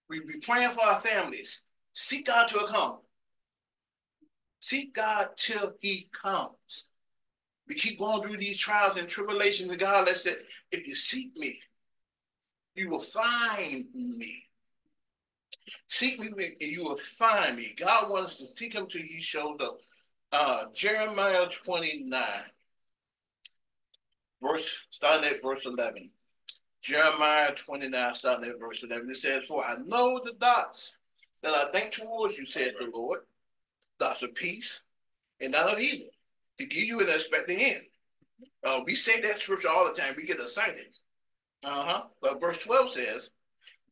We 0.09 0.21
be 0.25 0.35
praying 0.43 0.71
for 0.71 0.85
our 0.85 0.99
families. 0.99 1.63
Seek 2.01 2.27
God 2.27 2.49
till 2.49 2.67
come. 2.67 2.97
Seek 4.59 4.95
God 4.95 5.29
till 5.37 5.75
he 5.81 6.09
comes. 6.13 6.87
We 7.69 7.75
keep 7.75 7.99
going 7.99 8.23
through 8.23 8.39
these 8.39 8.59
trials 8.59 8.97
and 8.97 9.07
tribulations, 9.07 9.71
and 9.71 9.79
God 9.79 10.09
said, 10.17 10.39
if 10.73 10.89
you 10.89 10.95
seek 10.95 11.37
me, 11.37 11.61
you 12.75 12.89
will 12.89 13.01
find 13.01 13.85
me. 13.95 14.45
Seek 15.89 16.19
me 16.21 16.29
and 16.61 16.73
you 16.73 16.85
will 16.85 16.97
find 16.97 17.57
me. 17.57 17.75
God 17.77 18.11
wants 18.11 18.39
to 18.39 18.47
seek 18.47 18.73
him 18.73 18.87
till 18.87 19.03
he 19.03 19.21
shows 19.21 19.61
up. 19.61 19.79
Uh, 20.33 20.65
Jeremiah 20.73 21.47
29, 21.49 22.23
verse 24.43 24.87
starting 24.89 25.31
at 25.31 25.43
verse 25.43 25.67
11. 25.67 26.11
Jeremiah 26.83 27.55
29, 27.55 28.15
starting 28.15 28.51
at 28.51 28.59
verse 28.59 28.83
11, 28.83 29.11
it 29.11 29.17
says, 29.17 29.47
For 29.47 29.63
I 29.63 29.77
know 29.85 30.19
the 30.25 30.33
thoughts 30.33 30.97
that 31.43 31.53
I 31.53 31.71
think 31.71 31.93
towards 31.93 32.39
you, 32.39 32.45
says 32.47 32.75
the 32.79 32.91
Lord, 32.93 33.21
thoughts 33.99 34.23
of 34.23 34.35
peace 34.35 34.85
and 35.41 35.53
not 35.53 35.73
of 35.73 35.81
evil, 35.81 36.09
to 36.59 36.67
give 36.67 36.85
you 36.85 37.01
an 37.01 37.09
expected 37.09 37.59
end. 37.59 37.83
Uh, 38.65 38.81
we 38.85 38.95
say 38.95 39.21
that 39.21 39.39
scripture 39.39 39.69
all 39.69 39.87
the 39.87 39.99
time, 39.99 40.15
we 40.17 40.25
get 40.25 40.41
excited. 40.41 40.87
Uh-huh. 41.65 42.05
But 42.23 42.41
verse 42.41 42.65
12 42.65 42.93
says, 42.93 43.31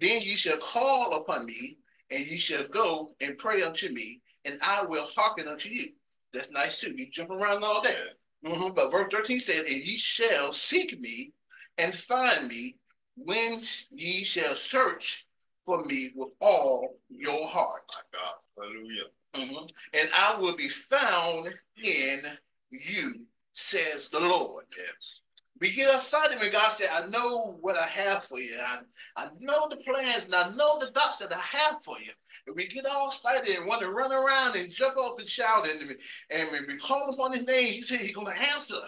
Then 0.01 0.21
ye 0.23 0.37
shall 0.37 0.59
call 0.59 1.15
upon 1.21 1.47
me, 1.47 1.79
and 2.11 2.27
ye 2.27 2.37
shall 2.37 2.67
go 2.69 3.13
and 3.21 3.39
pray 3.39 3.63
unto 3.63 3.93
me, 3.93 4.21
and 4.45 4.59
I 4.63 4.85
will 4.85 5.07
hearken 5.17 5.49
unto 5.49 5.69
you. 5.69 5.89
That's 6.33 6.51
nice 6.51 6.81
too. 6.81 6.93
You 6.97 7.09
jump 7.11 7.31
around 7.31 7.65
all 7.65 7.83
day. 7.83 7.97
Mhm, 8.45 8.75
But 8.75 8.91
verse 8.91 9.09
13 9.11 9.41
says, 9.41 9.61
And 9.67 9.85
ye 9.85 9.97
shall 9.97 10.53
seek 10.53 10.99
me 11.01 11.33
and 11.79 11.93
find 11.93 12.49
me 12.49 12.77
when 13.17 13.61
ye 13.91 14.23
shall 14.25 14.55
search 14.55 15.27
for 15.69 15.85
me 15.85 16.11
with 16.17 16.35
all 16.41 16.97
your 17.11 17.47
heart. 17.47 17.83
My 17.91 18.19
God. 18.19 18.35
Hallelujah. 18.57 19.05
Mhm. 19.35 19.71
And 19.93 20.11
I 20.15 20.35
will 20.41 20.57
be 20.57 20.71
found 20.71 21.55
in 21.85 22.23
you, 22.71 23.27
says 23.53 24.09
the 24.09 24.19
Lord. 24.19 24.65
Yes. 24.75 25.21
We 25.61 25.71
get 25.73 25.93
excited 25.93 26.41
when 26.41 26.53
God 26.53 26.71
said, 26.73 26.89
I 26.91 27.07
know 27.09 27.59
what 27.61 27.77
I 27.77 27.87
have 27.87 28.25
for 28.25 28.39
you. 28.39 28.59
I, 28.59 28.79
I 29.17 29.29
know 29.41 29.69
the 29.69 29.77
plans 29.77 30.25
and 30.25 30.35
I 30.35 30.49
know 30.55 30.79
the 30.79 30.91
thoughts 30.93 31.19
that 31.19 31.33
I 31.33 31.41
have 31.41 31.83
for 31.83 31.99
you. 32.01 32.13
And 32.47 32.57
we 32.57 32.67
get 32.67 32.87
all 32.87 33.09
excited 33.09 33.55
and 33.55 33.67
want 33.67 33.83
to 33.83 33.91
run 33.91 34.11
around 34.11 34.57
and 34.57 34.73
jump 34.73 34.97
up 34.97 35.19
and 35.19 35.29
shout. 35.29 35.69
And, 35.69 35.97
and 36.31 36.51
when 36.51 36.65
we 36.67 36.79
call 36.79 37.13
upon 37.13 37.35
his 37.35 37.47
name, 37.47 37.75
he 37.75 37.83
said 37.83 37.99
he's 38.01 38.15
going 38.15 38.29
to 38.29 38.43
answer. 38.55 38.81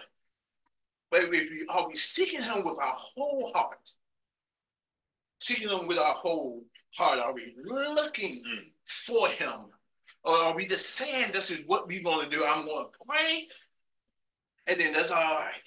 But 1.11 1.25
if 1.25 1.29
we 1.29 1.65
are 1.69 1.87
we 1.87 1.95
seeking 1.95 2.41
him 2.41 2.63
with 2.65 2.79
our 2.79 2.95
whole 2.95 3.51
heart? 3.53 3.77
Seeking 5.39 5.69
him 5.69 5.87
with 5.87 5.97
our 5.97 6.13
whole 6.13 6.63
heart. 6.95 7.19
Are 7.19 7.33
we 7.33 7.53
looking 7.63 8.43
Mm. 8.45 8.71
for 8.85 9.27
him? 9.29 9.65
Or 10.23 10.33
are 10.35 10.55
we 10.55 10.65
just 10.65 10.91
saying 10.91 11.31
this 11.31 11.49
is 11.49 11.65
what 11.65 11.87
we're 11.87 12.03
going 12.03 12.29
to 12.29 12.35
do? 12.35 12.45
I'm 12.45 12.65
going 12.65 12.85
to 12.85 12.91
pray, 13.07 13.47
and 14.67 14.79
then 14.79 14.93
that's 14.93 15.11
all 15.11 15.35
right. 15.35 15.61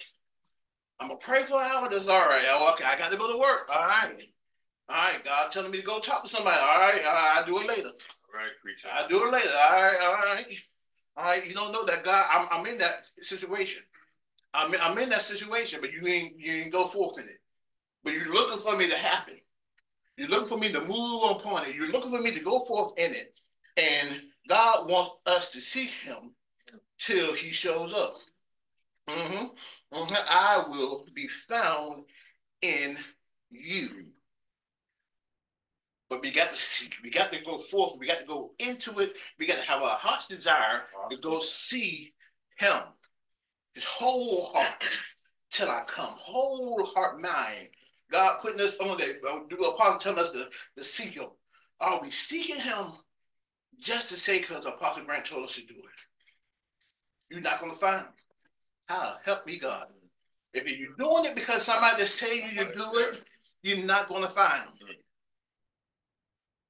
I'm 0.99 1.09
gonna 1.09 1.19
pray 1.19 1.43
for 1.43 1.55
an 1.59 1.69
hour. 1.75 1.89
That's 1.89 2.07
all 2.07 2.21
right. 2.25 2.41
Oh, 2.47 2.71
okay, 2.73 2.85
I 2.85 2.97
got 2.97 3.11
to 3.11 3.17
go 3.17 3.29
to 3.29 3.37
work. 3.37 3.69
All 3.69 3.81
right, 3.85 4.13
all 4.87 4.95
right. 4.95 5.21
God 5.25 5.51
telling 5.51 5.71
me 5.71 5.79
to 5.79 5.83
go 5.85 5.99
talk 5.99 6.23
to 6.23 6.29
somebody. 6.29 6.57
All 6.57 6.79
right, 6.79 7.01
all 7.05 7.13
right 7.13 7.35
I'll 7.37 7.45
do 7.45 7.59
it 7.59 7.67
later. 7.67 7.89
All 7.89 8.39
right, 8.39 8.51
preacher. 8.61 8.87
I'll 8.93 9.07
do 9.09 9.25
it 9.27 9.31
later. 9.33 9.49
All 9.49 9.75
right, 9.75 9.97
all 10.01 10.13
right, 10.13 10.59
all 11.17 11.23
right. 11.25 11.45
You 11.45 11.53
don't 11.53 11.73
know 11.73 11.83
that 11.83 12.05
God. 12.05 12.25
I'm, 12.31 12.47
I'm 12.49 12.65
in 12.67 12.77
that 12.77 13.07
situation. 13.21 13.83
I'm, 14.53 14.73
in- 14.73 14.79
I'm 14.81 14.97
in 14.99 15.09
that 15.09 15.21
situation, 15.21 15.79
but 15.81 15.91
you 15.91 16.07
ain't 16.07 16.39
you 16.39 16.53
ain't 16.63 16.71
go 16.71 16.87
forth 16.87 17.17
in 17.17 17.25
it. 17.25 17.41
But 18.05 18.13
you're 18.13 18.33
looking 18.33 18.59
for 18.59 18.77
me 18.77 18.87
to 18.89 18.95
happen. 18.95 19.35
You're 20.17 20.29
looking 20.29 20.47
for 20.47 20.57
me 20.57 20.71
to 20.71 20.81
move 20.81 21.31
upon 21.31 21.65
it. 21.65 21.75
You're 21.75 21.91
looking 21.91 22.11
for 22.11 22.21
me 22.21 22.31
to 22.31 22.43
go 22.43 22.61
forth 22.65 22.93
in 22.97 23.13
it. 23.13 23.33
And 23.77 24.21
God 24.47 24.89
wants 24.89 25.11
us 25.25 25.49
to 25.49 25.59
seek 25.59 25.89
Him 25.89 26.33
till 26.97 27.33
He 27.33 27.51
shows 27.51 27.93
up. 27.93 28.13
Mhm. 29.07 29.55
Mhm. 29.91 30.25
I 30.27 30.65
will 30.69 31.05
be 31.13 31.27
found 31.27 32.05
in 32.61 32.97
you. 33.49 34.11
But 36.09 36.21
we 36.21 36.31
got 36.31 36.49
to 36.49 36.55
seek, 36.55 36.97
we 37.03 37.09
got 37.09 37.31
to 37.31 37.41
go 37.41 37.57
forth, 37.57 37.97
we 37.97 38.05
got 38.05 38.19
to 38.19 38.25
go 38.25 38.53
into 38.59 38.99
it, 38.99 39.17
we 39.37 39.47
got 39.47 39.59
to 39.59 39.67
have 39.67 39.81
a 39.81 39.87
heart's 39.87 40.27
desire 40.27 40.87
to 41.09 41.17
go 41.17 41.39
see 41.39 42.13
him. 42.57 42.93
His 43.73 43.85
whole 43.85 44.53
heart 44.53 44.83
till 45.49 45.69
I 45.69 45.83
come, 45.87 46.13
whole 46.17 46.85
heart, 46.85 47.19
mind. 47.19 47.74
God 48.11 48.39
putting 48.41 48.61
us 48.61 48.77
on 48.77 48.97
that, 48.97 49.19
uh, 49.27 49.39
do 49.49 49.57
apostle 49.57 49.99
telling 49.99 50.19
us 50.19 50.31
to, 50.31 50.47
to 50.77 50.83
seek 50.83 51.13
him. 51.13 51.27
Are 51.79 51.99
we 52.01 52.09
seeking 52.09 52.59
him 52.59 52.91
just 53.79 54.09
to 54.09 54.15
say 54.15 54.39
because 54.39 54.65
Apostle 54.65 55.03
Grant 55.03 55.25
told 55.25 55.43
us 55.43 55.55
to 55.55 55.65
do 55.65 55.73
it? 55.73 56.01
You're 57.29 57.41
not 57.41 57.59
going 57.59 57.71
to 57.71 57.77
find 57.77 58.01
him. 58.01 58.13
How? 58.87 59.15
Help 59.25 59.45
me, 59.45 59.57
God. 59.57 59.87
If 60.53 60.79
you're 60.79 60.95
doing 60.95 61.25
it 61.25 61.35
because 61.35 61.63
somebody 61.63 61.97
just 61.97 62.19
tell 62.19 62.33
you 62.33 62.49
to 62.49 62.65
do 62.73 62.83
it, 62.95 63.23
you're 63.63 63.85
not 63.85 64.07
going 64.07 64.21
to 64.21 64.29
find 64.29 64.63
them. 64.63 64.73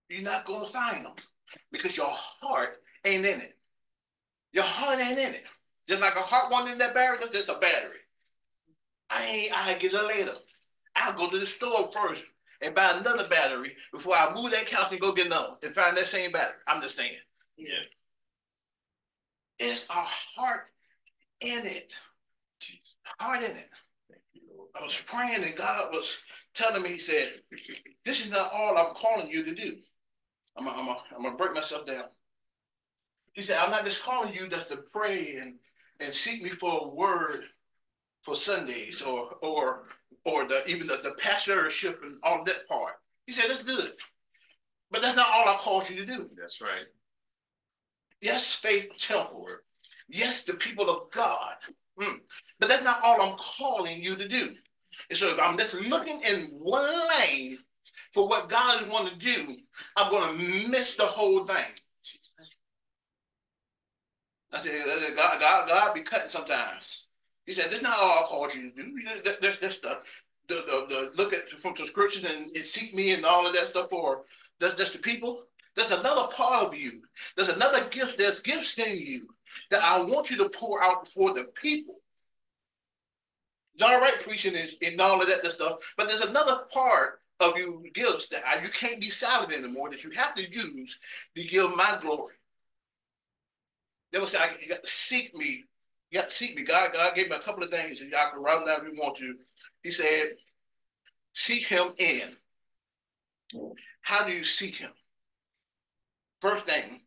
You're 0.10 0.24
not 0.24 0.46
going 0.46 0.66
to 0.66 0.72
find 0.72 1.06
them 1.06 1.14
because 1.72 1.98
your 1.98 2.08
heart 2.10 2.82
ain't 3.06 3.26
in 3.26 3.42
it. 3.42 3.58
Your 4.54 4.64
heart 4.64 5.00
ain't 5.00 5.20
in 5.20 5.34
it. 5.34 5.44
Just 5.88 6.02
like 6.02 6.16
a 6.16 6.20
heart 6.20 6.52
one 6.52 6.72
in 6.72 6.78
that 6.80 6.96
battery, 6.96 7.18
that's 7.20 7.32
just 7.32 7.50
a 7.50 7.60
battery. 7.60 8.00
I 9.10 9.24
ain't. 9.24 9.68
I 9.68 9.74
get 9.78 9.94
it 9.94 10.08
later. 10.08 10.32
I'll 10.96 11.18
go 11.18 11.30
to 11.30 11.38
the 11.38 11.46
store 11.46 11.90
first 11.92 12.26
and 12.62 12.74
buy 12.74 12.92
another 12.98 13.28
battery 13.28 13.76
before 13.92 14.16
I 14.16 14.34
move 14.34 14.52
that 14.52 14.66
couch 14.66 14.92
and 14.92 15.00
go 15.02 15.12
get 15.14 15.28
another 15.28 15.56
and 15.64 15.74
find 15.76 15.96
that 15.98 16.08
same 16.08 16.32
battery. 16.32 16.56
I'm 16.68 16.82
just 16.82 16.96
saying. 16.96 17.12
Yeah. 17.58 17.70
It's 19.60 19.88
our 19.90 20.06
heart 20.36 20.66
in 21.42 21.66
it. 21.66 21.94
Jesus. 22.60 22.96
Heart 23.20 23.44
in 23.44 23.52
it. 23.58 23.70
Thank 24.10 24.22
you, 24.34 24.42
Lord. 24.56 24.70
I 24.80 24.84
was 24.84 25.02
praying 25.06 25.44
and 25.44 25.56
God 25.56 25.94
was 25.94 26.22
telling 26.54 26.84
me, 26.84 26.90
He 26.90 27.00
said, 27.00 27.34
This 28.04 28.26
is 28.26 28.32
not 28.32 28.50
all 28.54 28.78
I'm 28.78 28.94
calling 28.96 29.30
you 29.30 29.44
to 29.44 29.54
do. 29.56 29.78
I'm 30.58 30.66
gonna 30.66 30.78
I'm 30.80 30.86
gonna- 30.86 31.00
I'm 31.16 31.24
gonna 31.24 31.36
break 31.38 31.54
myself 31.54 31.86
down. 31.86 32.06
He 33.34 33.42
said, 33.42 33.58
I'm 33.58 33.72
not 33.72 33.84
just 33.84 34.02
calling 34.04 34.34
you 34.34 34.48
just 34.48 34.70
to 34.70 34.78
pray 34.78 35.36
and, 35.36 35.56
and 36.00 36.14
seek 36.14 36.42
me 36.42 36.50
for 36.50 36.80
a 36.84 36.88
word 36.88 37.44
for 38.24 38.36
Sundays 38.36 39.02
or 39.02 39.36
or 39.42 39.88
or 40.26 40.46
the 40.46 40.64
even 40.68 40.88
the, 40.88 41.00
the 41.04 41.16
pastorship 41.20 42.02
and 42.04 42.20
all 42.24 42.44
that 42.44 42.68
part. 42.68 42.94
He 43.26 43.32
said, 43.32 43.50
That's 43.50 43.64
good. 43.64 43.92
But 44.92 45.02
that's 45.02 45.18
not 45.18 45.28
all 45.34 45.50
I 45.50 45.58
called 45.58 45.90
you 45.90 45.98
to 45.98 46.06
do. 46.06 46.30
That's 46.38 46.62
right. 46.62 46.86
Yes, 48.22 48.56
faith 48.56 48.92
temple. 48.98 49.48
Yes, 50.08 50.44
the 50.44 50.54
people 50.54 50.90
of 50.90 51.12
God. 51.12 51.56
Hmm. 52.00 52.18
But 52.60 52.70
that's 52.70 52.84
not 52.84 53.02
all 53.04 53.22
I'm 53.22 53.38
calling 53.38 54.02
you 54.02 54.16
to 54.16 54.28
do. 54.28 54.50
And 55.10 55.18
so 55.18 55.28
if 55.28 55.40
I'm 55.42 55.58
just 55.58 55.80
looking 55.82 56.22
in 56.30 56.50
one 56.52 56.90
lane 57.10 57.58
for 58.14 58.28
what 58.28 58.50
God 58.50 58.82
is 58.82 58.88
want 58.88 59.08
to 59.10 59.16
do, 59.16 59.58
I'm 59.98 60.10
going 60.12 60.38
to 60.38 60.70
miss 60.70 60.96
the 60.96 61.04
whole 61.04 61.46
thing. 61.46 61.74
I 64.54 64.62
said, 64.62 65.16
God, 65.18 65.40
God, 65.42 65.68
God 65.68 65.94
be 65.94 66.02
cutting 66.02 66.30
sometimes. 66.30 67.05
He 67.46 67.54
said, 67.54 67.72
"That's 67.72 67.84
not 67.84 67.98
all 68.00 68.24
I 68.24 68.28
called 68.28 68.56
you 68.56 68.70
to 68.72 68.76
do. 68.76 69.02
That- 69.24 69.42
That's 69.42 69.58
that's 69.58 69.80
the 69.80 70.00
the 70.48 70.56
the, 70.56 70.86
the 70.90 71.12
look 71.22 71.34
at 71.34 71.50
from 71.60 71.74
the 71.76 71.86
scriptures 71.86 72.24
and, 72.24 72.56
and 72.56 72.66
seek 72.66 72.94
me 72.94 73.14
and 73.14 73.26
all 73.26 73.46
of 73.48 73.54
that 73.54 73.68
stuff. 73.68 73.92
Or 73.94 74.24
that's 74.60 74.76
that's 74.76 74.92
the 74.92 75.00
people. 75.00 75.46
That's 75.76 75.92
another 75.92 76.28
part 76.34 76.66
of 76.66 76.76
you 76.76 76.90
There's 77.36 77.50
another 77.50 77.90
gift, 77.90 78.18
there's 78.18 78.40
gifts 78.40 78.80
in 78.80 78.98
you 78.98 79.28
that 79.72 79.84
I 79.84 80.00
want 80.00 80.32
you 80.32 80.38
to 80.38 80.50
pour 80.50 80.82
out 80.84 81.08
for 81.10 81.34
the 81.34 81.46
people. 81.56 81.96
It's 83.74 83.84
all 83.84 84.00
right 84.00 84.18
preaching 84.22 84.56
and, 84.56 84.70
and 84.82 85.02
all 85.02 85.22
of 85.22 85.28
that, 85.28 85.44
that 85.44 85.52
stuff, 85.52 85.94
but 85.98 86.08
there's 86.08 86.22
another 86.22 86.62
part 86.74 87.20
of 87.42 87.58
you 87.58 87.84
gifts 87.94 88.30
that 88.30 88.42
I, 88.48 88.64
you 88.64 88.70
can't 88.70 89.02
be 89.02 89.10
silent 89.10 89.52
anymore 89.52 89.90
that 89.90 90.04
you 90.04 90.12
have 90.12 90.34
to 90.36 90.50
use 90.50 91.00
to 91.36 91.44
give 91.44 91.76
my 91.76 91.98
glory. 92.00 92.36
They 94.14 94.20
will 94.20 94.28
say, 94.28 94.40
you 94.62 94.70
got 94.70 94.84
to 94.84 94.90
seek 94.90 95.36
me. 95.36 95.66
You 96.12 96.22
to 96.22 96.32
seek 96.32 96.56
me. 96.56 96.64
God, 96.64 96.92
God 96.94 97.16
gave 97.16 97.30
me 97.30 97.36
a 97.36 97.40
couple 97.40 97.64
of 97.64 97.70
things, 97.70 98.00
that 98.00 98.10
y'all 98.10 98.32
can 98.32 98.42
write 98.42 98.60
them 98.60 98.68
down 98.68 98.86
if 98.86 98.94
you 98.94 99.02
want 99.02 99.16
to. 99.18 99.36
He 99.84 99.92
said, 99.92 100.30
seek 101.34 101.66
him 101.66 101.88
in. 101.98 102.36
How 104.02 104.26
do 104.26 104.34
you 104.34 104.44
seek 104.44 104.78
him? 104.78 104.92
First 106.42 106.66
thing 106.66 107.02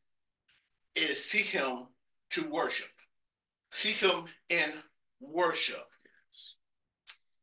is 0.96 1.24
seek 1.24 1.46
him 1.46 1.86
to 2.30 2.48
worship. 2.50 2.88
Seek 3.70 3.96
him 3.96 4.24
in 4.48 4.70
worship. 5.20 5.86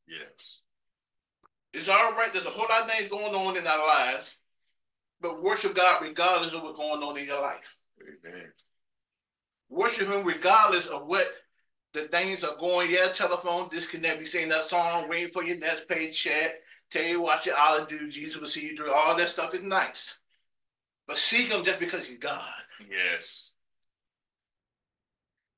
Yes. 0.07 0.61
It's 1.73 1.89
all 1.89 2.13
right. 2.13 2.29
There's 2.33 2.45
a 2.45 2.49
whole 2.49 2.67
lot 2.69 2.83
of 2.83 2.91
things 2.91 3.09
going 3.09 3.33
on 3.33 3.57
in 3.57 3.67
our 3.67 3.87
lives, 3.87 4.37
but 5.21 5.41
worship 5.41 5.75
God 5.75 6.01
regardless 6.01 6.53
of 6.53 6.63
what's 6.63 6.77
going 6.77 7.01
on 7.01 7.17
in 7.17 7.25
your 7.25 7.41
life. 7.41 7.75
Amen. 8.01 8.51
Worship 9.69 10.07
Him 10.07 10.25
regardless 10.25 10.87
of 10.87 11.07
what 11.07 11.27
the 11.95 12.01
things 12.01 12.43
are 12.43 12.55
going. 12.57 12.91
Yeah, 12.91 13.07
telephone 13.13 13.69
disconnect. 13.69 14.19
You 14.19 14.25
sing 14.25 14.49
that 14.49 14.65
song, 14.65 15.09
waiting 15.09 15.31
for 15.31 15.43
your 15.43 15.57
next 15.57 15.87
paycheck. 15.87 16.55
Tell 16.91 17.03
you 17.05 17.21
what 17.21 17.45
you 17.45 17.53
ought 17.57 17.89
to 17.89 17.97
do. 17.97 18.07
Jesus 18.09 18.39
will 18.39 18.47
see 18.47 18.67
you 18.67 18.77
through. 18.77 18.91
All 18.91 19.15
that 19.15 19.29
stuff 19.29 19.55
is 19.55 19.63
nice, 19.63 20.19
but 21.07 21.17
seek 21.17 21.51
Him 21.51 21.63
just 21.63 21.79
because 21.79 22.07
He's 22.07 22.19
God. 22.19 22.53
Yes. 22.89 23.51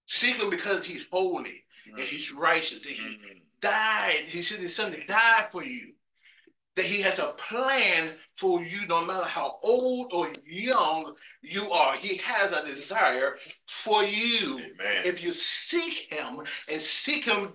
Seek 0.06 0.38
Him 0.38 0.50
because 0.50 0.86
He's 0.86 1.10
holy 1.10 1.65
and 1.86 2.00
He's 2.00 2.32
righteous. 2.32 2.86
And 2.86 2.95
he 2.95 3.02
Mhm. 3.02 3.41
died. 3.60 4.13
He 4.13 4.41
sent 4.41 4.62
His 4.62 4.76
Son 4.76 4.91
to 4.91 5.06
die 5.06 5.50
for 5.52 5.63
you. 5.63 5.93
That 6.78 6.86
He 6.86 7.02
has 7.02 7.20
a 7.20 7.34
plan 7.38 8.13
for 8.36 8.62
you, 8.62 8.88
no 8.88 9.04
matter 9.06 9.26
how 9.26 9.58
old 9.63 10.13
or 10.13 10.28
young 10.46 11.16
you 11.42 11.70
are. 11.72 11.96
He 11.96 12.18
has 12.18 12.52
a 12.52 12.66
desire 12.66 13.36
for 13.66 14.04
you. 14.04 14.60
Amen. 14.60 15.02
If 15.04 15.24
you 15.24 15.32
seek 15.32 16.13
Him 16.13 16.40
and 16.72 16.80
seek 16.80 17.26
Him 17.26 17.54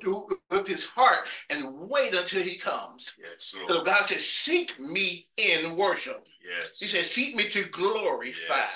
with 0.50 0.66
His 0.66 0.84
heart 0.84 1.28
and 1.50 1.66
wait 1.88 2.14
until 2.14 2.42
He 2.42 2.56
comes. 2.56 3.16
Yes, 3.18 3.54
So 3.68 3.84
God 3.84 4.04
says, 4.04 4.26
Seek 4.28 4.78
me 4.78 5.28
in 5.36 5.76
worship. 5.76 6.26
Yes. 6.44 6.72
He 6.78 6.86
says, 6.86 7.10
Seek 7.10 7.34
me 7.36 7.44
to 7.44 7.62
glorify. 7.70 8.54
Yes. 8.56 8.70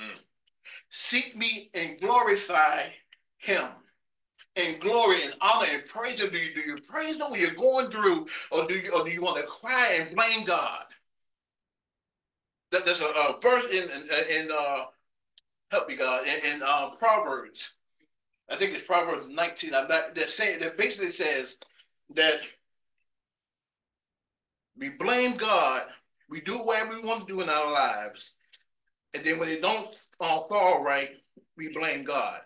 Mm. 0.00 0.20
Seek 0.88 1.36
me 1.36 1.70
and 1.74 2.00
glorify 2.00 2.86
Him. 3.38 3.68
And 4.56 4.80
glory 4.80 5.22
and 5.24 5.34
honor 5.40 5.66
and 5.72 5.86
praise 5.86 6.20
Him. 6.20 6.30
Do 6.30 6.38
you 6.38 6.52
do 6.54 6.60
you 6.60 6.78
praise 6.80 7.16
Him 7.16 7.30
when 7.30 7.40
you're 7.40 7.54
going 7.54 7.90
through, 7.90 8.26
or 8.50 8.66
do 8.66 8.74
you 8.74 8.92
or 8.92 9.04
do 9.04 9.10
you 9.10 9.22
want 9.22 9.38
to 9.38 9.44
cry 9.44 9.96
and 9.98 10.14
blame 10.14 10.44
God? 10.44 10.84
That 12.72 12.84
there's 12.84 13.00
a, 13.00 13.04
a 13.04 13.38
verse 13.40 13.66
in 13.72 13.84
in, 13.84 14.42
in 14.42 14.50
uh, 14.52 14.86
help 15.70 15.88
me 15.88 15.94
God 15.94 16.26
in, 16.26 16.54
in 16.54 16.60
uh, 16.64 16.90
Proverbs. 16.98 17.74
I 18.50 18.56
think 18.56 18.74
it's 18.74 18.86
Proverbs 18.86 19.28
19. 19.28 19.74
I'm 19.74 19.88
not 19.88 20.14
that 20.14 20.28
saying 20.28 20.60
that 20.60 20.76
basically 20.76 21.10
says 21.10 21.56
that 22.14 22.40
we 24.76 24.90
blame 24.90 25.36
God, 25.36 25.82
we 26.28 26.40
do 26.40 26.54
whatever 26.54 27.00
we 27.00 27.06
want 27.06 27.26
to 27.26 27.32
do 27.32 27.40
in 27.40 27.48
our 27.48 27.70
lives, 27.70 28.32
and 29.14 29.24
then 29.24 29.38
when 29.38 29.48
it 29.48 29.62
don't 29.62 30.08
uh, 30.20 30.40
fall 30.48 30.82
right, 30.82 31.10
we 31.56 31.72
blame 31.72 32.04
God. 32.04 32.40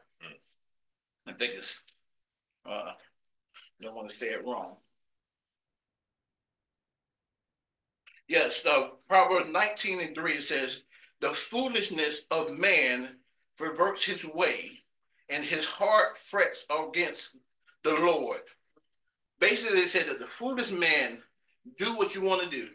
I 1.26 1.32
think 1.32 1.54
it's 1.54 1.82
uh, 2.66 2.92
don't 3.80 3.94
want 3.94 4.08
to 4.08 4.16
say 4.16 4.26
it 4.26 4.44
wrong. 4.44 4.76
Yes, 8.28 8.64
uh, 8.66 8.88
Proverbs 9.08 9.50
19 9.50 10.00
and 10.00 10.14
3 10.14 10.40
says, 10.40 10.82
The 11.20 11.28
foolishness 11.28 12.26
of 12.30 12.52
man 12.52 13.16
perverts 13.58 14.02
his 14.02 14.26
way, 14.26 14.80
and 15.30 15.44
his 15.44 15.66
heart 15.66 16.16
frets 16.16 16.64
against 16.70 17.36
the 17.82 17.94
Lord. 17.94 18.40
Basically, 19.40 19.80
it 19.80 19.88
says 19.88 20.06
that 20.06 20.18
the 20.18 20.26
foolish 20.26 20.70
man 20.70 21.22
do 21.78 21.94
what 21.96 22.14
you 22.14 22.22
want 22.22 22.42
to 22.42 22.48
do. 22.48 22.68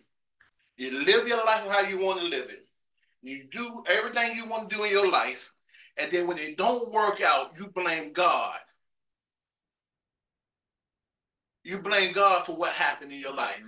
You 0.77 1.03
live 1.03 1.27
your 1.27 1.43
life 1.45 1.67
how 1.67 1.81
you 1.81 1.97
want 1.97 2.19
to 2.19 2.25
live 2.25 2.49
it. 2.49 2.65
You 3.21 3.45
do 3.51 3.83
everything 3.89 4.35
you 4.35 4.45
want 4.45 4.69
to 4.69 4.75
do 4.77 4.83
in 4.83 4.91
your 4.91 5.09
life, 5.09 5.51
and 5.97 6.11
then 6.11 6.27
when 6.27 6.37
it 6.37 6.57
don't 6.57 6.91
work 6.93 7.21
out, 7.21 7.57
you 7.59 7.67
blame 7.67 8.13
God. 8.13 8.59
You 11.63 11.79
blame 11.79 12.13
God 12.13 12.45
for 12.45 12.55
what 12.55 12.71
happened 12.73 13.11
in 13.11 13.19
your 13.19 13.35
life. 13.35 13.61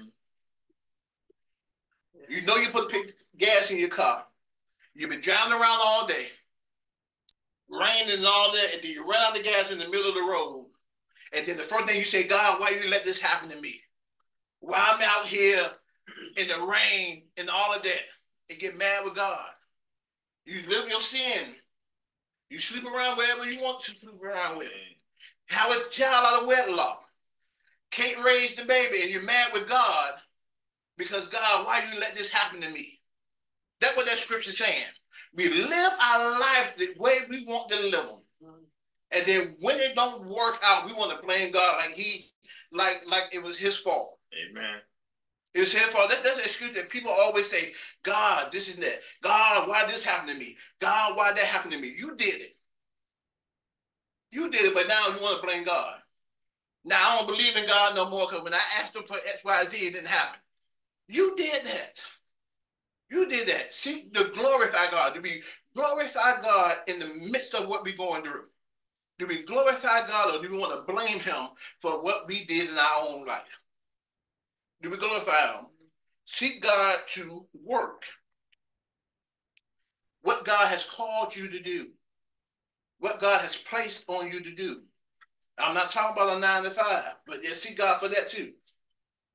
You 2.30 2.42
know 2.44 2.56
you 2.56 2.70
put 2.70 2.94
gas 3.38 3.72
in 3.72 3.80
your 3.80 3.90
car. 3.90 4.26
You've 4.94 5.10
been 5.10 5.22
driving 5.22 5.54
around 5.54 5.80
all 5.84 6.08
day, 6.08 6.28
raining 7.70 8.18
and 8.18 8.26
all 8.26 8.52
that, 8.52 8.74
and 8.74 8.84
then 8.84 8.92
you 8.92 9.08
run 9.08 9.20
out 9.26 9.38
of 9.38 9.44
gas 9.44 9.72
in 9.72 9.80
the 9.80 9.90
middle 9.90 10.10
of 10.10 10.16
the 10.16 10.22
road. 10.22 10.68
And 11.36 11.48
then 11.48 11.58
the 11.58 11.64
first 11.64 11.86
thing 11.86 11.98
you 11.98 12.06
say, 12.06 12.24
God, 12.24 12.60
why 12.60 12.70
you 12.70 12.90
let 12.90 13.06
this 13.06 13.22
happen 13.22 13.50
to 13.50 13.62
me? 13.62 13.82
Why 14.60 14.78
I'm 14.78 15.02
out 15.02 15.26
here 15.26 15.64
in 16.38 16.48
the 16.48 16.66
rain 16.66 17.24
and 17.38 17.50
all 17.50 17.74
of 17.74 17.84
that, 17.84 18.02
and 18.50 18.60
get 18.60 18.78
mad 18.78 19.04
with 19.04 19.16
God. 19.16 19.50
You 20.46 20.62
live 20.68 20.90
your 20.90 21.02
sin. 21.02 21.56
You 22.50 22.60
sleep 22.60 22.84
around 22.86 23.18
wherever 23.18 23.50
you 23.50 23.62
want 23.62 23.84
to 23.84 23.92
sleep 23.92 24.22
around 24.22 24.58
with. 24.58 24.72
Have 25.50 25.72
a 25.72 25.90
child 25.90 26.26
out 26.26 26.42
of 26.42 26.48
wedlock. 26.48 27.04
Can't 27.92 28.24
raise 28.24 28.56
the 28.56 28.66
baby, 28.66 29.02
and 29.02 29.12
you're 29.12 29.24
mad 29.24 29.52
with 29.54 29.68
God 29.68 30.14
because 30.98 31.28
God, 31.28 31.66
why 31.66 31.84
you 31.92 32.00
let 32.00 32.16
this 32.16 32.32
happen 32.32 32.62
to 32.62 32.70
me? 32.70 33.00
That's 33.80 33.98
what 33.98 34.06
that 34.06 34.18
scripture's 34.18 34.58
saying. 34.58 34.86
We 35.34 35.50
live 35.50 35.92
our 36.04 36.40
life 36.40 36.76
the 36.78 36.90
way 36.98 37.18
we 37.30 37.46
want 37.46 37.70
to 37.70 37.80
live 37.80 38.08
them. 38.08 38.22
And 39.14 39.26
then 39.26 39.56
when 39.60 39.78
it 39.78 39.96
don't 39.96 40.26
work 40.26 40.60
out, 40.64 40.86
we 40.86 40.94
want 40.94 41.20
to 41.20 41.26
blame 41.26 41.52
God 41.52 41.78
like 41.78 41.94
he, 41.96 42.32
like, 42.72 43.02
like 43.10 43.24
it 43.34 43.44
was 43.44 43.58
his 43.58 43.78
fault. 43.78 44.20
Amen. 44.34 44.80
It's 45.54 45.74
his 45.74 45.82
fault. 45.88 46.10
That, 46.10 46.24
that's 46.24 46.38
an 46.38 46.44
excuse 46.44 46.72
that 46.74 46.90
people 46.90 47.12
always 47.12 47.50
say, 47.50 47.74
God, 48.04 48.52
this 48.52 48.74
and 48.74 48.82
that. 48.84 49.00
God, 49.22 49.68
why 49.68 49.86
this 49.86 50.06
happened 50.06 50.32
to 50.32 50.38
me? 50.38 50.56
God, 50.80 51.18
why 51.18 51.34
that 51.34 51.44
happened 51.44 51.74
to 51.74 51.80
me? 51.80 51.94
You 51.98 52.16
did 52.16 52.36
it. 52.42 52.56
You 54.32 54.50
did 54.50 54.66
it, 54.66 54.74
but 54.74 54.88
now 54.88 55.08
you 55.08 55.22
want 55.22 55.42
to 55.42 55.46
blame 55.46 55.66
God. 55.66 56.01
Now 56.84 56.98
I 56.98 57.18
don't 57.18 57.28
believe 57.28 57.56
in 57.56 57.66
God 57.68 57.96
no 57.96 58.10
more 58.10 58.28
because 58.28 58.44
when 58.44 58.54
I 58.54 58.62
asked 58.80 58.96
him 58.96 59.04
for 59.04 59.18
X, 59.18 59.46
Y, 59.46 59.66
Z, 59.66 59.78
it 59.78 59.94
didn't 59.94 60.08
happen. 60.08 60.40
You 61.08 61.36
did 61.36 61.64
that. 61.66 62.02
You 63.12 63.28
did 63.28 63.48
that. 63.48 63.74
Seek 63.74 64.14
to 64.14 64.32
glorify 64.34 64.90
God, 64.90 65.14
to 65.14 65.22
be 65.22 65.42
glorify 65.76 66.42
God 66.42 66.78
in 66.88 67.00
the 67.00 67.12
midst 67.30 67.54
of 67.54 67.68
what 67.68 67.84
we're 67.84 67.96
going 67.96 68.24
through. 68.24 68.46
Do 69.20 69.28
we 69.28 69.44
glorify 69.44 70.08
God 70.08 70.36
or 70.36 70.42
do 70.42 70.52
we 70.52 70.58
want 70.58 70.74
to 70.74 70.92
blame 70.92 71.20
him 71.20 71.50
for 71.80 72.02
what 72.02 72.28
we 72.28 72.46
did 72.46 72.70
in 72.70 72.78
our 72.78 73.08
own 73.08 73.26
life? 73.26 73.60
Do 74.82 74.90
we 74.90 74.98
glorify 74.98 75.54
him? 75.54 75.66
Seek 76.26 76.64
God 76.64 76.98
to 77.10 77.46
work. 77.64 78.06
What 80.24 80.46
God 80.46 80.68
has 80.68 80.86
called 80.86 81.36
you 81.36 81.48
to 81.50 81.62
do. 81.62 81.88
What 83.00 83.20
God 83.20 83.42
has 83.42 83.56
placed 83.56 84.10
on 84.10 84.32
you 84.32 84.40
to 84.40 84.56
do. 84.56 84.78
I'm 85.62 85.76
not 85.76 85.92
talking 85.92 86.22
about 86.22 86.38
a 86.38 86.40
nine 86.40 86.64
to 86.64 86.72
five, 86.72 87.16
but 87.28 87.44
yeah, 87.44 87.54
seek 87.54 87.78
God 87.78 88.00
for 88.00 88.08
that 88.08 88.30
too. 88.30 88.54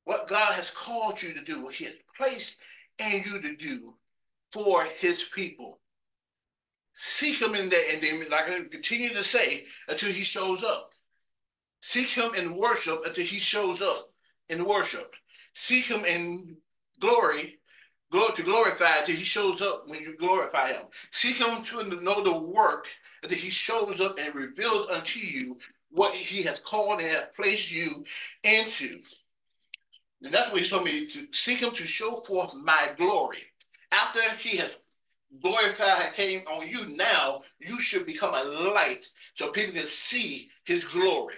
What 0.05 0.29
God 0.29 0.53
has 0.55 0.71
called 0.71 1.23
you 1.23 1.33
to 1.35 1.45
do, 1.45 1.62
what 1.62 1.75
He 1.75 1.85
has 1.85 1.97
placed 2.17 2.61
in 2.99 3.23
you 3.25 3.41
to 3.41 3.57
do 3.57 3.95
for 4.53 4.85
His 4.85 5.25
people. 5.25 5.81
Seek 6.95 7.41
Him 7.43 7.55
in 7.55 7.69
that, 7.69 7.85
and 7.93 8.03
then, 8.03 8.21
like 8.31 8.49
I 8.49 8.61
continue 8.69 9.11
to 9.11 9.23
say, 9.23 9.65
until 9.89 10.12
He 10.12 10.23
shows 10.23 10.62
up. 10.62 10.93
Seek 11.81 12.09
Him 12.09 12.35
in 12.35 12.57
worship 12.57 13.05
until 13.05 13.25
He 13.25 13.39
shows 13.39 13.83
up 13.83 14.12
in 14.49 14.65
worship. 14.65 15.15
Seek 15.55 15.87
Him 15.87 16.05
in 16.05 16.57
glory, 17.01 17.59
glory 18.11 18.33
to 18.35 18.43
glorify 18.43 18.99
until 18.99 19.17
He 19.17 19.25
shows 19.25 19.61
up 19.61 19.89
when 19.89 20.01
you 20.01 20.17
glorify 20.17 20.69
Him. 20.69 20.87
Seek 21.11 21.37
Him 21.37 21.62
to 21.65 22.03
know 22.03 22.23
the 22.23 22.39
work 22.39 22.89
until 23.23 23.39
He 23.39 23.51
shows 23.51 24.01
up 24.01 24.19
and 24.19 24.35
reveals 24.35 24.89
unto 24.89 25.21
you 25.21 25.59
what 25.97 26.15
He 26.15 26.43
has 26.43 26.61
called 26.61 27.01
and 27.01 27.09
has 27.09 27.29
placed 27.35 27.73
you 27.73 28.05
into. 28.45 29.01
And 30.23 30.33
that's 30.33 30.51
what 30.51 30.61
he 30.61 30.69
told 30.69 30.85
me 30.85 31.07
to 31.07 31.27
seek 31.33 31.59
him 31.61 31.73
to 31.73 31.87
show 31.87 32.17
forth 32.27 32.53
my 32.65 32.91
glory. 32.97 33.43
After 33.93 34.21
he 34.39 34.57
has 34.57 34.79
glorified 35.41 36.15
came 36.15 36.41
on 36.49 36.67
you, 36.67 36.97
now 36.97 37.43
you 37.59 37.79
should 37.79 38.07
become 38.07 38.35
a 38.35 38.45
light 38.71 39.07
so 39.35 39.51
people 39.51 39.75
can 39.75 39.85
see 39.85 40.49
his 40.65 40.85
glory. 40.85 41.35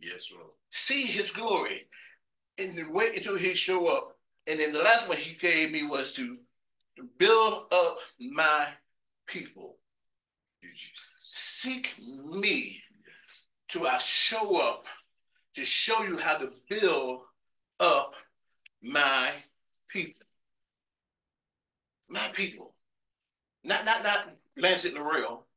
Yes, 0.00 0.30
Lord. 0.34 0.50
See 0.70 1.02
his 1.04 1.30
glory. 1.30 1.86
And 2.58 2.76
then 2.76 2.92
wait 2.92 3.16
until 3.16 3.36
he 3.36 3.54
show 3.54 3.86
up. 3.86 4.16
And 4.48 4.58
then 4.58 4.72
the 4.72 4.82
last 4.82 5.08
one 5.08 5.18
he 5.18 5.36
gave 5.36 5.70
me 5.70 5.84
was 5.84 6.12
to, 6.14 6.36
to 6.96 7.04
build 7.18 7.72
up 7.72 7.98
my 8.18 8.68
people. 9.26 9.76
Jesus. 10.62 11.17
Seek 11.58 11.96
me 11.98 12.80
to 13.70 13.84
I 13.84 13.98
show 13.98 14.60
up 14.60 14.84
to 15.54 15.64
show 15.64 16.04
you 16.04 16.16
how 16.16 16.38
to 16.38 16.52
build 16.70 17.22
up 17.80 18.14
my 18.80 19.32
people. 19.88 20.24
My 22.08 22.24
people. 22.32 22.76
Not 23.64 23.84
not 23.84 24.04
not 24.04 24.28
Landzaat 24.56 24.94
Laurel. 24.94 25.48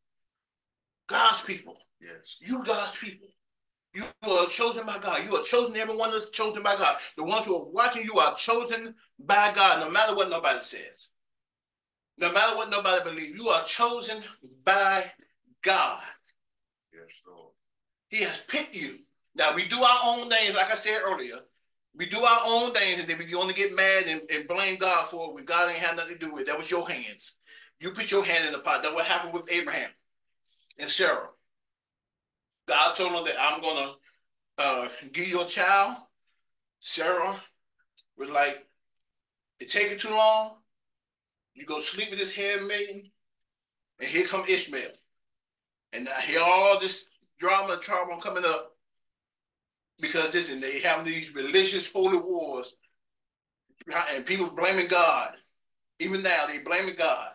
God's 1.06 1.42
people. 1.42 1.78
Yes. 2.02 2.14
You 2.40 2.64
God's 2.64 2.98
people. 2.98 3.28
You 3.94 4.04
are 4.24 4.48
chosen 4.48 4.88
by 4.88 4.98
God. 4.98 5.24
You 5.24 5.36
are 5.36 5.44
chosen. 5.44 5.78
Everyone 5.78 6.16
is 6.16 6.32
chosen 6.32 6.64
by 6.64 6.78
God. 6.78 6.98
The 7.16 7.24
ones 7.24 7.46
who 7.46 7.56
are 7.56 7.66
watching 7.66 8.06
you 8.06 8.18
are 8.18 8.34
chosen 8.34 8.96
by 9.20 9.52
God, 9.54 9.86
no 9.86 9.92
matter 9.92 10.16
what 10.16 10.32
nobody 10.32 10.62
says. 10.62 11.10
No 12.18 12.34
matter 12.34 12.58
what 12.58 12.72
nobody 12.72 13.08
believes, 13.08 13.40
you 13.40 13.50
are 13.50 13.64
chosen 13.66 14.24
by 14.66 15.06
God. 15.64 16.02
Yes, 16.94 17.10
Lord. 17.28 17.52
He 18.10 18.24
has 18.24 18.42
picked 18.48 18.76
you. 18.76 18.96
Now 19.36 19.56
we 19.56 19.66
do 19.66 19.82
our 19.82 20.00
own 20.06 20.30
things, 20.30 20.56
like 20.56 20.72
I 20.72 20.76
said 20.76 21.00
earlier. 21.06 21.38
We 21.96 22.06
do 22.06 22.20
our 22.20 22.42
own 22.46 22.74
things, 22.74 23.00
and 23.00 23.08
then 23.08 23.18
we 23.18 23.34
only 23.36 23.54
get 23.54 23.76
mad 23.76 24.04
and, 24.08 24.22
and 24.32 24.48
blame 24.48 24.78
God 24.78 25.08
for 25.10 25.30
it 25.30 25.34
when 25.34 25.46
God 25.46 25.70
ain't 25.70 25.80
had 25.80 25.96
nothing 25.96 26.18
to 26.18 26.26
do 26.26 26.34
with 26.34 26.44
it. 26.44 26.48
That 26.48 26.58
was 26.58 26.72
your 26.72 26.90
hands. 26.90 27.38
You 27.80 27.92
put 27.92 28.12
your 28.12 28.24
hand 28.24 28.46
in 28.46 28.54
the 28.54 28.60
pot. 28.60 28.82
That's 28.82 28.96
what 28.96 29.06
happened 29.06 29.34
with 29.34 29.52
Abraham 29.52 29.90
and 30.80 30.90
Sarah. 30.90 31.28
God 32.68 32.94
told 32.94 33.14
them 33.14 33.24
that 33.26 33.36
I'm 33.40 33.62
gonna 33.62 33.94
uh, 34.58 34.88
give 35.12 35.28
you 35.28 35.42
a 35.42 35.46
child. 35.46 35.98
Sarah 36.80 37.36
was 38.18 38.30
like, 38.30 38.66
it 39.60 39.70
taking 39.70 39.98
too 39.98 40.10
long. 40.10 40.58
You 41.54 41.66
go 41.66 41.80
sleep 41.80 42.10
with 42.10 42.20
this 42.20 42.36
handmaiden, 42.36 43.12
and 44.00 44.08
here 44.08 44.26
come 44.28 44.44
Ishmael. 44.48 44.92
And 45.94 46.08
I 46.10 46.22
hear 46.22 46.40
all 46.42 46.80
this 46.80 47.10
drama 47.40 47.74
and 47.74 47.82
trouble 47.82 48.18
coming 48.18 48.46
up 48.46 48.76
because 50.00 50.32
this 50.32 50.52
and 50.52 50.62
they 50.62 50.80
have 50.80 51.06
these 51.06 51.36
religious 51.36 51.92
holy 51.92 52.18
wars 52.20 52.74
and 54.14 54.26
people 54.26 54.50
blaming 54.50 54.88
God. 54.88 55.36
Even 56.00 56.24
now 56.24 56.46
they 56.48 56.60
blaming 56.60 56.96
God. 56.98 57.30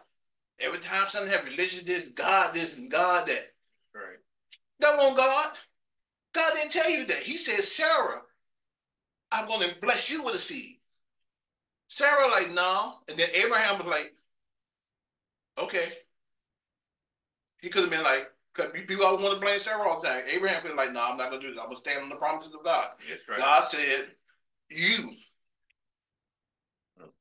Every 0.58 0.78
time 0.78 1.08
something 1.08 1.30
happens, 1.30 1.56
religion 1.56 1.84
this, 1.84 2.08
God 2.10 2.54
this, 2.54 2.78
and 2.78 2.90
God 2.90 3.26
that. 3.26 3.44
Right. 3.94 4.18
That 4.80 4.96
won't 4.98 5.16
God. 5.16 5.52
God 6.34 6.52
didn't 6.54 6.72
tell 6.72 6.90
you 6.90 7.04
that. 7.06 7.18
He 7.18 7.36
said, 7.36 7.60
Sarah, 7.60 8.22
I'm 9.30 9.46
going 9.46 9.68
to 9.68 9.74
bless 9.80 10.10
you 10.10 10.22
with 10.22 10.34
a 10.34 10.38
seed. 10.38 10.78
Sarah 11.88 12.28
like, 12.28 12.50
no. 12.50 12.94
And 13.08 13.18
then 13.18 13.28
Abraham 13.34 13.78
was 13.78 13.86
like, 13.86 14.12
okay. 15.58 15.92
He 17.60 17.68
could 17.68 17.82
have 17.82 17.90
been 17.90 18.02
like, 18.02 18.30
because 18.56 18.72
people 18.86 19.04
always 19.04 19.24
want 19.24 19.34
to 19.34 19.40
blame 19.40 19.58
Sarah 19.58 19.88
all 19.88 20.00
the 20.00 20.08
time. 20.08 20.22
Abraham 20.32 20.62
could 20.62 20.74
like, 20.76 20.92
no, 20.92 21.02
I'm 21.02 21.16
not 21.16 21.30
going 21.30 21.42
to 21.42 21.48
do 21.48 21.52
this. 21.52 21.60
I'm 21.60 21.66
going 21.66 21.76
to 21.76 21.80
stand 21.80 22.02
on 22.02 22.08
the 22.08 22.16
promises 22.16 22.54
of 22.54 22.64
God. 22.64 22.86
Yes, 23.08 23.18
right. 23.28 23.38
God 23.38 23.64
said, 23.64 24.10
you. 24.70 25.10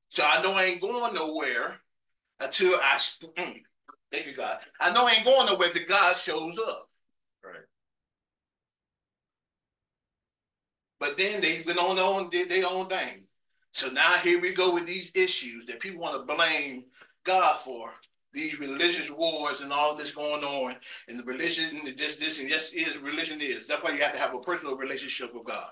So 0.10 0.24
I 0.26 0.42
know 0.42 0.54
I 0.54 0.66
ain't 0.66 0.82
going 0.82 1.14
nowhere 1.14 1.76
until 2.40 2.76
I, 2.76 2.96
mm, 2.98 3.62
thank 4.12 4.28
you, 4.28 4.34
God. 4.34 4.60
I 4.80 4.92
know 4.94 5.06
I 5.06 5.12
ain't 5.12 5.26
going 5.26 5.46
nowhere 5.48 5.68
until 5.68 5.88
God 5.88 6.16
shows 6.16 6.58
up. 6.60 6.90
Right. 7.44 7.56
But 11.00 11.18
then 11.18 11.42
they 11.42 11.64
went 11.66 11.80
on 11.80 11.98
their 11.98 12.06
own, 12.06 12.30
did 12.30 12.50
their 12.50 12.66
own 12.66 12.88
thing. 12.88 13.28
So 13.74 13.90
now 13.90 14.14
here 14.24 14.40
we 14.40 14.54
go 14.54 14.74
with 14.74 14.86
these 14.86 15.12
issues 15.16 15.66
that 15.66 15.82
people 15.82 16.02
want 16.02 16.16
to 16.16 16.34
blame 16.34 16.86
God 17.26 17.60
for. 17.60 17.92
These 18.36 18.60
religious 18.60 19.10
wars 19.10 19.62
and 19.62 19.72
all 19.72 19.96
this 19.96 20.12
going 20.12 20.44
on, 20.44 20.76
and 21.08 21.18
the 21.18 21.24
religion, 21.24 21.80
and 21.86 21.98
this, 21.98 22.18
this, 22.18 22.38
and 22.38 22.50
yes, 22.50 22.74
is 22.74 22.98
religion 22.98 23.40
is. 23.42 23.66
That's 23.66 23.82
why 23.82 23.92
you 23.92 24.02
have 24.02 24.12
to 24.12 24.20
have 24.20 24.36
a 24.36 24.40
personal 24.40 24.76
relationship 24.76 25.34
with 25.34 25.46
God. 25.46 25.70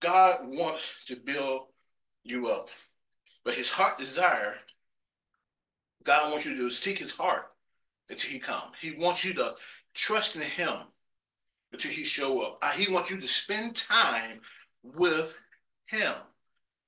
God 0.00 0.42
wants 0.44 1.04
to 1.06 1.16
build 1.16 1.66
you 2.22 2.46
up, 2.46 2.68
but 3.44 3.54
His 3.54 3.68
heart 3.68 3.98
desire, 3.98 4.58
God 6.04 6.30
wants 6.30 6.46
you 6.46 6.56
to 6.56 6.70
seek 6.70 6.98
His 6.98 7.10
heart 7.10 7.52
until 8.08 8.30
He 8.30 8.38
comes. 8.38 8.78
He 8.80 8.92
wants 8.92 9.24
you 9.24 9.34
to 9.34 9.54
trust 9.92 10.36
in 10.36 10.42
Him 10.42 10.76
until 11.72 11.90
He 11.90 12.04
show 12.04 12.40
up. 12.42 12.58
Uh, 12.62 12.70
He 12.70 12.92
wants 12.92 13.10
you 13.10 13.20
to 13.20 13.26
spend 13.26 13.74
time 13.74 14.40
with 14.84 15.34
Him. 15.86 16.12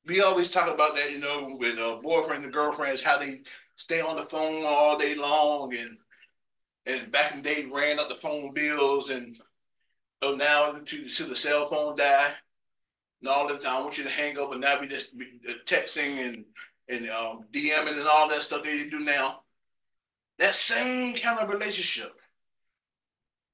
We 0.09 0.23
always 0.23 0.51
talk 0.51 0.73
about 0.73 0.94
that, 0.94 1.12
you 1.12 1.18
know, 1.18 1.57
with 1.61 1.79
uh, 1.79 2.01
boyfriends 2.03 2.44
and 2.44 2.53
girlfriends, 2.53 3.03
how 3.03 3.18
they 3.18 3.40
stay 3.77 4.01
on 4.01 4.16
the 4.16 4.25
phone 4.25 4.64
all 4.66 4.99
day 4.99 5.14
long, 5.14 5.75
and 5.77 5.99
and 6.87 7.12
back 7.12 7.33
in 7.33 7.42
the 7.42 7.49
day 7.49 7.68
ran 7.71 8.01
up 8.01 8.09
the 8.09 8.14
phone 8.14 8.55
bills, 8.55 9.11
and 9.11 9.38
so 10.23 10.33
now 10.33 10.73
to 10.73 11.09
see 11.09 11.25
the 11.25 11.37
cell 11.37 11.68
phone 11.68 11.94
die, 11.94 12.33
and 13.21 13.29
all 13.29 13.49
time. 13.49 13.61
I 13.66 13.81
want 13.81 13.99
you 13.99 14.05
to 14.05 14.11
hang 14.11 14.38
up, 14.38 14.53
and 14.53 14.62
now 14.62 14.81
we 14.81 14.88
just 14.88 15.16
be, 15.16 15.27
texting 15.66 16.25
and 16.25 16.44
and 16.88 17.11
um, 17.11 17.44
DMing 17.53 17.99
and 17.99 18.09
all 18.09 18.31
that 18.31 18.42
stuff 18.42 18.62
that 18.62 18.75
you 18.75 18.90
do 18.90 19.01
now. 19.01 19.42
That 20.38 20.55
same 20.55 21.16
kind 21.16 21.38
of 21.38 21.51
relationship. 21.51 22.12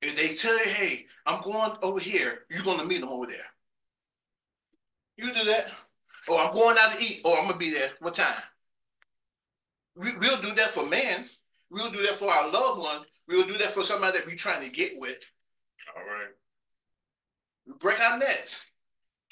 If 0.03 0.17
they 0.17 0.37
tell 0.37 0.57
you, 0.57 0.71
hey, 0.71 1.07
I'm 1.27 1.43
going 1.43 1.73
over 1.83 1.99
here, 1.99 2.45
you're 2.51 2.63
going 2.63 2.79
to 2.79 2.85
meet 2.85 3.01
them 3.01 3.09
over 3.09 3.27
there. 3.27 3.39
You 5.17 5.33
do 5.33 5.45
that. 5.45 5.73
Or 6.29 6.41
I'm 6.41 6.55
going 6.55 6.77
out 6.79 6.93
to 6.93 7.05
eat, 7.05 7.21
or 7.25 7.37
I'm 7.37 7.45
going 7.45 7.53
to 7.53 7.59
be 7.59 7.71
there. 7.71 7.91
What 8.01 8.15
time? 8.15 8.43
We, 9.97 10.17
we'll 10.19 10.41
do 10.41 10.53
that 10.55 10.71
for 10.71 10.87
men. 10.87 11.27
We'll 11.71 11.91
do 11.91 12.03
that 12.03 12.19
for 12.19 12.31
our 12.31 12.51
loved 12.51 12.81
ones. 12.81 13.07
We'll 13.29 13.47
do 13.47 13.59
that 13.59 13.73
for 13.73 13.83
somebody 13.83 14.19
that 14.19 14.27
we're 14.27 14.37
trying 14.37 14.63
to 14.63 14.71
get 14.71 14.93
with. 14.99 15.31
All 15.97 16.03
right. 16.03 16.29
We 17.67 17.75
break 17.75 18.01
our 18.01 18.19
necks 18.19 18.65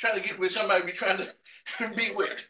trying 0.03 0.21
to 0.21 0.29
get 0.29 0.39
with 0.39 0.51
somebody 0.51 0.85
we're 0.85 0.93
trying 0.93 1.19
to 1.19 1.95
be 1.97 2.11
with. 2.15 2.45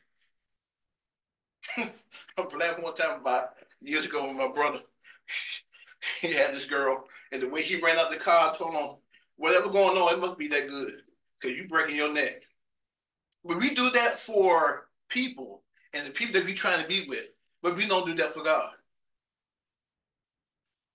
I'm 1.76 2.59
laughing 2.59 2.83
one 2.83 2.94
time 2.94 3.20
about 3.20 3.50
years 3.83 4.07
ago 4.07 4.26
with 4.26 4.37
my 4.37 4.48
brother. 4.48 4.81
he 6.20 6.33
had 6.33 6.55
this 6.55 6.66
girl, 6.66 7.05
and 7.31 7.42
the 7.42 7.48
way 7.48 7.62
he 7.62 7.76
ran 7.76 7.98
out 7.98 8.11
the 8.11 8.16
car, 8.16 8.50
I 8.50 8.57
told 8.57 8.74
him, 8.74 8.96
whatever 9.37 9.68
going 9.68 9.98
on, 9.98 10.14
it 10.14 10.20
must 10.20 10.38
be 10.38 10.48
that 10.48 10.68
good. 10.68 11.02
Because 11.40 11.57
you 11.57 11.68
breaking 11.68 11.96
your 11.96 12.12
neck. 12.12 12.42
But 13.44 13.59
we 13.59 13.74
do 13.74 13.90
that 13.90 14.18
for 14.18 14.88
people 15.09 15.62
and 15.94 16.07
the 16.07 16.11
people 16.11 16.35
that 16.35 16.44
we're 16.44 16.55
trying 16.55 16.83
to 16.83 16.88
be 16.88 17.07
with, 17.09 17.33
but 17.62 17.76
we 17.76 17.87
don't 17.87 18.07
do 18.07 18.14
that 18.14 18.31
for 18.31 18.42
God. 18.42 18.72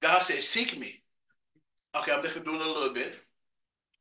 God 0.01 0.21
says, 0.21 0.47
seek 0.47 0.77
me. 0.77 1.01
Okay, 1.95 2.11
I'm 2.13 2.21
just 2.21 2.35
gonna 2.35 2.45
do 2.45 2.55
it 2.55 2.61
a 2.61 2.71
little 2.71 2.93
bit. 2.93 3.15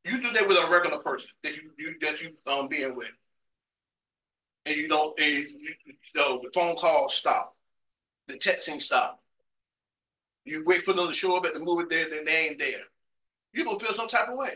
You 0.05 0.21
do 0.21 0.31
that 0.31 0.47
with 0.47 0.57
a 0.57 0.69
regular 0.69 0.99
person 0.99 1.29
that 1.43 1.55
you, 1.57 1.71
you 1.77 1.95
that 2.01 2.21
you 2.21 2.31
um 2.51 2.67
being 2.67 2.95
with. 2.95 3.11
And 4.65 4.75
you 4.75 4.87
don't 4.87 5.19
and 5.19 5.29
you, 5.29 5.73
you 5.85 5.93
know, 6.15 6.41
the 6.43 6.49
phone 6.53 6.75
calls 6.75 7.15
stop. 7.15 7.55
The 8.27 8.35
texting 8.35 8.81
stop. 8.81 9.21
You 10.45 10.63
wait 10.65 10.83
for 10.83 10.93
them 10.93 11.07
to 11.07 11.13
show 11.13 11.35
up 11.35 11.45
at 11.45 11.53
the 11.53 11.59
movie 11.59 11.85
there, 11.89 12.09
then 12.09 12.25
they 12.25 12.47
ain't 12.47 12.59
there. 12.59 12.83
You're 13.53 13.65
gonna 13.65 13.79
feel 13.79 13.93
some 13.93 14.07
type 14.07 14.29
of 14.29 14.37
way. 14.37 14.51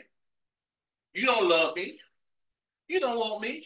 You 1.13 1.25
don't 1.25 1.49
love 1.49 1.75
me. 1.75 1.99
You 2.88 2.99
don't 2.99 3.17
want 3.17 3.41
me. 3.41 3.65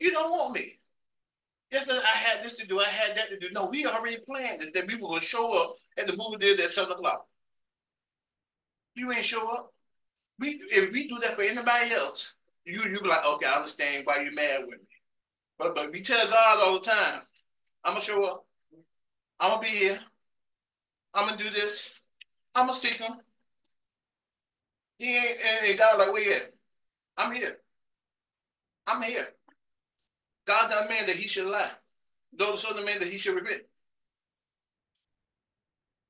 You 0.00 0.10
don't 0.10 0.30
want 0.30 0.54
me. 0.54 0.80
Yes, 1.70 1.88
I 1.88 2.00
had 2.18 2.42
this 2.42 2.54
to 2.54 2.66
do, 2.66 2.80
I 2.80 2.84
had 2.84 3.16
that 3.16 3.30
to 3.30 3.38
do. 3.38 3.48
No, 3.52 3.66
we 3.66 3.86
already 3.86 4.16
planned 4.26 4.60
that, 4.74 4.86
we 4.88 4.96
were 4.96 5.08
gonna 5.08 5.20
show 5.20 5.56
up 5.62 5.76
at 5.98 6.06
the 6.08 6.16
movie 6.16 6.38
theater 6.38 6.64
at 6.64 6.70
seven 6.70 6.92
o'clock. 6.92 7.26
You 8.94 9.12
ain't 9.12 9.24
show 9.24 9.48
up. 9.48 9.72
We 10.40 10.60
if 10.72 10.90
we 10.92 11.06
do 11.06 11.18
that 11.20 11.36
for 11.36 11.42
anybody 11.42 11.92
else, 11.92 12.34
you 12.64 12.82
you 12.82 13.00
be 13.00 13.08
like, 13.08 13.24
okay, 13.24 13.46
I 13.46 13.56
understand 13.56 14.04
why 14.04 14.22
you're 14.22 14.32
mad 14.32 14.62
with 14.62 14.80
me. 14.80 14.86
But 15.58 15.76
but 15.76 15.92
we 15.92 16.00
tell 16.00 16.26
God 16.28 16.58
all 16.60 16.74
the 16.74 16.80
time, 16.80 17.20
I'm 17.84 17.92
gonna 17.92 18.00
show 18.00 18.24
up. 18.24 18.44
I'm 19.38 19.50
gonna 19.50 19.62
be 19.62 19.68
here. 19.68 20.00
I'm 21.14 21.28
gonna 21.28 21.38
do 21.38 21.50
this. 21.50 22.00
I'm 22.54 22.66
gonna 22.66 22.78
seek 22.78 22.94
him. 22.94 23.12
He 24.98 25.16
ain't 25.16 25.38
and 25.68 25.78
God 25.78 25.98
like, 25.98 26.12
where 26.12 26.22
you 26.22 26.32
at? 26.32 26.52
I'm 27.16 27.32
here. 27.32 27.56
I'm 28.86 29.02
here. 29.02 29.28
God 30.50 30.68
not 30.68 30.88
man 30.88 31.06
that 31.06 31.14
he 31.14 31.28
should 31.28 31.46
lie. 31.46 31.70
Nor 32.36 32.52
the 32.52 32.56
son 32.56 32.76
of 32.76 32.84
man 32.84 32.98
that 32.98 33.08
he 33.08 33.18
should 33.18 33.36
repent. 33.36 33.62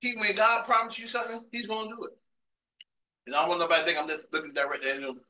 He 0.00 0.14
when 0.14 0.34
God 0.34 0.64
promised 0.64 0.98
you 0.98 1.06
something, 1.06 1.44
he's 1.52 1.66
gonna 1.66 1.94
do 1.94 2.04
it. 2.04 2.16
And 3.26 3.36
I 3.36 3.40
don't 3.40 3.50
want 3.50 3.60
nobody 3.60 3.80
to 3.80 3.86
think 3.86 3.98
I'm 3.98 4.08
just 4.08 4.32
looking 4.32 4.54
direct 4.54 4.84
at 4.86 5.00
him. 5.00 5.20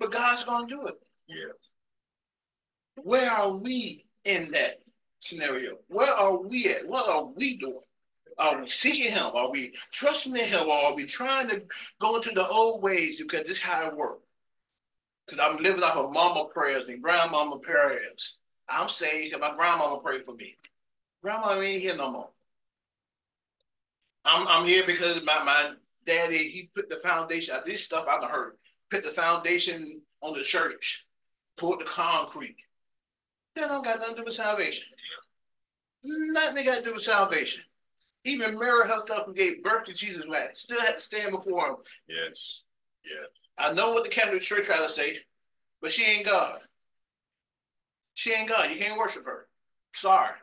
But 0.00 0.12
God's 0.12 0.44
gonna 0.44 0.66
do 0.66 0.86
it. 0.86 0.94
Yeah. 1.26 1.52
Where 3.02 3.30
are 3.30 3.52
we 3.52 4.06
in 4.24 4.50
that 4.52 4.80
scenario? 5.20 5.76
Where 5.88 6.10
are 6.10 6.38
we 6.38 6.68
at? 6.68 6.88
What 6.88 7.06
are 7.06 7.26
we 7.26 7.58
doing? 7.58 7.78
Are 8.38 8.62
we 8.62 8.68
seeking 8.68 9.12
him? 9.12 9.26
Are 9.34 9.50
we 9.50 9.74
trusting 9.92 10.34
in 10.34 10.46
him? 10.46 10.68
Or 10.68 10.86
are 10.86 10.94
we 10.94 11.04
trying 11.04 11.48
to 11.50 11.62
go 12.00 12.16
into 12.16 12.30
the 12.30 12.46
old 12.46 12.82
ways 12.82 13.20
because 13.20 13.40
this 13.40 13.58
is 13.58 13.62
how 13.62 13.88
it 13.88 13.96
works? 13.96 14.22
Because 15.28 15.44
I'm 15.44 15.62
living 15.62 15.82
off 15.82 15.96
of 15.96 16.12
mama 16.12 16.46
prayers 16.46 16.88
and 16.88 17.02
grandmama 17.02 17.58
prayers. 17.58 18.38
I'm 18.68 18.88
saved 18.88 19.32
because 19.32 19.40
my 19.40 19.56
grandmama 19.56 20.00
prayed 20.00 20.24
for 20.24 20.34
me. 20.34 20.56
Grandma 21.22 21.60
ain't 21.60 21.82
here 21.82 21.96
no 21.96 22.10
more. 22.10 22.28
I'm 24.24 24.46
I'm 24.48 24.66
here 24.66 24.84
because 24.86 25.22
my 25.24 25.42
my 25.44 25.72
daddy 26.06 26.36
he 26.36 26.70
put 26.74 26.88
the 26.88 26.96
foundation. 26.96 27.54
This 27.66 27.84
stuff 27.84 28.06
I've 28.08 28.28
heard. 28.28 28.54
Put 28.90 29.04
the 29.04 29.10
foundation 29.10 30.00
on 30.22 30.34
the 30.34 30.42
church, 30.42 31.06
poured 31.58 31.80
the 31.80 31.84
concrete. 31.84 32.56
That 33.54 33.68
don't 33.68 33.84
got 33.84 33.98
nothing 33.98 34.14
to 34.14 34.20
do 34.20 34.24
with 34.24 34.34
salvation. 34.34 34.86
Nothing 36.04 36.64
got 36.64 36.78
to 36.78 36.84
do 36.84 36.94
with 36.94 37.02
salvation. 37.02 37.64
Even 38.24 38.58
Mary 38.58 38.88
herself 38.88 39.26
who 39.26 39.34
gave 39.34 39.62
birth 39.62 39.84
to 39.84 39.94
Jesus 39.94 40.26
man, 40.26 40.54
still 40.54 40.80
had 40.80 40.94
to 40.94 41.00
stand 41.00 41.32
before 41.32 41.68
him. 41.68 41.76
Yes. 42.08 42.62
Yes. 43.04 43.28
I 43.58 43.72
know 43.72 43.92
what 43.92 44.04
the 44.04 44.10
Catholic 44.10 44.42
Church 44.42 44.66
try 44.66 44.78
to 44.78 44.88
say, 44.88 45.18
but 45.82 45.90
she 45.90 46.04
ain't 46.04 46.26
God. 46.26 46.58
She 48.14 48.32
ain't 48.32 48.48
God. 48.48 48.70
You 48.70 48.76
can't 48.76 48.98
worship 48.98 49.24
her. 49.26 49.48
Sorry. 49.92 50.30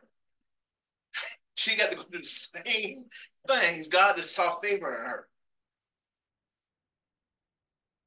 She 1.58 1.78
got 1.78 1.90
to 1.90 1.96
go 1.96 2.04
through 2.04 2.20
the 2.20 2.26
same 2.26 3.06
things. 3.48 3.88
God 3.88 4.18
just 4.18 4.36
saw 4.36 4.56
favor 4.60 4.94
in 4.94 5.06
her. 5.06 5.28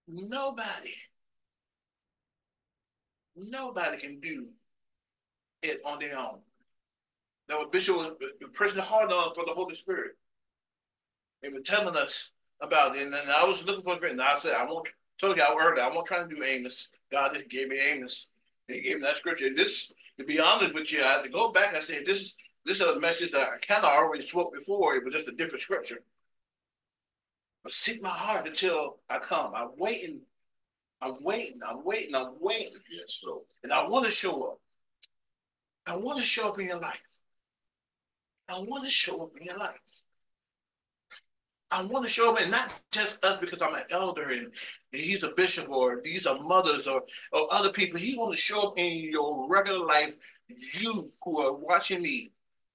Nobody, 0.06 0.92
nobody 3.34 3.96
can 3.96 4.20
do 4.20 4.48
it 5.62 5.80
on 5.86 5.98
their 5.98 6.16
own. 6.18 6.40
Now, 7.48 7.64
Bishop 7.66 7.96
was 7.96 8.10
pressing 8.52 8.82
hard 8.82 9.10
on 9.10 9.34
for 9.34 9.44
the 9.46 9.52
Holy 9.52 9.74
Spirit. 9.74 10.12
They 11.42 11.48
were 11.48 11.60
telling 11.60 11.96
us 11.96 12.30
about 12.60 12.96
it. 12.96 13.02
And 13.02 13.12
then 13.12 13.20
I 13.34 13.46
was 13.46 13.66
looking 13.66 13.84
for 13.84 13.94
a 13.94 14.06
it. 14.06 14.12
And 14.12 14.20
I 14.20 14.38
said, 14.38 14.54
I 14.54 14.64
won't, 14.64 14.88
told 15.18 15.36
you 15.36 15.42
I 15.42 15.54
earlier, 15.54 15.82
I 15.82 15.88
won't 15.88 16.06
try 16.06 16.22
to 16.22 16.28
do 16.28 16.42
Amos. 16.42 16.88
God 17.10 17.32
just 17.32 17.48
gave 17.48 17.68
me 17.68 17.78
Amos. 17.92 18.28
He 18.68 18.80
gave 18.80 18.96
me 18.96 19.02
that 19.02 19.16
scripture. 19.16 19.46
And 19.46 19.56
this, 19.56 19.92
to 20.18 20.24
be 20.24 20.40
honest 20.40 20.74
with 20.74 20.92
you, 20.92 21.00
I 21.00 21.14
had 21.14 21.24
to 21.24 21.30
go 21.30 21.52
back 21.52 21.74
and 21.74 21.82
say, 21.82 22.02
this 22.04 22.20
is 22.20 22.36
this 22.64 22.80
is 22.80 22.86
a 22.86 23.00
message 23.00 23.30
that 23.30 23.48
I 23.48 23.56
kind 23.66 23.82
of 23.82 23.90
already 23.90 24.20
spoke 24.20 24.52
before. 24.52 24.94
It 24.94 25.02
was 25.02 25.14
just 25.14 25.28
a 25.28 25.32
different 25.32 25.62
scripture. 25.62 26.00
But 27.64 27.72
seek 27.72 28.02
my 28.02 28.10
heart 28.10 28.46
until 28.46 28.98
I 29.08 29.18
come. 29.18 29.52
I'm 29.54 29.70
waiting. 29.78 30.20
I'm 31.00 31.16
waiting. 31.22 31.60
I'm 31.66 31.82
waiting. 31.82 32.14
I'm 32.14 32.34
waiting. 32.40 32.74
Yes, 32.90 33.22
Lord. 33.24 33.44
And 33.62 33.72
I 33.72 33.88
want 33.88 34.04
to 34.04 34.10
show 34.10 34.42
up. 34.42 34.60
I 35.86 35.96
want 35.96 36.18
to 36.18 36.24
show 36.24 36.50
up 36.50 36.58
in 36.58 36.66
your 36.66 36.78
life. 36.78 37.00
I 38.50 38.58
want 38.58 38.84
to 38.84 38.90
show 38.90 39.22
up 39.22 39.30
in 39.38 39.46
your 39.46 39.56
life. 39.56 40.02
I 41.70 41.84
want 41.84 42.04
to 42.04 42.10
show 42.10 42.32
up, 42.32 42.40
and 42.40 42.50
not 42.50 42.80
just 42.90 43.24
us 43.24 43.38
because 43.40 43.60
I'm 43.60 43.74
an 43.74 43.82
elder 43.90 44.30
and, 44.30 44.50
he's 44.90 45.22
a 45.22 45.34
bishop 45.36 45.68
or 45.68 46.00
these 46.02 46.26
are 46.26 46.40
mothers 46.40 46.86
or, 46.86 47.02
or 47.32 47.46
other 47.52 47.70
people. 47.70 47.98
He 47.98 48.16
want 48.16 48.32
to 48.34 48.40
show 48.40 48.68
up 48.68 48.78
in 48.78 49.10
your 49.10 49.46
regular 49.46 49.84
life. 49.84 50.16
You 50.48 51.10
who 51.22 51.40
are 51.42 51.52
watching 51.52 52.02
me, 52.02 52.32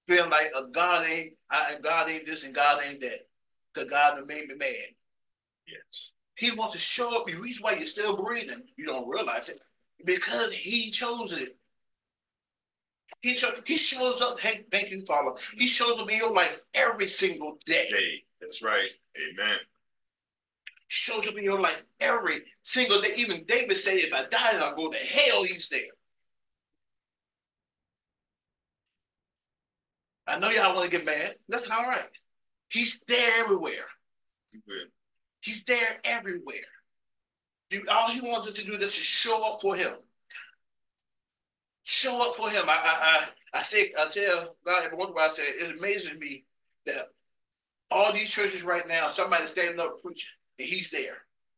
feeling 0.07 0.29
like 0.29 0.51
a 0.55 0.67
God 0.67 1.07
ain't 1.07 1.33
I, 1.49 1.73
God 1.81 2.09
ain't 2.09 2.27
this 2.27 2.43
and 2.45 2.53
God 2.53 2.81
ain't 2.87 3.01
that. 3.01 3.27
Because 3.73 3.89
God 3.89 4.19
made 4.27 4.47
me 4.47 4.55
mad. 4.55 4.69
Yes. 5.67 6.11
He 6.35 6.51
wants 6.51 6.75
to 6.75 6.79
show 6.79 7.19
up. 7.19 7.25
The 7.25 7.33
reason 7.33 7.63
why 7.63 7.73
you're 7.73 7.87
still 7.87 8.15
breathing, 8.15 8.61
you 8.77 8.85
don't 8.85 9.09
realize 9.09 9.49
it, 9.49 9.59
because 10.05 10.53
he 10.53 10.91
chose 10.91 11.33
it. 11.33 11.57
He, 13.21 13.35
show, 13.35 13.49
he 13.65 13.77
shows 13.77 14.21
up, 14.21 14.39
hey, 14.39 14.65
thank 14.69 14.91
you, 14.91 15.03
Father. 15.05 15.31
He 15.57 15.65
shows 15.65 15.99
up 16.01 16.11
in 16.11 16.17
your 16.17 16.33
life 16.33 16.59
every 16.73 17.07
single 17.07 17.57
day. 17.65 17.87
Day. 17.89 18.23
That's 18.43 18.61
right. 18.61 18.89
Amen. 19.17 19.57
He 20.87 20.89
shows 20.89 21.27
up 21.29 21.37
in 21.37 21.45
your 21.45 21.61
life 21.61 21.85
every 22.01 22.43
single 22.61 23.01
day. 23.01 23.11
Even 23.15 23.45
David 23.45 23.77
said, 23.77 23.93
if 23.95 24.13
I 24.13 24.23
die 24.29 24.51
and 24.53 24.63
I 24.63 24.73
go 24.75 24.89
to 24.89 24.97
hell, 24.97 25.43
he's 25.43 25.69
there. 25.69 25.79
I 30.27 30.39
know 30.39 30.49
y'all 30.49 30.75
want 30.75 30.91
to 30.91 30.97
get 30.97 31.05
mad. 31.05 31.31
That's 31.47 31.71
all 31.71 31.83
right. 31.83 32.09
He's 32.69 33.01
there 33.07 33.31
everywhere. 33.39 33.85
Good. 34.51 34.89
He's 35.39 35.63
there 35.63 35.77
everywhere. 36.03 36.55
You, 37.69 37.83
all 37.89 38.09
he 38.09 38.21
wants 38.21 38.49
us 38.49 38.55
to 38.55 38.65
do 38.65 38.75
is 38.75 38.95
to 38.95 39.01
show 39.01 39.53
up 39.53 39.61
for 39.61 39.75
him. 39.75 39.91
Show 41.83 42.29
up 42.29 42.35
for 42.35 42.49
him. 42.49 42.63
I 42.67 42.71
I 42.73 43.19
I, 43.53 43.59
I 43.59 43.61
think 43.61 43.93
I 43.97 44.07
tell 44.09 44.55
God 44.65 44.83
every 44.85 44.97
once 44.97 45.09
in 45.09 45.13
a 45.13 45.15
while 45.15 45.25
I 45.25 45.29
say 45.29 45.43
it 45.43 45.77
amazes 45.77 46.17
me 46.17 46.45
that 46.85 47.07
all 47.93 48.11
these 48.13 48.31
churches 48.31 48.63
right 48.63 48.87
now, 48.87 49.09
somebody 49.09 49.45
standing 49.45 49.79
up 49.79 50.01
preaching, 50.01 50.29
and 50.59 50.67
he's 50.67 50.89
there. 50.89 51.17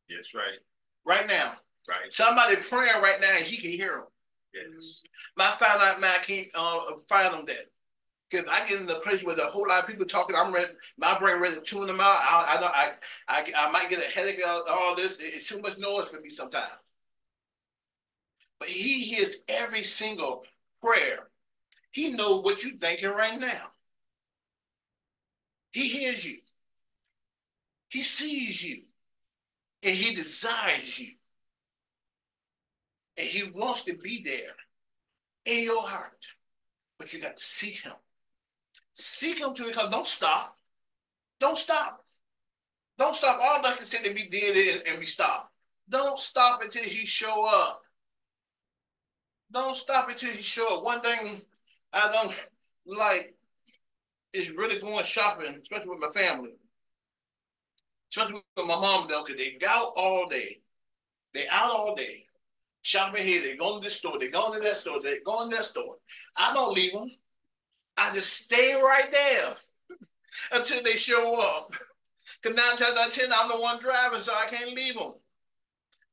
Yes, 0.09 0.25
right. 0.33 0.59
Right 1.05 1.27
now. 1.27 1.53
Right. 1.88 2.11
Somebody 2.11 2.55
praying 2.57 3.01
right 3.01 3.17
now, 3.21 3.31
and 3.38 3.45
he 3.45 3.57
can 3.57 3.71
hear 3.71 3.97
them. 3.97 4.05
Yes. 4.53 5.01
My 5.38 5.47
finite 5.51 5.99
mind 5.99 6.21
can't 6.23 6.47
uh, 6.55 6.97
find 7.07 7.33
them 7.33 7.45
that. 7.45 7.69
Because 8.29 8.47
I 8.49 8.67
get 8.67 8.81
in 8.81 8.89
a 8.89 8.99
place 8.99 9.23
where 9.23 9.36
the 9.36 9.45
whole 9.45 9.67
lot 9.67 9.83
of 9.83 9.88
people 9.88 10.05
talking, 10.05 10.36
I'm 10.36 10.51
ready, 10.51 10.71
my 10.97 11.17
brain 11.19 11.39
ready 11.39 11.55
to 11.55 11.61
tune 11.61 11.86
them 11.88 11.99
out. 12.01 12.17
I, 12.17 12.55
I 12.57 12.61
know 12.61 12.67
I, 12.67 12.91
I 13.27 13.67
I 13.67 13.71
might 13.71 13.89
get 13.89 13.99
a 13.99 14.11
headache 14.11 14.41
out 14.45 14.67
of 14.67 14.67
all 14.67 14.95
this. 14.95 15.17
It's 15.19 15.47
too 15.47 15.61
much 15.61 15.77
noise 15.77 16.09
for 16.09 16.19
me 16.19 16.29
sometimes. 16.29 16.79
But 18.59 18.69
he 18.69 19.01
hears 19.03 19.36
every 19.47 19.83
single 19.83 20.43
prayer. 20.81 21.29
He 21.91 22.11
knows 22.11 22.43
what 22.43 22.63
you're 22.63 22.73
thinking 22.73 23.09
right 23.09 23.39
now. 23.39 23.71
He 25.76 25.89
hears 25.89 26.26
you. 26.26 26.38
He 27.89 27.99
sees 27.99 28.63
you. 28.63 28.82
And 29.84 29.93
he 29.93 30.15
desires 30.15 30.97
you. 30.97 31.09
And 33.17 33.28
he 33.28 33.51
wants 33.53 33.84
to 33.84 33.93
be 33.97 34.23
there 34.23 34.55
in 35.53 35.65
your 35.65 35.86
heart. 35.86 36.26
But 36.97 37.13
you 37.13 37.19
got 37.19 37.36
to 37.36 37.43
seek 37.43 37.82
him. 37.82 37.91
Seek 38.93 39.41
him 39.41 39.53
to 39.53 39.65
because 39.65 39.91
don't 39.91 40.05
stop. 40.05 40.57
Don't 41.41 41.57
stop. 41.57 42.05
Don't 42.97 43.13
stop. 43.13 43.38
All 43.41 43.59
I 43.65 43.76
can 43.76 43.84
say 43.84 44.01
to 44.01 44.13
be 44.13 44.30
dead 44.30 44.55
and, 44.55 44.88
and 44.88 44.99
be 45.01 45.05
stopped. 45.05 45.51
Don't 45.89 46.17
stop 46.17 46.61
until 46.63 46.84
he 46.84 47.05
show 47.05 47.43
up. 47.43 47.82
Don't 49.51 49.76
stop 49.76 50.07
until 50.07 50.32
he 50.32 50.41
show 50.41 50.78
up. 50.78 50.86
One 50.86 51.01
thing 51.01 51.41
I 51.91 52.09
don't 52.13 52.34
like 52.86 53.34
is 54.36 54.51
really 54.51 54.79
going 54.79 55.03
shopping, 55.03 55.59
especially 55.61 55.89
with 55.89 55.99
my 55.99 56.09
family. 56.09 56.51
Especially 58.11 58.41
with 58.55 58.67
my 58.67 58.79
mom 58.79 59.07
though, 59.09 59.23
because 59.23 59.41
they 59.41 59.57
out 59.67 59.93
all 59.95 60.27
day. 60.27 60.61
They 61.33 61.43
out 61.51 61.71
all 61.71 61.95
day. 61.95 62.25
Shopping 62.81 63.25
here, 63.25 63.41
they 63.41 63.55
go 63.55 63.77
to 63.77 63.83
this 63.83 63.95
store, 63.95 64.19
they 64.19 64.27
go 64.27 64.53
to 64.53 64.59
that 64.59 64.77
store, 64.77 64.99
they 65.01 65.17
go 65.25 65.43
in 65.43 65.49
that 65.49 65.65
store. 65.65 65.95
I 66.38 66.53
don't 66.53 66.75
leave 66.75 66.93
them. 66.93 67.09
I 67.97 68.13
just 68.13 68.31
stay 68.31 68.75
right 68.75 69.11
there 69.11 69.53
until 70.59 70.83
they 70.83 70.91
show 70.91 71.39
up. 71.39 71.71
Because 72.41 72.55
nine 72.55 72.77
times 72.77 72.97
out 72.99 73.07
of 73.07 73.13
ten, 73.13 73.29
I'm 73.33 73.49
the 73.49 73.55
one 73.55 73.79
driving, 73.79 74.19
so 74.19 74.33
I 74.33 74.45
can't 74.45 74.75
leave 74.75 74.95
them. 74.95 75.13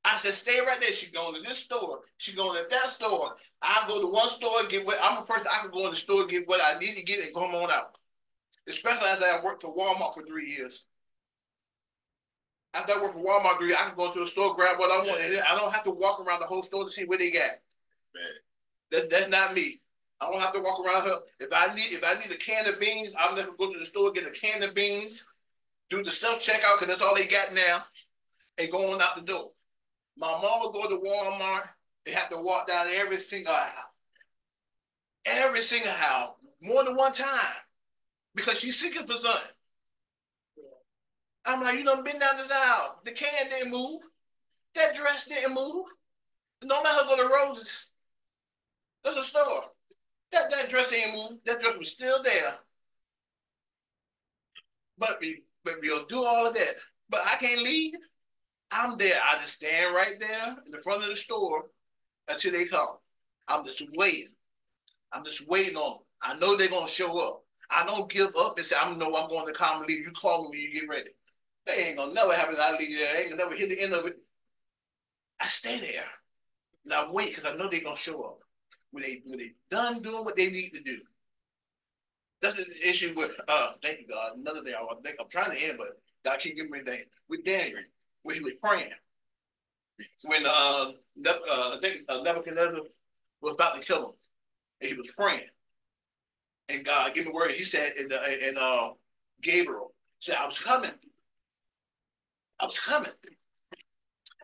I 0.04 0.16
said, 0.16 0.34
stay 0.34 0.58
right 0.66 0.80
there. 0.80 0.92
She 0.92 1.12
going 1.12 1.34
to 1.34 1.42
this 1.42 1.58
store. 1.58 2.00
She 2.16 2.34
going 2.34 2.60
to 2.60 2.68
that 2.68 2.86
store. 2.86 3.36
I 3.60 3.84
go 3.86 4.00
to 4.00 4.06
one 4.08 4.28
store, 4.28 4.64
get 4.68 4.84
what 4.84 4.98
I'm 5.02 5.22
a 5.22 5.26
person. 5.26 5.46
I 5.52 5.60
can 5.60 5.70
go 5.70 5.84
in 5.84 5.90
the 5.90 5.96
store, 5.96 6.26
get 6.26 6.48
what 6.48 6.60
I 6.60 6.78
need 6.78 6.94
to 6.96 7.04
get, 7.04 7.24
and 7.24 7.34
come 7.34 7.54
on 7.54 7.70
out. 7.70 7.98
Especially 8.68 9.08
as 9.08 9.22
I 9.22 9.44
worked 9.44 9.62
for 9.62 9.74
Walmart 9.74 10.14
for 10.14 10.22
three 10.22 10.46
years. 10.46 10.84
After 12.74 12.94
I 12.94 13.02
worked 13.02 13.14
for 13.14 13.24
Walmart 13.24 13.58
three, 13.58 13.74
I 13.74 13.88
can 13.88 13.96
go 13.96 14.10
to 14.12 14.22
a 14.22 14.26
store, 14.26 14.54
grab 14.54 14.78
what 14.78 14.90
I 14.90 15.06
want, 15.06 15.20
and 15.20 15.40
I 15.42 15.54
don't 15.58 15.72
have 15.72 15.84
to 15.84 15.90
walk 15.90 16.24
around 16.24 16.40
the 16.40 16.46
whole 16.46 16.62
store 16.62 16.84
to 16.84 16.90
see 16.90 17.04
what 17.04 17.18
they 17.18 17.30
got. 17.30 17.50
Man. 18.14 18.24
That, 18.92 19.10
that's 19.10 19.28
not 19.28 19.54
me. 19.54 19.80
I 20.20 20.30
don't 20.30 20.40
have 20.40 20.52
to 20.52 20.60
walk 20.60 20.84
around 20.84 21.04
here. 21.04 21.18
If 21.40 21.52
I 21.52 21.74
need 21.74 21.90
if 21.90 22.04
I 22.04 22.14
need 22.20 22.30
a 22.30 22.38
can 22.38 22.72
of 22.72 22.78
beans, 22.78 23.10
I'm 23.18 23.34
never 23.34 23.52
go 23.58 23.72
to 23.72 23.78
the 23.78 23.84
store 23.84 24.12
get 24.12 24.26
a 24.26 24.30
can 24.30 24.62
of 24.62 24.74
beans, 24.74 25.24
do 25.90 26.02
the 26.02 26.10
stuff 26.10 26.40
checkout 26.40 26.78
because 26.78 26.88
that's 26.88 27.02
all 27.02 27.14
they 27.14 27.26
got 27.26 27.52
now, 27.52 27.82
and 28.58 28.70
go 28.70 28.92
on 28.92 29.02
out 29.02 29.16
the 29.16 29.22
door. 29.22 29.50
My 30.16 30.28
mom 30.28 30.60
would 30.60 30.74
go 30.74 30.88
to 30.88 31.02
Walmart. 31.04 31.68
They 32.04 32.12
have 32.12 32.28
to 32.30 32.38
walk 32.38 32.68
down 32.68 32.86
every 32.94 33.16
single 33.16 33.52
aisle, 33.52 33.92
every 35.26 35.60
single 35.60 35.92
aisle, 35.92 36.36
more 36.60 36.84
than 36.84 36.96
one 36.96 37.12
time, 37.12 37.28
because 38.34 38.60
she's 38.60 38.78
seeking 38.78 39.06
for 39.06 39.14
something. 39.14 39.42
I'm 41.44 41.62
like, 41.62 41.78
you 41.78 41.84
done 41.84 42.04
been 42.04 42.18
down 42.18 42.36
this 42.36 42.52
aisle. 42.52 43.00
The 43.04 43.10
can 43.12 43.48
didn't 43.50 43.72
move. 43.72 44.00
That 44.74 44.94
dress 44.94 45.26
didn't 45.26 45.54
move. 45.54 45.86
Don't 46.60 46.84
let 46.84 47.02
her 47.02 47.08
go 47.08 47.16
to 47.16 47.34
Roses. 47.34 47.90
There's 49.02 49.16
a 49.16 49.24
store. 49.24 49.64
That, 50.30 50.50
that 50.50 50.68
dress 50.68 50.92
ain't 50.92 51.14
moved. 51.14 51.44
That 51.44 51.60
dress 51.60 51.76
was 51.76 51.90
still 51.90 52.22
there. 52.22 52.52
But 54.98 55.18
we 55.20 55.42
but 55.64 55.74
we'll 55.82 56.06
do 56.06 56.24
all 56.24 56.46
of 56.46 56.54
that. 56.54 56.74
But 57.10 57.20
I 57.26 57.36
can't 57.36 57.62
leave. 57.62 57.94
I'm 58.72 58.96
there. 58.96 59.14
I 59.28 59.38
just 59.40 59.56
stand 59.56 59.94
right 59.94 60.14
there 60.18 60.56
in 60.64 60.72
the 60.72 60.78
front 60.78 61.02
of 61.02 61.08
the 61.08 61.16
store 61.16 61.64
until 62.28 62.52
they 62.52 62.64
come. 62.64 62.96
I'm 63.48 63.64
just 63.64 63.86
waiting. 63.94 64.28
I'm 65.12 65.24
just 65.24 65.48
waiting 65.48 65.76
on 65.76 65.98
them. 65.98 66.02
I 66.22 66.38
know 66.38 66.56
they're 66.56 66.68
gonna 66.68 66.86
show 66.86 67.18
up. 67.18 67.41
I 67.74 67.84
don't 67.86 68.10
give 68.10 68.30
up 68.38 68.56
and 68.56 68.66
say, 68.66 68.76
I 68.80 68.94
know 68.94 69.16
I'm 69.16 69.28
going 69.28 69.46
to 69.46 69.52
come 69.52 69.78
and 69.80 69.88
leave. 69.88 70.04
You 70.04 70.12
call 70.12 70.50
me 70.50 70.58
you 70.58 70.74
get 70.74 70.88
ready. 70.88 71.10
That 71.66 71.78
ain't 71.78 71.96
gonna 71.96 72.12
never 72.12 72.34
happen. 72.34 72.56
I 72.60 72.76
leave. 72.76 72.98
I 72.98 73.20
ain't 73.20 73.30
gonna 73.30 73.42
never 73.42 73.54
hit 73.54 73.68
the 73.68 73.80
end 73.80 73.92
of 73.92 74.06
it. 74.06 74.16
I 75.40 75.44
stay 75.46 75.78
there. 75.78 76.04
I 76.92 77.10
wait 77.10 77.34
because 77.34 77.50
I 77.50 77.56
know 77.56 77.68
they're 77.68 77.80
gonna 77.80 77.96
show 77.96 78.22
up 78.22 78.38
when 78.90 79.02
they 79.02 79.22
when 79.24 79.38
they 79.38 79.52
done 79.70 80.02
doing 80.02 80.24
what 80.24 80.36
they 80.36 80.50
need 80.50 80.70
to 80.70 80.82
do. 80.82 80.96
That's 82.40 82.56
the 82.56 82.88
issue 82.88 83.14
with, 83.16 83.40
uh, 83.46 83.74
thank 83.84 84.00
you, 84.00 84.08
God. 84.08 84.36
Another 84.36 84.62
thing, 84.64 84.74
I 84.74 84.94
think 85.04 85.16
I'm 85.20 85.28
trying 85.28 85.56
to 85.56 85.64
end, 85.64 85.78
but 85.78 85.90
God 86.24 86.40
keep 86.40 86.56
giving 86.56 86.72
me 86.72 86.80
thing. 86.80 87.04
With 87.28 87.44
Daniel, 87.44 87.78
when 88.24 88.34
he 88.34 88.42
was 88.42 88.54
praying, 88.54 88.90
when, 90.24 90.44
uh, 90.44 90.90
Ne- 91.14 91.30
uh, 91.30 91.76
uh, 92.08 92.22
Nebuchadnezzar 92.22 92.80
was 93.40 93.52
about 93.52 93.76
to 93.76 93.80
kill 93.80 94.08
him, 94.08 94.14
and 94.80 94.90
he 94.90 94.96
was 94.96 95.08
praying. 95.16 95.48
And 96.68 96.84
God 96.84 97.14
gave 97.14 97.26
me 97.26 97.32
word. 97.32 97.52
He 97.52 97.62
said, 97.62 97.92
in, 97.98 98.08
the, 98.08 98.48
in, 98.48 98.56
uh, 98.58 98.90
Gabriel 99.42 99.92
said, 100.20 100.36
I 100.40 100.46
was 100.46 100.58
coming. 100.58 100.92
I 102.60 102.66
was 102.66 102.80
coming. 102.80 103.10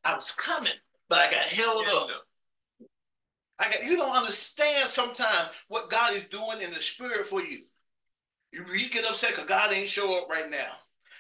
I 0.05 0.15
was 0.15 0.33
coming, 0.33 0.73
but 1.09 1.19
I 1.19 1.31
got 1.31 1.45
held 1.45 1.87
up. 1.87 2.11
I 3.61 3.65
got, 3.65 3.85
you 3.85 3.97
don't 3.97 4.17
understand 4.17 4.89
sometimes 4.89 5.51
what 5.69 5.91
God 5.91 6.15
is 6.15 6.25
doing 6.25 6.61
in 6.63 6.71
the 6.71 6.81
spirit 6.81 7.27
for 7.27 7.43
you. 7.43 7.59
You, 8.53 8.65
you 8.73 8.89
get 8.89 9.09
upset 9.09 9.31
because 9.31 9.47
God 9.47 9.73
ain't 9.73 9.89
show 9.89 10.19
up 10.19 10.29
right 10.29 10.51
now. 10.51 10.73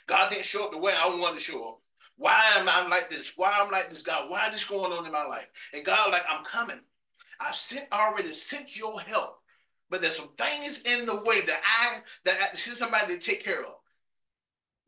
God 0.07 0.30
didn't 0.30 0.44
show 0.44 0.64
up 0.64 0.72
the 0.72 0.78
way 0.78 0.92
I 0.99 1.09
want 1.20 1.36
to 1.36 1.40
show 1.40 1.68
up. 1.68 1.80
Why 2.16 2.40
am 2.57 2.68
I 2.68 2.88
like 2.88 3.11
this? 3.11 3.34
Why 3.36 3.57
I'm 3.61 3.70
like 3.70 3.90
this, 3.90 4.03
God? 4.03 4.30
Why 4.30 4.46
is 4.46 4.53
this 4.53 4.64
going 4.64 4.92
on 4.92 5.07
in 5.07 5.12
my 5.12 5.24
life? 5.24 5.51
And 5.74 5.84
God, 5.84 6.11
like, 6.11 6.22
I'm 6.28 6.44
coming. 6.44 6.80
I've 7.40 7.55
sent 7.55 7.92
already 7.92 8.28
sent 8.28 8.76
your 8.76 8.99
help, 9.01 9.38
but 9.91 10.01
there's 10.01 10.16
some 10.16 10.30
things 10.36 10.82
in 10.82 11.07
the 11.07 11.16
way 11.16 11.41
that 11.43 11.61
I 11.64 11.99
that 12.24 12.36
I 12.41 12.55
see 12.55 12.72
somebody 12.72 13.14
to 13.14 13.20
take 13.20 13.45
care 13.45 13.61
of. 13.61 13.74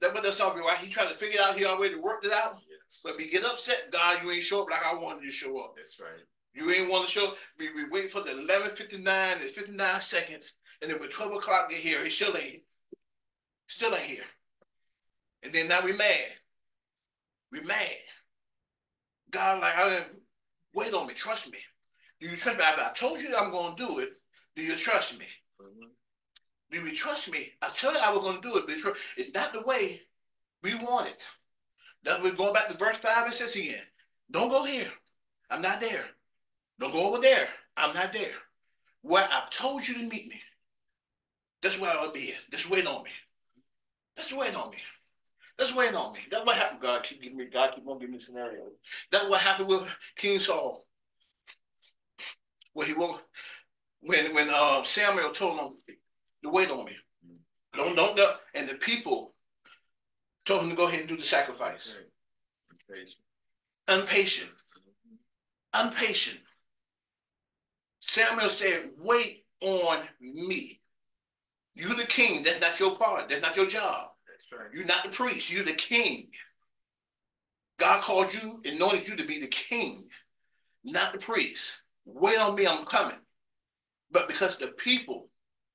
That 0.01 0.15
but 0.15 0.23
that's 0.23 0.39
not 0.39 0.55
why 0.55 0.77
he 0.77 0.91
tried 0.91 1.09
to 1.09 1.15
figure 1.15 1.41
it 1.41 1.47
out. 1.47 1.57
He 1.57 1.65
already 1.65 1.97
worked 1.97 2.25
it 2.25 2.33
out. 2.33 2.55
Yes. 2.69 3.03
But 3.05 3.17
we 3.19 3.29
get 3.29 3.45
upset, 3.45 3.89
God, 3.93 4.23
you 4.23 4.31
ain't 4.31 4.43
show 4.43 4.63
up 4.63 4.71
like 4.71 4.85
I 4.85 4.95
wanted 4.95 5.23
you 5.23 5.31
to 5.31 5.35
show 5.35 5.59
up. 5.59 5.75
That's 5.77 5.99
right. 6.01 6.25
You 6.55 6.71
ain't 6.71 6.91
want 6.91 7.07
to 7.07 7.11
show. 7.11 7.33
We 7.59 7.69
we 7.75 7.89
wait 7.91 8.13
for 8.13 8.21
the 8.21 8.33
eleven 8.33 8.71
fifty 8.71 8.99
nine. 8.99 9.37
It's 9.41 9.57
fifty 9.57 9.73
nine 9.73 10.01
seconds, 10.01 10.55
and 10.83 10.91
then 10.91 10.99
when 10.99 11.09
twelve 11.11 11.35
o'clock 11.35 11.71
get 11.71 11.79
here, 11.79 12.03
he 12.03 12.11
still 12.11 12.37
ain't. 12.37 12.63
Still 13.69 13.95
ain't 13.95 14.03
here. 14.03 14.25
And 15.43 15.53
then 15.53 15.69
now 15.69 15.81
we 15.85 15.93
mad. 15.93 16.27
We 17.53 17.61
mad. 17.61 17.89
God, 19.31 19.63
like 19.63 19.75
I 19.77 20.01
wait 20.75 20.93
on 20.93 21.07
me. 21.07 21.15
Trust 21.15 21.53
me. 21.53 21.59
You 22.19 22.29
trust 22.29 22.59
me? 22.59 22.65
I, 22.65 22.91
I 22.91 22.93
told 22.95 23.21
you 23.21 23.35
I'm 23.39 23.53
gonna 23.53 23.77
do 23.77 24.01
it. 24.01 24.11
Do 24.57 24.63
you 24.63 24.75
trust 24.75 25.19
me? 25.19 25.27
Do 26.71 26.81
you 26.81 26.93
trust 26.93 27.31
me? 27.33 27.53
I 27.63 27.69
tell 27.69 27.93
you 27.93 27.99
I 28.05 28.15
was 28.15 28.25
gonna 28.25 28.41
do 28.41 28.57
it, 28.57 28.65
but 28.67 28.75
it's, 29.17 29.35
not 29.35 29.53
the 29.53 29.63
way 29.63 30.03
we 30.63 30.75
want 30.77 31.09
it. 31.09 31.25
That's 32.05 32.23
we're 32.23 32.33
going 32.33 32.55
back 32.55 32.69
to 32.69 32.77
verse 32.77 32.99
five 32.99 33.25
and 33.25 33.35
six 33.35 33.57
again. 33.57 33.83
Don't 34.31 34.51
go 34.51 34.65
here. 34.65 34.87
I'm 35.51 35.61
not 35.61 35.81
there. 35.81 36.05
Don't 36.79 36.93
go 36.93 37.09
over 37.09 37.21
there. 37.21 37.49
I'm 37.77 37.95
not 37.95 38.13
there. 38.13 38.37
Where 39.03 39.27
I've 39.33 39.51
told 39.51 39.87
you 39.87 39.95
to 39.95 40.01
meet 40.01 40.29
me. 40.29 40.41
That's 41.63 41.79
where 41.79 41.91
I'll 41.91 42.13
be 42.13 42.31
at. 42.31 42.51
Just 42.51 42.71
wait 42.71 42.87
on 42.87 43.03
me. 43.03 43.11
Just 44.17 44.37
wait 44.37 44.55
on 44.55 44.71
me. 44.71 44.79
Just 45.59 45.77
wait 45.77 45.95
on 45.95 46.15
me. 46.15 46.21
That's 46.31 46.45
what 46.47 46.57
happened. 46.57 46.81
God 46.81 47.03
keep 47.03 47.23
giving 47.23 47.37
me. 47.37 47.47
God 47.53 47.73
keep 47.75 47.87
on 47.87 47.99
giving 47.99 48.15
me 48.15 48.21
scenarios. 48.21 48.73
That's 49.13 49.29
what 49.29 49.43
happened 49.43 49.69
with 49.69 49.99
King 50.17 50.39
Saul. 50.39 50.87
When 52.73 52.87
he 52.87 52.95
woke, 52.95 53.23
when 54.03 54.35
when 54.35 54.49
uh, 54.53 54.83
Samuel 54.83 55.31
told 55.31 55.59
him 55.59 55.77
to 56.45 56.51
wait 56.51 56.71
on 56.71 56.85
me. 56.85 56.97
Don't 57.77 57.95
don't 57.95 58.17
do, 58.17 58.27
and 58.55 58.69
the 58.69 58.75
people 58.75 59.35
told 60.45 60.63
him 60.63 60.71
to 60.71 60.77
go 60.77 60.87
ahead 60.87 61.01
and 61.01 61.09
do 61.09 61.17
the 61.17 61.23
sacrifice. 61.23 61.97
Right. 62.89 63.99
Impatient, 63.99 64.51
impatient. 65.81 66.41
Samuel 68.01 68.49
said, 68.49 68.91
"Wait 68.99 69.45
on 69.61 70.01
me. 70.21 70.81
You're 71.75 71.95
the 71.95 72.07
king. 72.07 72.43
That's 72.43 72.61
not 72.61 72.81
your 72.81 72.97
part. 72.97 73.29
That's 73.29 73.43
not 73.43 73.57
your 73.57 73.67
job. 73.67 74.11
That's 74.27 74.61
right. 74.61 74.71
You're 74.75 74.87
not 74.87 75.05
the 75.05 75.11
priest. 75.11 75.53
You're 75.53 75.65
the 75.65 75.73
king. 75.73 76.31
God 77.79 78.03
called 78.03 78.35
you 78.35 78.61
and 78.65 78.77
anointed 78.77 79.09
you 79.09 79.17
to 79.17 79.25
be 79.25 79.41
the 79.41 79.47
king, 79.47 80.09
not 80.85 81.13
the 81.13 81.19
priest. 81.19 81.81
Wait 82.05 82.39
on 82.39 82.55
me. 82.57 82.67
I'm 82.67 82.85
coming." 82.85 83.17
But 84.11 84.29
because 84.29 84.57
the 84.57 84.69
people 84.69 85.29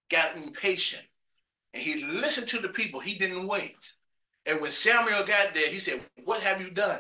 got 0.10 0.36
impatient 0.36 1.08
and 1.74 1.82
he 1.82 2.04
listened 2.06 2.48
to 2.50 2.60
the 2.60 2.70
people, 2.70 3.00
he 3.00 3.18
didn't 3.18 3.48
wait. 3.48 3.92
And 4.46 4.62
when 4.62 4.72
Samuel 4.72 5.24
got 5.26 5.54
there, 5.54 5.68
he 5.68 5.80
said, 5.80 6.02
What 6.24 6.42
have 6.42 6.62
you 6.62 6.72
done? 6.72 7.00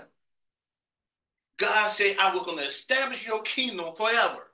God 1.58 1.90
said, 1.90 2.18
I 2.20 2.34
was 2.34 2.44
going 2.44 2.58
to 2.58 2.64
establish 2.64 3.28
your 3.28 3.42
kingdom 3.44 3.94
forever. 3.96 4.52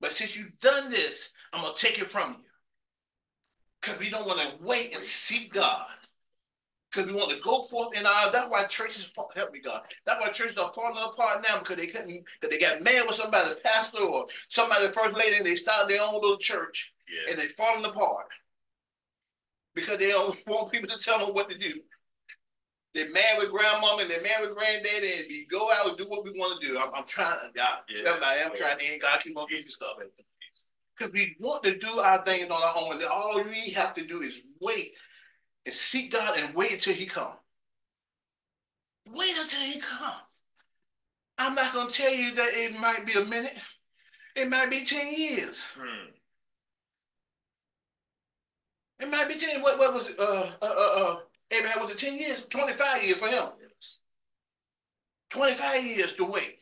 But 0.00 0.10
since 0.10 0.36
you've 0.36 0.58
done 0.60 0.90
this, 0.90 1.32
I'm 1.52 1.62
going 1.62 1.74
to 1.74 1.86
take 1.86 2.00
it 2.00 2.10
from 2.10 2.36
you. 2.40 2.46
Because 3.80 4.00
we 4.00 4.10
don't 4.10 4.26
want 4.26 4.40
to 4.40 4.56
wait 4.60 4.94
and 4.94 5.04
seek 5.04 5.52
God. 5.52 5.86
Because 6.96 7.12
we 7.12 7.18
want 7.18 7.30
to 7.30 7.40
go 7.42 7.62
forth 7.64 7.94
in 7.98 8.06
our, 8.06 8.32
that's 8.32 8.48
why 8.48 8.64
churches, 8.64 9.12
help 9.34 9.52
me 9.52 9.60
God, 9.60 9.82
that's 10.06 10.18
why 10.18 10.30
churches 10.30 10.56
are 10.56 10.72
falling 10.72 10.96
apart 10.96 11.44
now 11.46 11.58
because 11.58 11.76
they 11.76 11.86
couldn't, 11.88 12.24
because 12.40 12.50
they 12.50 12.58
got 12.58 12.82
mad 12.82 13.04
with 13.06 13.16
somebody, 13.16 13.50
the 13.50 13.60
pastor 13.62 13.98
or 13.98 14.24
somebody, 14.48 14.86
the 14.86 14.92
first 14.94 15.14
lady, 15.14 15.36
and 15.36 15.44
they 15.44 15.56
started 15.56 15.90
their 15.92 16.00
own 16.02 16.14
little 16.14 16.38
church 16.38 16.94
Yeah. 17.06 17.30
and 17.32 17.38
they 17.38 17.46
falling 17.48 17.84
apart 17.84 18.28
because 19.74 19.98
they 19.98 20.08
don't 20.08 20.34
want 20.46 20.72
people 20.72 20.88
to 20.88 20.98
tell 20.98 21.18
them 21.18 21.34
what 21.34 21.50
to 21.50 21.58
do. 21.58 21.74
They're 22.94 23.10
mad 23.10 23.36
with 23.38 23.50
grandmama 23.50 24.00
and 24.00 24.10
they're 24.10 24.22
mad 24.22 24.40
with 24.40 24.56
granddaddy, 24.56 25.12
and 25.18 25.26
we 25.28 25.46
go 25.50 25.70
out 25.72 25.88
and 25.88 25.98
do 25.98 26.04
what 26.04 26.24
we 26.24 26.30
want 26.30 26.58
to 26.62 26.66
do. 26.66 26.78
I'm, 26.78 26.94
I'm 26.94 27.04
trying 27.04 27.38
to, 27.40 27.50
God, 27.54 27.80
Yeah. 27.90 28.08
everybody, 28.08 28.40
I'm 28.40 28.54
trying 28.54 28.78
to, 28.78 28.92
and 28.92 29.02
God 29.02 29.20
keep 29.20 29.36
on 29.36 29.46
giving 29.48 29.64
me 29.66 29.70
stuff. 29.70 29.98
Because 30.96 31.12
we 31.12 31.36
want 31.40 31.62
to 31.64 31.76
do 31.76 31.98
our 31.98 32.24
things 32.24 32.44
on 32.50 32.52
our 32.52 32.72
own, 32.74 32.94
and 32.94 33.04
all 33.04 33.34
we 33.44 33.70
have 33.72 33.94
to 33.96 34.02
do 34.06 34.22
is 34.22 34.44
wait 34.62 34.96
and 35.66 35.74
seek 35.74 36.12
God 36.12 36.38
and 36.38 36.54
wait 36.54 36.72
until 36.72 36.94
He 36.94 37.06
come. 37.06 37.34
Wait 39.08 39.34
until 39.38 39.60
He 39.60 39.80
come. 39.80 40.20
I'm 41.38 41.54
not 41.54 41.74
gonna 41.74 41.90
tell 41.90 42.14
you 42.14 42.34
that 42.34 42.50
it 42.54 42.80
might 42.80 43.04
be 43.04 43.12
a 43.20 43.24
minute. 43.24 43.58
It 44.36 44.48
might 44.48 44.70
be 44.70 44.84
ten 44.84 45.12
years. 45.12 45.66
Hmm. 45.76 46.10
It 48.98 49.10
might 49.10 49.28
be 49.28 49.34
10. 49.34 49.60
What, 49.60 49.78
what 49.78 49.92
was 49.92 50.08
it? 50.08 50.18
Uh, 50.18 50.50
uh, 50.62 50.64
uh, 50.64 51.02
uh, 51.02 51.16
Abraham 51.50 51.82
was 51.82 51.90
it 51.90 51.98
10 51.98 52.16
years? 52.16 52.46
25 52.46 53.02
years 53.02 53.18
for 53.18 53.28
him. 53.28 53.44
25 55.28 55.84
years 55.84 56.14
to 56.14 56.24
wait. 56.24 56.56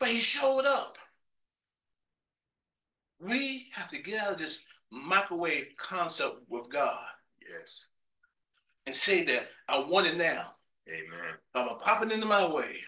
But 0.00 0.08
he 0.08 0.16
showed 0.16 0.64
up. 0.66 0.96
We 3.20 3.66
have 3.74 3.88
to 3.90 4.02
get 4.02 4.22
out 4.22 4.32
of 4.32 4.38
this 4.38 4.62
microwave 4.90 5.74
concept 5.76 6.36
with 6.48 6.70
God 6.70 7.04
Yes. 7.50 7.90
And 8.86 8.94
say 8.94 9.24
that 9.24 9.48
I 9.68 9.80
want 9.80 10.06
it 10.06 10.16
now. 10.16 10.54
Amen. 10.88 11.34
I'm 11.54 11.66
gonna 11.66 11.78
pop 11.80 12.02
it 12.04 12.12
into 12.12 12.26
my 12.26 12.48
way. 12.48 12.78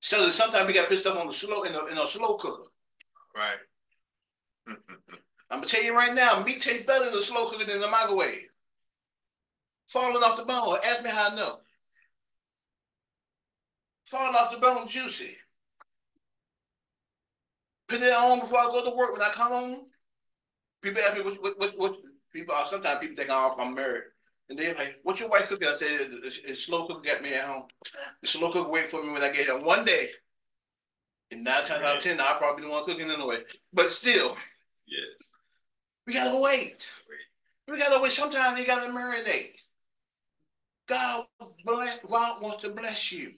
So 0.00 0.30
sometimes 0.30 0.66
we 0.66 0.72
got 0.74 0.88
pissed 0.88 1.06
off 1.06 1.18
on 1.18 1.26
the 1.26 1.32
slow 1.32 1.64
in 1.64 1.74
a, 1.74 1.86
in 1.86 1.98
a 1.98 2.06
slow 2.06 2.36
cooker. 2.36 2.64
Right. 3.36 3.58
I'm 5.50 5.58
gonna 5.60 5.66
tell 5.66 5.82
you 5.82 5.94
right 5.94 6.14
now, 6.14 6.42
meat 6.44 6.60
tastes 6.60 6.84
better 6.86 7.06
in 7.06 7.12
the 7.12 7.20
slow 7.20 7.46
cooker 7.46 7.64
than 7.64 7.76
in 7.76 7.80
the 7.80 7.88
microwave. 7.88 8.48
Falling 9.88 10.22
off 10.22 10.36
the 10.36 10.44
bone. 10.44 10.76
Ask 10.86 11.02
me 11.02 11.10
how 11.10 11.30
I 11.30 11.34
know. 11.34 11.58
Falling 14.04 14.34
off 14.36 14.52
the 14.52 14.58
bone, 14.58 14.86
juicy. 14.86 15.36
Put 17.88 18.02
it 18.02 18.12
on 18.12 18.40
before 18.40 18.58
I 18.58 18.66
go 18.66 18.84
to 18.90 18.96
work. 18.96 19.12
When 19.12 19.22
I 19.22 19.30
come 19.30 19.50
home, 19.50 19.86
people 20.82 21.02
ask 21.02 21.16
me 21.16 21.22
what 21.22 21.42
what 21.42 21.58
what, 21.58 21.78
what 21.78 21.96
people. 22.32 22.54
uh, 22.54 22.64
Sometimes 22.64 23.00
people 23.00 23.16
think 23.16 23.30
I'm 23.30 23.74
married, 23.74 24.04
and 24.48 24.58
they're 24.58 24.74
like, 24.74 25.00
"What's 25.02 25.20
your 25.20 25.28
wife 25.28 25.48
cooking?" 25.48 25.68
I 25.68 25.72
said, 25.72 26.08
"It's, 26.24 26.38
it's 26.44 26.64
slow 26.66 26.86
cooker 26.86 27.02
got 27.06 27.22
me 27.22 27.34
at 27.34 27.44
home. 27.44 27.64
The 28.22 28.28
slow 28.28 28.50
cooker 28.50 28.68
wait 28.70 28.90
for 28.90 29.02
me 29.02 29.10
when 29.12 29.22
I 29.22 29.28
get 29.28 29.46
here 29.46 29.58
one 29.58 29.84
day." 29.84 30.08
And 31.30 31.44
nine 31.44 31.64
times 31.64 31.82
out 31.82 31.96
of 31.96 32.02
ten, 32.02 32.20
I 32.20 32.36
probably 32.38 32.62
be 32.62 32.68
the 32.68 32.72
one 32.72 32.84
cooking 32.84 33.10
anyway. 33.10 33.42
But 33.72 33.90
still, 33.90 34.36
Yes. 34.86 35.30
we 36.06 36.14
gotta 36.14 36.40
wait. 36.42 36.88
Wait. 37.08 37.72
We 37.74 37.78
gotta 37.78 38.00
wait. 38.02 38.12
Sometimes 38.12 38.58
you 38.58 38.66
gotta 38.66 38.90
marinate. 38.90 39.52
God 40.86 41.26
bless. 41.64 41.98
God 42.00 42.42
wants 42.42 42.56
to 42.62 42.70
bless 42.70 43.12
you. 43.12 43.32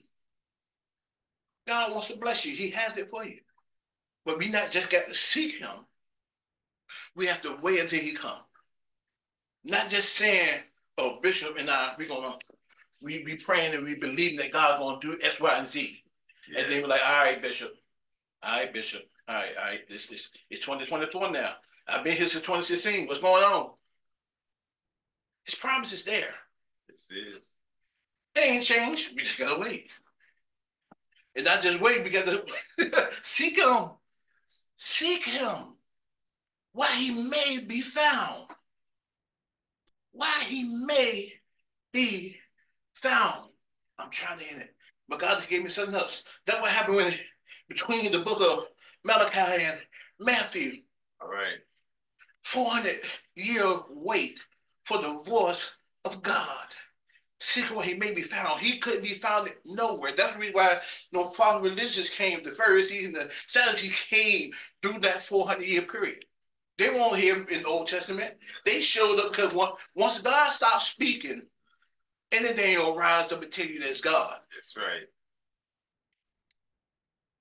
God 1.67 1.91
wants 1.91 2.07
to 2.07 2.17
bless 2.17 2.45
you. 2.45 2.55
He 2.55 2.69
has 2.71 2.97
it 2.97 3.09
for 3.09 3.25
you. 3.25 3.39
But 4.25 4.37
we 4.37 4.49
not 4.49 4.71
just 4.71 4.89
got 4.89 5.05
to 5.05 5.15
seek 5.15 5.55
Him. 5.55 5.85
We 7.15 7.25
have 7.25 7.41
to 7.41 7.57
wait 7.61 7.79
until 7.79 7.99
He 7.99 8.13
comes. 8.13 8.43
Not 9.63 9.89
just 9.89 10.13
saying, 10.15 10.61
"Oh, 11.01 11.19
Bishop 11.21 11.57
and 11.57 11.69
I, 11.69 11.93
we're 11.97 12.07
gonna 12.07 12.37
we 13.01 13.23
be 13.23 13.35
praying 13.35 13.73
and 13.73 13.83
we 13.83 13.95
believing 13.95 14.37
that 14.37 14.53
God's 14.53 14.79
gonna 14.79 14.99
do 14.99 15.17
X, 15.25 15.41
Y, 15.41 15.57
and 15.57 15.67
Z." 15.67 16.03
And 16.57 16.71
they 16.71 16.81
were 16.81 16.87
like, 16.87 17.01
"All 17.05 17.23
right, 17.23 17.41
Bishop. 17.41 17.73
All 18.43 18.59
right, 18.59 18.73
Bishop. 18.73 19.03
All 19.27 19.35
right, 19.35 19.57
all 19.57 19.65
right. 19.65 19.89
This 19.89 20.09
is 20.11 20.31
it's 20.49 20.61
2024 20.65 21.31
now. 21.31 21.55
I've 21.87 22.03
been 22.03 22.15
here 22.15 22.27
since 22.27 22.45
2016. 22.45 23.07
What's 23.07 23.19
going 23.19 23.43
on?" 23.43 23.71
His 25.45 25.55
promise 25.55 25.91
is 25.91 26.05
there. 26.05 26.35
It 26.87 26.93
is. 26.93 27.47
It 28.35 28.39
ain't 28.39 28.63
changed. 28.63 29.11
We 29.15 29.23
just 29.23 29.39
gotta 29.39 29.59
wait. 29.59 29.89
And 31.35 31.45
not 31.45 31.61
just 31.61 31.81
wait, 31.81 32.03
we 32.03 32.09
gotta 32.09 32.45
seek 33.21 33.57
him. 33.57 33.91
Seek 34.75 35.25
him. 35.25 35.75
why 36.73 36.87
he 36.95 37.11
may 37.29 37.59
be 37.59 37.81
found. 37.81 38.47
Why 40.11 40.43
he 40.45 40.63
may 40.85 41.33
be 41.93 42.37
found. 42.93 43.49
I'm 43.97 44.09
trying 44.09 44.39
to 44.39 44.51
end 44.51 44.61
it. 44.61 44.75
But 45.07 45.19
God 45.19 45.35
just 45.35 45.49
gave 45.49 45.63
me 45.63 45.69
something 45.69 45.95
else. 45.95 46.23
That 46.47 46.61
what 46.61 46.71
happened 46.71 46.97
when 46.97 47.13
between 47.67 48.11
the 48.11 48.19
book 48.19 48.41
of 48.41 48.65
Malachi 49.05 49.63
and 49.63 49.79
Matthew. 50.19 50.81
All 51.21 51.29
right. 51.29 51.57
400 52.43 52.95
year 53.35 53.65
wait 53.89 54.39
for 54.85 54.97
the 54.97 55.13
voice 55.29 55.75
of 56.05 56.21
God. 56.23 56.67
Seeking 57.39 57.75
where 57.75 57.85
he 57.85 57.95
may 57.95 58.13
be 58.13 58.21
found. 58.21 58.59
He 58.59 58.77
couldn't 58.77 59.03
be 59.03 59.13
found 59.13 59.51
nowhere. 59.65 60.11
That's 60.15 60.33
the 60.33 60.41
reason 60.41 60.55
why 60.55 60.77
no 61.11 61.25
false 61.25 61.63
religions 61.63 62.09
came. 62.09 62.43
The 62.43 62.51
Pharisees 62.51 63.05
and 63.05 63.15
the 63.15 63.31
Sadducees 63.47 64.07
came 64.09 64.51
through 64.81 64.99
that 64.99 65.23
400 65.23 65.65
year 65.65 65.81
period. 65.81 66.25
They 66.81 66.89
won't 66.89 67.15
hear 67.15 67.35
in 67.35 67.61
the 67.61 67.67
Old 67.67 67.85
Testament. 67.85 68.33
They 68.65 68.81
showed 68.81 69.19
up 69.19 69.31
because 69.31 69.53
once 69.93 70.17
God 70.17 70.49
stopped 70.49 70.81
speaking, 70.81 71.43
anything 72.31 72.79
will 72.79 72.95
rise 72.95 73.31
up 73.31 73.43
and 73.43 73.51
tell 73.51 73.67
you 73.67 73.79
that's 73.79 74.01
God. 74.01 74.39
That's 74.51 74.75
right. 74.75 75.03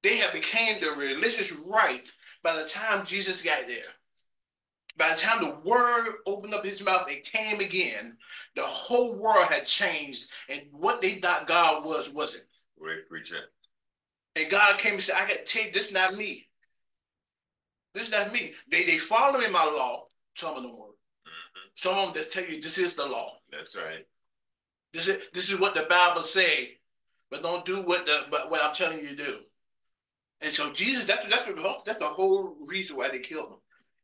They 0.02 0.18
have 0.18 0.34
became 0.34 0.78
the 0.78 0.90
religious 0.90 1.58
right 1.66 2.02
by 2.42 2.54
the 2.54 2.68
time 2.68 3.06
Jesus 3.06 3.40
got 3.40 3.66
there. 3.66 3.78
By 4.98 5.08
the 5.08 5.16
time 5.16 5.42
the 5.42 5.56
word 5.64 6.16
opened 6.26 6.52
up 6.52 6.62
his 6.62 6.84
mouth, 6.84 7.10
it 7.10 7.24
came 7.24 7.60
again. 7.60 8.18
The 8.56 8.62
whole 8.62 9.14
world 9.14 9.46
had 9.46 9.64
changed, 9.64 10.28
and 10.50 10.60
what 10.70 11.00
they 11.00 11.12
thought 11.14 11.46
God 11.46 11.86
was 11.86 12.12
wasn't. 12.12 12.44
Great 12.78 13.08
preacher. 13.08 13.40
And 14.36 14.50
God 14.50 14.78
came 14.78 14.94
and 14.94 15.02
said, 15.02 15.14
I 15.16 15.26
got 15.26 15.38
to 15.38 15.44
tell 15.46 15.64
you, 15.64 15.72
this 15.72 15.86
is 15.86 15.94
not 15.94 16.12
me. 16.12 16.49
This 17.94 18.04
is 18.04 18.12
not 18.12 18.32
me. 18.32 18.52
They 18.70 18.84
they 18.84 18.98
follow 18.98 19.40
in 19.40 19.52
my 19.52 19.64
law, 19.64 20.04
some 20.34 20.56
of 20.56 20.62
them 20.62 20.78
were. 20.78 20.86
Mm-hmm. 20.86 21.68
Some 21.74 21.96
of 21.96 22.04
them 22.04 22.14
just 22.14 22.32
tell 22.32 22.44
you 22.44 22.60
this 22.60 22.78
is 22.78 22.94
the 22.94 23.06
law. 23.06 23.38
That's 23.50 23.76
right. 23.76 24.06
This 24.92 25.08
is 25.08 25.22
this 25.32 25.50
is 25.50 25.60
what 25.60 25.74
the 25.74 25.86
Bible 25.88 26.22
say, 26.22 26.78
but 27.30 27.42
don't 27.42 27.64
do 27.64 27.82
what 27.82 28.06
the 28.06 28.26
but 28.30 28.50
what 28.50 28.62
I'm 28.62 28.74
telling 28.74 29.00
you 29.00 29.08
to 29.08 29.16
do. 29.16 29.38
And 30.42 30.52
so 30.52 30.72
Jesus, 30.72 31.04
that's 31.04 31.24
that's 31.26 31.44
the 31.44 31.60
whole, 31.60 31.82
that's 31.84 31.98
the 31.98 32.04
whole 32.04 32.56
reason 32.66 32.96
why 32.96 33.08
they 33.08 33.18
killed 33.18 33.50
him. 33.50 33.58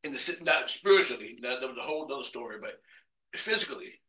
In 0.05 0.13
the 0.13 0.37
not 0.43 0.71
spiritually, 0.71 1.39
that 1.43 1.61
was 1.61 1.79
a 1.79 1.81
whole 1.81 2.13
other 2.13 2.23
story, 2.23 2.59
but 2.61 2.81
physically, 3.35 4.01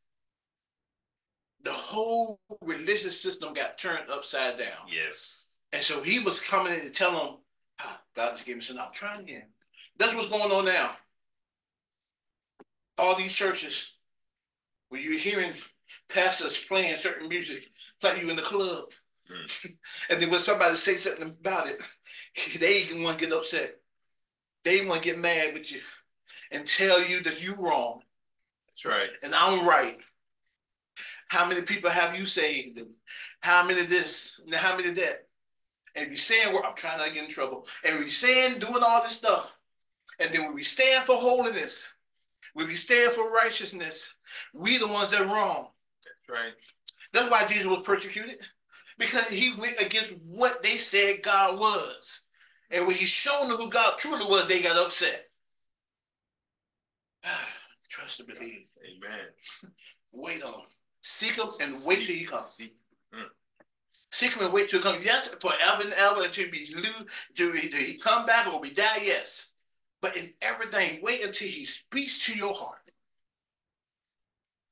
the 1.64 1.72
whole 1.72 2.40
religious 2.62 3.20
system 3.20 3.54
got 3.54 3.78
turned 3.78 4.10
upside 4.10 4.58
down. 4.58 4.88
Yes. 4.92 5.48
And 5.74 5.82
so 5.82 6.02
he 6.02 6.20
was 6.20 6.40
coming 6.40 6.74
in 6.74 6.82
to 6.82 6.90
tell 6.90 7.12
them, 7.12 7.38
ah, 7.82 8.02
God 8.16 8.32
just 8.32 8.46
gave 8.46 8.56
me 8.56 8.62
some. 8.62 8.78
I'm 8.78 8.94
trying 8.94 9.22
again. 9.22 9.48
That's 9.98 10.14
what's 10.14 10.30
going 10.30 10.52
on 10.52 10.66
now. 10.66 10.92
All 12.98 13.16
these 13.16 13.36
churches, 13.36 13.94
where 14.90 15.02
you're 15.02 15.20
hearing 15.20 15.54
pastors 16.10 16.64
playing 16.64 16.96
certain 16.96 17.28
music, 17.28 17.68
it's 17.96 18.04
like 18.04 18.22
you 18.22 18.30
in 18.30 18.36
the 18.36 18.42
club. 18.42 18.86
Mm. 19.32 19.72
and 20.10 20.22
then 20.22 20.30
when 20.30 20.40
somebody 20.40 20.76
say 20.76 20.96
something 20.96 21.36
about 21.40 21.68
it, 21.68 21.84
they 22.60 22.82
even 22.82 23.04
want 23.04 23.20
to 23.20 23.26
get 23.26 23.34
upset. 23.34 23.76
They 24.64 24.86
want 24.86 25.02
to 25.02 25.10
get 25.10 25.20
mad 25.20 25.54
with 25.54 25.72
you 25.72 25.80
and 26.52 26.66
tell 26.66 27.02
you 27.02 27.22
that 27.24 27.44
you're 27.44 27.56
wrong. 27.56 28.02
That's 28.68 28.86
right. 28.86 29.10
And 29.24 29.34
I'm 29.34 29.68
right. 29.68 29.98
How 31.30 31.48
many 31.48 31.62
people 31.62 31.90
have 31.90 32.18
you 32.18 32.26
saved? 32.26 32.78
And 32.78 32.90
how 33.42 33.66
many 33.66 33.84
this 33.84 34.40
and 34.46 34.54
how 34.54 34.78
many 34.78 34.92
that? 34.92 35.28
And 35.96 36.10
we 36.10 36.16
saying, 36.16 36.54
well, 36.54 36.64
I'm 36.66 36.76
trying 36.76 37.00
not 37.00 37.08
to 37.08 37.14
get 37.14 37.24
in 37.24 37.30
trouble. 37.30 37.68
And 37.86 38.00
we 38.00 38.08
saying, 38.08 38.60
doing 38.60 38.84
all 38.86 39.02
this 39.04 39.18
stuff. 39.18 39.57
And 40.20 40.34
then 40.34 40.46
when 40.46 40.54
we 40.54 40.64
stand 40.64 41.06
for 41.06 41.16
holiness, 41.16 41.94
when 42.54 42.68
we 42.68 42.76
stand 42.76 43.14
for 43.14 43.32
righteousness, 43.32 44.16
we 44.54 44.78
the 44.78 44.88
ones 44.88 45.12
that 45.12 45.22
are 45.22 45.26
wrong. 45.26 45.70
That's 46.04 46.30
right. 46.30 46.54
That's 47.14 47.32
why 47.32 47.46
Jesus 47.46 47.68
was 47.68 47.82
persecuted. 47.82 48.42
Because 48.98 49.28
he 49.28 49.54
went 49.60 49.80
against 49.80 50.16
what 50.26 50.64
they 50.64 50.78
said 50.78 51.22
God 51.22 51.60
was. 51.60 52.22
And 52.72 52.88
when 52.88 52.96
he 52.96 53.06
showed 53.06 53.48
them 53.48 53.58
who 53.58 53.70
God 53.70 53.98
truly 53.98 54.26
was, 54.26 54.48
they 54.48 54.62
got 54.62 54.78
upset. 54.78 55.28
Trust 57.90 58.20
and 58.20 58.28
believe. 58.28 58.66
Amen. 58.84 59.28
Wait 60.12 60.44
on 60.44 60.54
him. 60.54 60.62
Seek 61.02 61.36
him 61.36 61.48
and 61.62 61.74
wait 61.86 62.06
till 62.06 62.16
he 62.16 62.26
comes. 62.26 62.60
Mm. 63.16 63.24
Seek 64.12 64.34
him 64.34 64.44
and 64.44 64.54
wait 64.54 64.68
till 64.68 64.80
he 64.80 64.84
comes. 64.84 65.06
Yes, 65.06 65.30
forever 65.36 65.84
and 65.84 65.94
ever 65.94 66.28
to 66.28 66.44
until 66.44 66.52
he, 66.52 66.76
till 67.34 67.54
he 67.54 67.98
come 67.98 68.26
back 68.26 68.52
or 68.52 68.60
we 68.60 68.74
die, 68.74 69.00
yes. 69.04 69.52
But 70.02 70.16
in 70.16 70.34
everything, 70.42 71.00
wait 71.02 71.24
until 71.24 71.48
he 71.48 71.66
speaks 71.66 72.26
to 72.28 72.38
your 72.38 72.54
heart. 72.54 72.80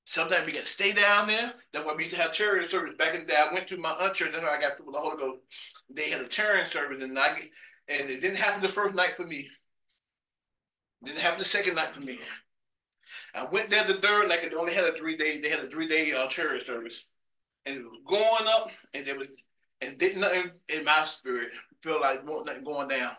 Sometimes 0.05 0.45
we 0.45 0.51
got 0.51 0.61
to 0.61 0.67
stay 0.67 0.93
down 0.93 1.27
there. 1.27 1.51
That's 1.73 1.85
why 1.85 1.95
we 1.95 2.03
used 2.03 2.15
to 2.15 2.21
have 2.21 2.31
chariot 2.31 2.69
service 2.69 2.93
back 2.97 3.15
in 3.15 3.21
the 3.21 3.27
day. 3.27 3.37
I 3.37 3.53
went 3.53 3.67
to 3.67 3.77
my 3.77 3.89
aunt 3.89 4.13
church. 4.13 4.35
How 4.35 4.47
I 4.47 4.61
got 4.61 4.77
through 4.77 4.91
the 4.91 4.99
Holy 4.99 5.17
Ghost. 5.17 5.41
They 5.89 6.09
had 6.09 6.21
a 6.21 6.27
chariot 6.27 6.67
service, 6.67 7.03
and 7.03 7.17
I 7.17 7.29
and 7.89 8.09
it 8.09 8.21
didn't 8.21 8.37
happen 8.37 8.61
the 8.61 8.69
first 8.69 8.95
night 8.95 9.13
for 9.15 9.25
me. 9.25 9.49
It 11.01 11.05
didn't 11.05 11.21
happen 11.21 11.39
the 11.39 11.45
second 11.45 11.75
night 11.75 11.89
for 11.89 12.01
me. 12.01 12.19
I 13.33 13.45
went 13.45 13.69
there 13.69 13.83
the 13.83 13.95
third 13.95 14.29
night. 14.29 14.47
They 14.47 14.55
only 14.55 14.73
had 14.73 14.85
a 14.85 14.93
three 14.93 15.17
day. 15.17 15.41
They 15.41 15.49
had 15.49 15.59
a 15.59 15.69
three 15.69 15.87
day 15.87 16.13
uh, 16.15 16.27
chariot 16.27 16.63
service, 16.63 17.07
and 17.65 17.77
it 17.77 17.83
was 17.83 17.99
going 18.05 18.47
up, 18.47 18.69
and 18.93 19.05
there 19.05 19.17
was 19.17 19.27
and 19.81 19.97
didn't 19.97 20.21
nothing 20.21 20.51
in 20.69 20.85
my 20.85 21.03
spirit 21.05 21.49
feel 21.81 21.99
like 21.99 22.23
nothing 22.25 22.63
going 22.63 22.87
down 22.87 23.15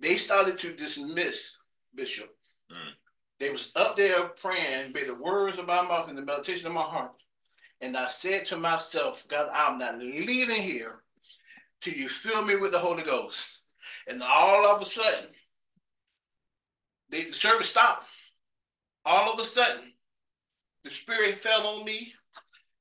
they 0.00 0.16
started 0.16 0.58
to 0.58 0.74
dismiss 0.74 1.56
Bishop. 1.94 2.28
Mm. 2.70 2.92
They 3.38 3.50
was 3.50 3.72
up 3.76 3.96
there 3.96 4.28
praying, 4.40 4.92
by 4.92 5.04
the 5.04 5.14
words 5.14 5.58
of 5.58 5.66
my 5.66 5.82
mouth 5.82 6.08
and 6.08 6.16
the 6.16 6.22
meditation 6.22 6.66
of 6.66 6.72
my 6.72 6.82
heart. 6.82 7.12
And 7.80 7.96
I 7.96 8.06
said 8.08 8.46
to 8.46 8.56
myself, 8.56 9.26
God, 9.28 9.50
I'm 9.52 9.78
not 9.78 9.98
leaving 9.98 10.62
here 10.62 11.02
till 11.80 11.94
you 11.94 12.08
fill 12.08 12.44
me 12.44 12.56
with 12.56 12.72
the 12.72 12.78
Holy 12.78 13.02
Ghost. 13.02 13.60
And 14.08 14.22
all 14.22 14.66
of 14.66 14.80
a 14.80 14.86
sudden, 14.86 15.30
they, 17.10 17.22
the 17.22 17.32
service 17.32 17.68
stopped. 17.68 18.06
All 19.04 19.32
of 19.32 19.38
a 19.38 19.44
sudden, 19.44 19.92
the 20.84 20.90
Spirit 20.90 21.38
fell 21.38 21.66
on 21.66 21.84
me. 21.84 22.12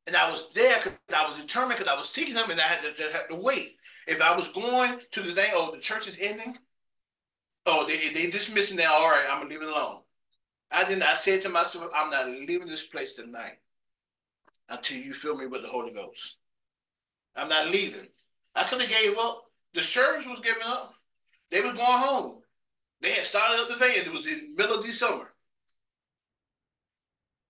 And 0.07 0.15
I 0.15 0.29
was 0.29 0.53
there 0.53 0.77
because 0.77 0.93
I 1.15 1.25
was 1.27 1.41
determined 1.41 1.79
because 1.79 1.91
I 1.91 1.97
was 1.97 2.09
seeking 2.09 2.35
Him 2.35 2.49
and 2.49 2.59
I 2.59 2.63
had 2.63 2.81
to, 2.81 3.03
had 3.11 3.29
to 3.29 3.35
wait. 3.35 3.75
If 4.07 4.21
I 4.21 4.35
was 4.35 4.49
going 4.49 4.99
to 5.11 5.21
the 5.21 5.33
day, 5.33 5.47
oh, 5.53 5.71
the 5.71 5.81
church 5.81 6.07
is 6.07 6.19
ending, 6.21 6.57
Oh, 7.65 7.85
they 7.87 7.97
they 8.13 8.29
dismissing 8.29 8.77
now. 8.77 8.93
All 8.93 9.09
right, 9.09 9.25
I'm 9.31 9.39
gonna 9.39 9.49
leave 9.49 9.61
it 9.61 9.67
alone. 9.67 10.01
I 10.71 10.83
didn't. 10.83 11.03
I 11.03 11.13
said 11.13 11.41
to 11.43 11.49
myself, 11.49 11.89
I'm 11.95 12.09
not 12.09 12.27
leaving 12.27 12.67
this 12.67 12.85
place 12.85 13.15
tonight 13.15 13.57
until 14.69 14.97
you 14.97 15.13
fill 15.13 15.35
me 15.35 15.47
with 15.47 15.61
the 15.61 15.67
Holy 15.67 15.91
Ghost. 15.91 16.37
I'm 17.35 17.49
not 17.49 17.69
leaving. 17.69 18.07
I 18.55 18.63
could 18.63 18.81
have 18.81 18.89
gave 18.89 19.17
up. 19.17 19.43
The 19.73 19.81
service 19.81 20.25
was 20.25 20.39
giving 20.39 20.63
up. 20.65 20.93
They 21.51 21.61
was 21.61 21.73
going 21.73 21.83
home. 21.85 22.41
They 23.01 23.11
had 23.11 23.25
started 23.25 23.61
up 23.61 23.67
the 23.69 23.75
van. 23.75 23.89
It 23.91 24.11
was 24.11 24.25
in 24.25 24.55
middle 24.57 24.77
of 24.77 24.85
December. 24.85 25.33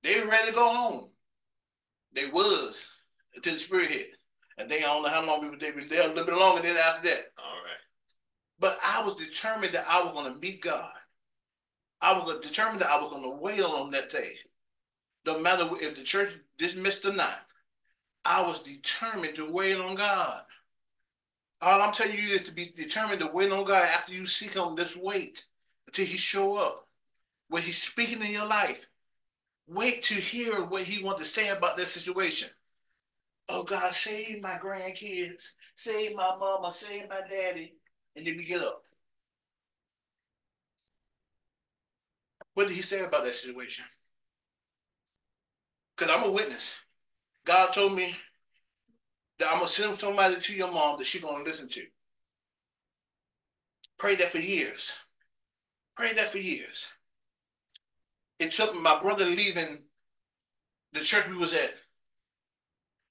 They 0.03 0.19
were 0.19 0.29
ready 0.29 0.49
to 0.49 0.53
go 0.53 0.73
home. 0.73 1.09
They 2.13 2.27
was 2.27 2.99
until 3.35 3.53
the 3.53 3.59
spirit 3.59 3.87
hit. 3.87 4.11
And 4.57 4.69
they 4.69 4.77
I 4.77 4.81
don't 4.81 5.03
know 5.03 5.09
how 5.09 5.25
long. 5.25 5.41
We 5.41 5.49
were 5.49 5.57
there 5.57 6.05
a 6.05 6.07
little 6.07 6.25
bit 6.25 6.35
longer 6.35 6.61
than 6.61 6.77
after 6.77 7.09
that. 7.09 7.19
But 8.59 8.77
I 8.85 9.03
was 9.03 9.15
determined 9.15 9.73
that 9.73 9.85
I 9.89 10.03
was 10.03 10.13
going 10.13 10.33
to 10.33 10.39
meet 10.39 10.61
God. 10.61 10.91
I 12.01 12.17
was 12.17 12.39
determined 12.39 12.81
that 12.81 12.89
I 12.89 13.01
was 13.01 13.09
going 13.09 13.23
to 13.23 13.41
wait 13.41 13.61
on 13.61 13.85
him 13.85 13.91
that 13.91 14.09
day. 14.09 14.33
No 15.25 15.39
matter 15.39 15.67
if 15.81 15.95
the 15.95 16.03
church 16.03 16.37
dismissed 16.57 17.05
or 17.05 17.13
not, 17.13 17.45
I 18.23 18.41
was 18.41 18.61
determined 18.61 19.35
to 19.35 19.51
wait 19.51 19.77
on 19.77 19.95
God. 19.95 20.41
All 21.61 21.81
I'm 21.81 21.93
telling 21.93 22.15
you 22.15 22.29
is 22.29 22.43
to 22.43 22.51
be 22.51 22.71
determined 22.75 23.21
to 23.21 23.27
wait 23.27 23.51
on 23.51 23.63
God 23.65 23.83
after 23.83 24.13
you 24.13 24.25
seek 24.25 24.53
Him. 24.53 24.75
Just 24.75 25.01
wait 25.01 25.45
until 25.87 26.05
He 26.05 26.17
show 26.17 26.55
up. 26.55 26.87
When 27.49 27.63
He's 27.63 27.81
speaking 27.81 28.21
in 28.21 28.31
your 28.31 28.45
life, 28.45 28.87
wait 29.67 30.03
to 30.03 30.13
hear 30.13 30.63
what 30.63 30.83
He 30.83 31.03
wants 31.03 31.21
to 31.21 31.25
say 31.25 31.49
about 31.49 31.77
this 31.77 31.91
situation. 31.91 32.49
Oh 33.49 33.63
God, 33.63 33.93
save 33.93 34.41
my 34.41 34.57
grandkids, 34.61 35.51
save 35.75 36.15
my 36.15 36.35
mama, 36.39 36.71
save 36.71 37.09
my 37.09 37.21
daddy 37.29 37.73
and 38.15 38.25
then 38.25 38.37
we 38.37 38.43
get 38.43 38.61
up. 38.61 38.83
What 42.53 42.67
did 42.67 42.75
he 42.75 42.81
say 42.81 43.03
about 43.03 43.25
that 43.25 43.35
situation? 43.35 43.83
Because 45.95 46.15
I'm 46.15 46.23
a 46.23 46.31
witness. 46.31 46.75
God 47.45 47.73
told 47.73 47.93
me 47.93 48.15
that 49.39 49.49
I'm 49.49 49.59
gonna 49.59 49.67
send 49.67 49.95
somebody 49.95 50.35
to 50.39 50.55
your 50.55 50.71
mom 50.71 50.97
that 50.97 51.05
she's 51.05 51.21
gonna 51.21 51.43
listen 51.43 51.67
to. 51.69 51.85
Pray 53.97 54.15
that 54.15 54.29
for 54.29 54.39
years. 54.39 54.97
Pray 55.95 56.13
that 56.13 56.29
for 56.29 56.37
years. 56.37 56.87
It 58.39 58.51
took 58.51 58.75
my 58.75 58.99
brother 59.01 59.25
leaving 59.25 59.83
the 60.93 60.99
church 61.01 61.29
we 61.29 61.37
was 61.37 61.53
at 61.53 61.73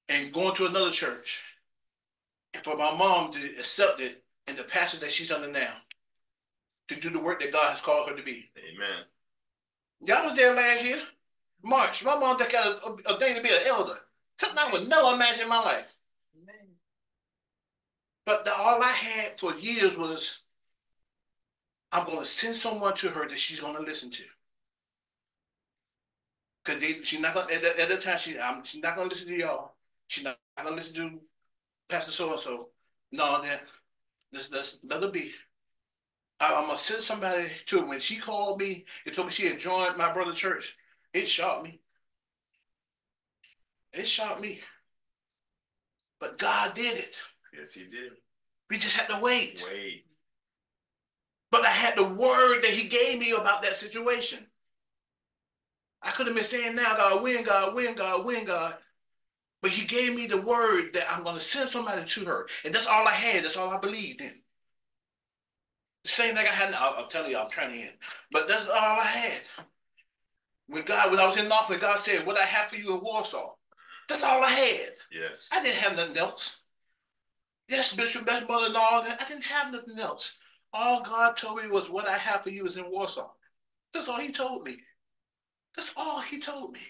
and 0.08 0.32
going 0.32 0.54
to 0.54 0.66
another 0.66 0.90
church 0.90 1.42
and 2.52 2.62
for 2.64 2.76
my 2.76 2.94
mom 2.96 3.30
to 3.32 3.44
accept 3.58 4.00
it 4.00 4.23
and 4.46 4.56
the 4.56 4.64
pastor 4.64 4.98
that 5.00 5.12
she's 5.12 5.32
under 5.32 5.50
now. 5.50 5.74
to 6.88 6.96
do 6.96 7.10
the 7.10 7.20
work 7.20 7.40
that 7.40 7.52
God 7.52 7.70
has 7.70 7.80
called 7.80 8.08
her 8.08 8.16
to 8.16 8.22
be. 8.22 8.50
Amen. 8.58 9.04
Y'all 10.00 10.24
was 10.24 10.34
there 10.34 10.54
last 10.54 10.84
year. 10.86 10.98
March. 11.62 12.04
My 12.04 12.16
mom 12.16 12.36
got 12.36 12.52
a, 12.52 12.86
a, 12.86 13.14
a 13.14 13.18
thing 13.18 13.36
to 13.36 13.42
be 13.42 13.48
an 13.48 13.66
elder. 13.68 13.96
Something 14.38 14.58
I 14.60 14.72
would 14.72 14.88
never 14.88 15.14
imagine 15.14 15.44
in 15.44 15.48
my 15.48 15.60
life. 15.60 15.94
But 18.26 18.44
the, 18.44 18.54
all 18.54 18.82
I 18.82 18.88
had 18.88 19.38
for 19.38 19.54
years 19.54 19.96
was 19.96 20.42
I'm 21.92 22.06
going 22.06 22.18
to 22.18 22.24
send 22.24 22.54
someone 22.54 22.94
to 22.94 23.08
her 23.08 23.28
that 23.28 23.38
she's 23.38 23.60
going 23.60 23.76
to 23.76 23.82
listen 23.82 24.10
to. 24.10 24.22
Because 26.64 26.82
she's 27.06 27.20
not 27.20 27.34
going 27.34 27.46
to, 27.48 27.82
at, 27.82 27.88
the 27.88 27.98
time, 27.98 28.18
she, 28.18 28.38
um, 28.38 28.62
she's 28.64 28.82
not 28.82 28.96
going 28.96 29.08
to 29.08 29.14
listen 29.14 29.30
to 29.30 29.38
y'all. 29.38 29.74
She's 30.08 30.24
not, 30.24 30.38
not 30.56 30.66
going 30.66 30.78
to 30.78 30.82
listen 30.82 31.10
to 31.10 31.20
Pastor 31.88 32.12
so 32.12 32.30
and 32.30 32.40
so. 32.40 32.70
No, 33.12 33.42
that, 33.42 33.62
let's 34.34 34.78
let 34.84 35.02
her 35.02 35.10
be. 35.10 35.32
I, 36.40 36.52
am 36.52 36.68
to 36.70 36.76
send 36.76 37.00
somebody 37.00 37.48
to 37.66 37.80
her. 37.80 37.86
When 37.86 38.00
she 38.00 38.16
called 38.16 38.60
me 38.60 38.84
and 39.06 39.14
told 39.14 39.28
me 39.28 39.32
she 39.32 39.46
had 39.46 39.58
joined 39.58 39.96
my 39.96 40.12
brother's 40.12 40.38
church, 40.38 40.76
it 41.12 41.28
shocked 41.28 41.64
me. 41.64 41.80
It 43.92 44.06
shocked 44.06 44.40
me. 44.40 44.60
But 46.20 46.38
God 46.38 46.74
did 46.74 46.98
it. 46.98 47.16
Yes, 47.56 47.74
he 47.74 47.84
did. 47.84 48.12
We 48.70 48.76
just 48.76 48.96
had 48.96 49.14
to 49.14 49.22
wait. 49.22 49.64
Wait. 49.70 50.04
But 51.50 51.64
I 51.64 51.70
had 51.70 51.96
the 51.96 52.04
word 52.04 52.62
that 52.62 52.70
he 52.70 52.88
gave 52.88 53.20
me 53.20 53.30
about 53.32 53.62
that 53.62 53.76
situation. 53.76 54.44
I 56.02 56.10
could 56.10 56.26
have 56.26 56.34
been 56.34 56.44
saying 56.44 56.74
now, 56.74 56.94
God, 56.96 57.22
win, 57.22 57.44
God, 57.44 57.74
win, 57.74 57.94
God, 57.94 58.26
win, 58.26 58.44
God. 58.44 58.76
But 59.64 59.72
he 59.72 59.86
gave 59.86 60.14
me 60.14 60.26
the 60.26 60.42
word 60.42 60.92
that 60.92 61.06
I'm 61.10 61.22
going 61.22 61.36
to 61.36 61.40
send 61.40 61.66
somebody 61.66 62.04
to 62.04 62.24
her. 62.26 62.46
And 62.66 62.74
that's 62.74 62.86
all 62.86 63.08
I 63.08 63.12
had. 63.12 63.42
That's 63.42 63.56
all 63.56 63.70
I 63.70 63.78
believed 63.78 64.20
in. 64.20 64.30
The 66.02 66.10
same 66.10 66.34
thing 66.34 66.44
I 66.44 66.50
had, 66.50 66.74
I'll, 66.74 66.96
I'll 66.98 67.06
tell 67.06 67.26
you, 67.26 67.38
I'm 67.38 67.48
trying 67.48 67.70
to 67.70 67.78
end. 67.78 67.94
But 68.30 68.46
that's 68.46 68.68
all 68.68 68.76
I 68.76 69.02
had. 69.02 69.40
When 70.66 70.82
God, 70.82 71.10
when 71.10 71.18
I 71.18 71.26
was 71.26 71.40
in 71.40 71.48
Norfolk, 71.48 71.80
God 71.80 71.98
said, 71.98 72.26
what 72.26 72.38
I 72.38 72.42
have 72.44 72.66
for 72.66 72.76
you 72.76 72.92
in 72.92 73.00
Warsaw. 73.00 73.54
That's 74.06 74.22
all 74.22 74.44
I 74.44 74.50
had. 74.50 74.90
Yes. 75.10 75.48
I 75.50 75.62
didn't 75.62 75.78
have 75.78 75.96
nothing 75.96 76.18
else. 76.18 76.58
Yes, 77.70 77.94
Bishop, 77.94 78.26
Best 78.26 78.46
Mother, 78.46 78.66
and 78.66 78.76
all 78.76 79.02
that. 79.02 79.18
I 79.18 79.26
didn't 79.26 79.44
have 79.44 79.72
nothing 79.72 79.98
else. 79.98 80.36
All 80.74 81.02
God 81.02 81.38
told 81.38 81.62
me 81.62 81.70
was 81.70 81.88
what 81.88 82.06
I 82.06 82.18
have 82.18 82.42
for 82.42 82.50
you 82.50 82.66
is 82.66 82.76
in 82.76 82.90
Warsaw. 82.90 83.30
That's 83.94 84.10
all 84.10 84.20
he 84.20 84.30
told 84.30 84.66
me. 84.66 84.76
That's 85.74 85.94
all 85.96 86.20
he 86.20 86.38
told 86.38 86.74
me. 86.74 86.80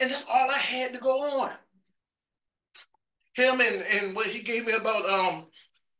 And 0.00 0.10
that's 0.10 0.24
all 0.28 0.50
I 0.50 0.58
had 0.58 0.92
to 0.92 0.98
go 0.98 1.20
on. 1.40 1.50
Him 3.34 3.60
and, 3.60 3.84
and 3.92 4.16
what 4.16 4.26
he 4.26 4.40
gave 4.40 4.66
me 4.66 4.72
about 4.72 5.08
um 5.08 5.46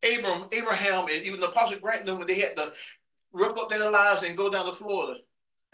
Abram, 0.05 0.47
Abraham, 0.53 1.07
and 1.09 1.23
even 1.25 1.41
the 1.41 1.49
Apostle 1.49 1.81
Grantham, 1.81 2.19
when 2.19 2.27
they 2.27 2.39
had 2.39 2.57
to 2.57 2.73
rip 3.33 3.59
up 3.59 3.69
their 3.69 3.91
lives 3.91 4.23
and 4.23 4.37
go 4.37 4.51
down 4.51 4.67
to 4.67 4.73
Florida. 4.73 5.21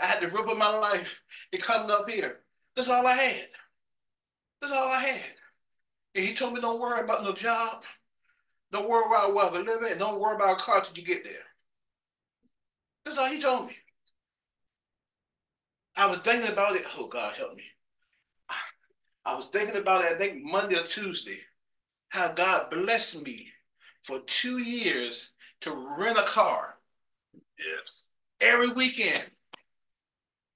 I 0.01 0.07
had 0.07 0.21
to 0.21 0.29
rip 0.29 0.49
up 0.49 0.57
my 0.57 0.77
life 0.79 1.23
and 1.53 1.63
come 1.63 1.91
up 1.91 2.09
here. 2.09 2.41
That's 2.75 2.89
all 2.89 3.07
I 3.07 3.13
had. 3.13 3.49
That's 4.61 4.73
all 4.73 4.89
I 4.89 4.99
had. 4.99 5.31
And 6.15 6.25
he 6.25 6.35
told 6.35 6.55
me, 6.55 6.61
don't 6.61 6.81
worry 6.81 7.03
about 7.03 7.25
no 7.25 7.33
job. 7.33 7.85
Don't 8.71 8.89
worry 8.89 9.05
about 9.07 9.35
where 9.35 9.51
we 9.51 9.59
live 9.59 9.83
at. 9.91 9.99
Don't 9.99 10.21
worry 10.21 10.35
about 10.35 10.61
a 10.61 10.63
car 10.63 10.81
till 10.81 10.97
you 10.97 11.05
get 11.05 11.25
there. 11.25 11.33
That's 13.05 13.19
all 13.19 13.27
he 13.29 13.41
told 13.41 13.69
me. 13.69 13.77
I 15.97 16.07
was 16.07 16.19
thinking 16.19 16.51
about 16.51 16.77
it. 16.77 16.83
Oh, 16.97 17.07
God, 17.07 17.35
help 17.35 17.55
me. 17.55 17.65
I 19.25 19.35
was 19.35 19.47
thinking 19.47 19.77
about 19.77 20.05
it, 20.05 20.13
I 20.13 20.19
think 20.19 20.43
Monday 20.43 20.79
or 20.79 20.83
Tuesday, 20.83 21.39
how 22.09 22.33
God 22.33 22.71
blessed 22.71 23.25
me 23.25 23.49
for 24.03 24.21
two 24.27 24.59
years 24.59 25.35
to 25.61 25.73
rent 25.97 26.19
a 26.19 26.25
car. 26.25 26.77
Yes. 27.59 28.07
Every 28.41 28.69
weekend. 28.71 29.31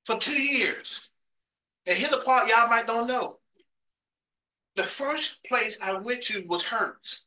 For 0.04 0.16
two 0.16 0.40
years. 0.40 1.08
And 1.86 1.96
here's 1.96 2.10
the 2.10 2.18
part 2.18 2.48
y'all 2.48 2.68
might 2.68 2.86
don't 2.86 3.06
know. 3.06 3.38
The 4.74 4.82
first 4.82 5.42
place 5.44 5.78
I 5.82 5.94
went 5.98 6.22
to 6.24 6.44
was 6.46 6.66
Hertz 6.66 7.24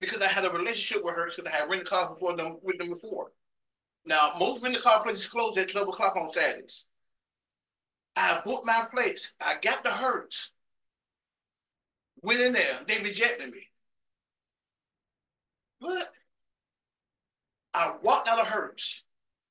because 0.00 0.20
I 0.20 0.26
had 0.26 0.44
a 0.44 0.50
relationship 0.50 1.04
with 1.04 1.14
Hertz 1.14 1.36
because 1.36 1.52
I 1.52 1.56
had 1.56 1.68
rented 1.68 1.88
cars 1.88 2.10
before 2.10 2.36
them 2.36 2.58
with 2.62 2.78
them 2.78 2.90
before. 2.90 3.32
Now, 4.04 4.32
most 4.38 4.62
rental 4.62 4.80
car 4.82 5.02
places 5.02 5.26
close 5.26 5.56
at 5.56 5.70
12 5.70 5.88
o'clock 5.88 6.16
on 6.16 6.28
Saturdays. 6.28 6.86
I 8.14 8.40
booked 8.44 8.66
my 8.66 8.86
place. 8.92 9.34
I 9.40 9.56
got 9.60 9.82
the 9.82 9.90
Hertz. 9.90 10.52
Went 12.26 12.40
in 12.40 12.52
there. 12.54 12.80
They 12.88 12.98
rejected 13.04 13.52
me. 13.52 13.68
But 15.80 16.08
I 17.72 17.92
walked 18.02 18.26
out 18.26 18.40
of 18.40 18.48
Hertz, 18.48 19.04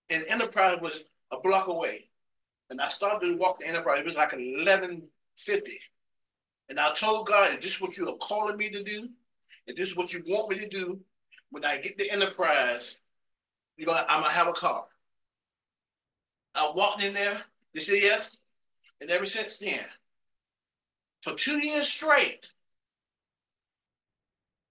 and 0.09 0.25
Enterprise 0.27 0.81
was 0.81 1.05
a 1.31 1.39
block 1.39 1.67
away. 1.67 2.09
And 2.69 2.81
I 2.81 2.89
started 2.89 3.25
to 3.27 3.37
walk 3.37 3.59
the 3.59 3.67
Enterprise. 3.67 3.99
It 3.99 4.05
was 4.07 4.15
like 4.15 4.33
1150. 4.33 5.71
And 6.67 6.77
I 6.77 6.91
told 6.93 7.27
God, 7.27 7.49
is 7.51 7.59
this 7.59 7.75
is 7.75 7.81
what 7.81 7.97
you 7.97 8.09
are 8.09 8.17
calling 8.17 8.57
me 8.57 8.69
to 8.69 8.83
do? 8.83 9.07
Is 9.67 9.75
this 9.75 9.89
is 9.91 9.95
what 9.95 10.11
you 10.11 10.21
want 10.27 10.49
me 10.49 10.57
to 10.59 10.67
do? 10.67 10.99
When 11.51 11.63
I 11.63 11.77
get 11.77 11.97
the 11.97 12.11
enterprise, 12.11 12.99
you're 13.77 13.85
gonna, 13.85 14.05
I'm 14.09 14.21
gonna 14.21 14.33
have 14.33 14.47
a 14.47 14.51
car. 14.51 14.83
I 16.53 16.69
walked 16.75 17.01
in 17.01 17.13
there, 17.13 17.41
they 17.73 17.79
said 17.79 17.99
yes. 18.01 18.41
And 18.99 19.09
ever 19.09 19.25
since 19.25 19.59
then, 19.59 19.85
for 21.21 21.33
two 21.35 21.65
years 21.65 21.87
straight, 21.87 22.47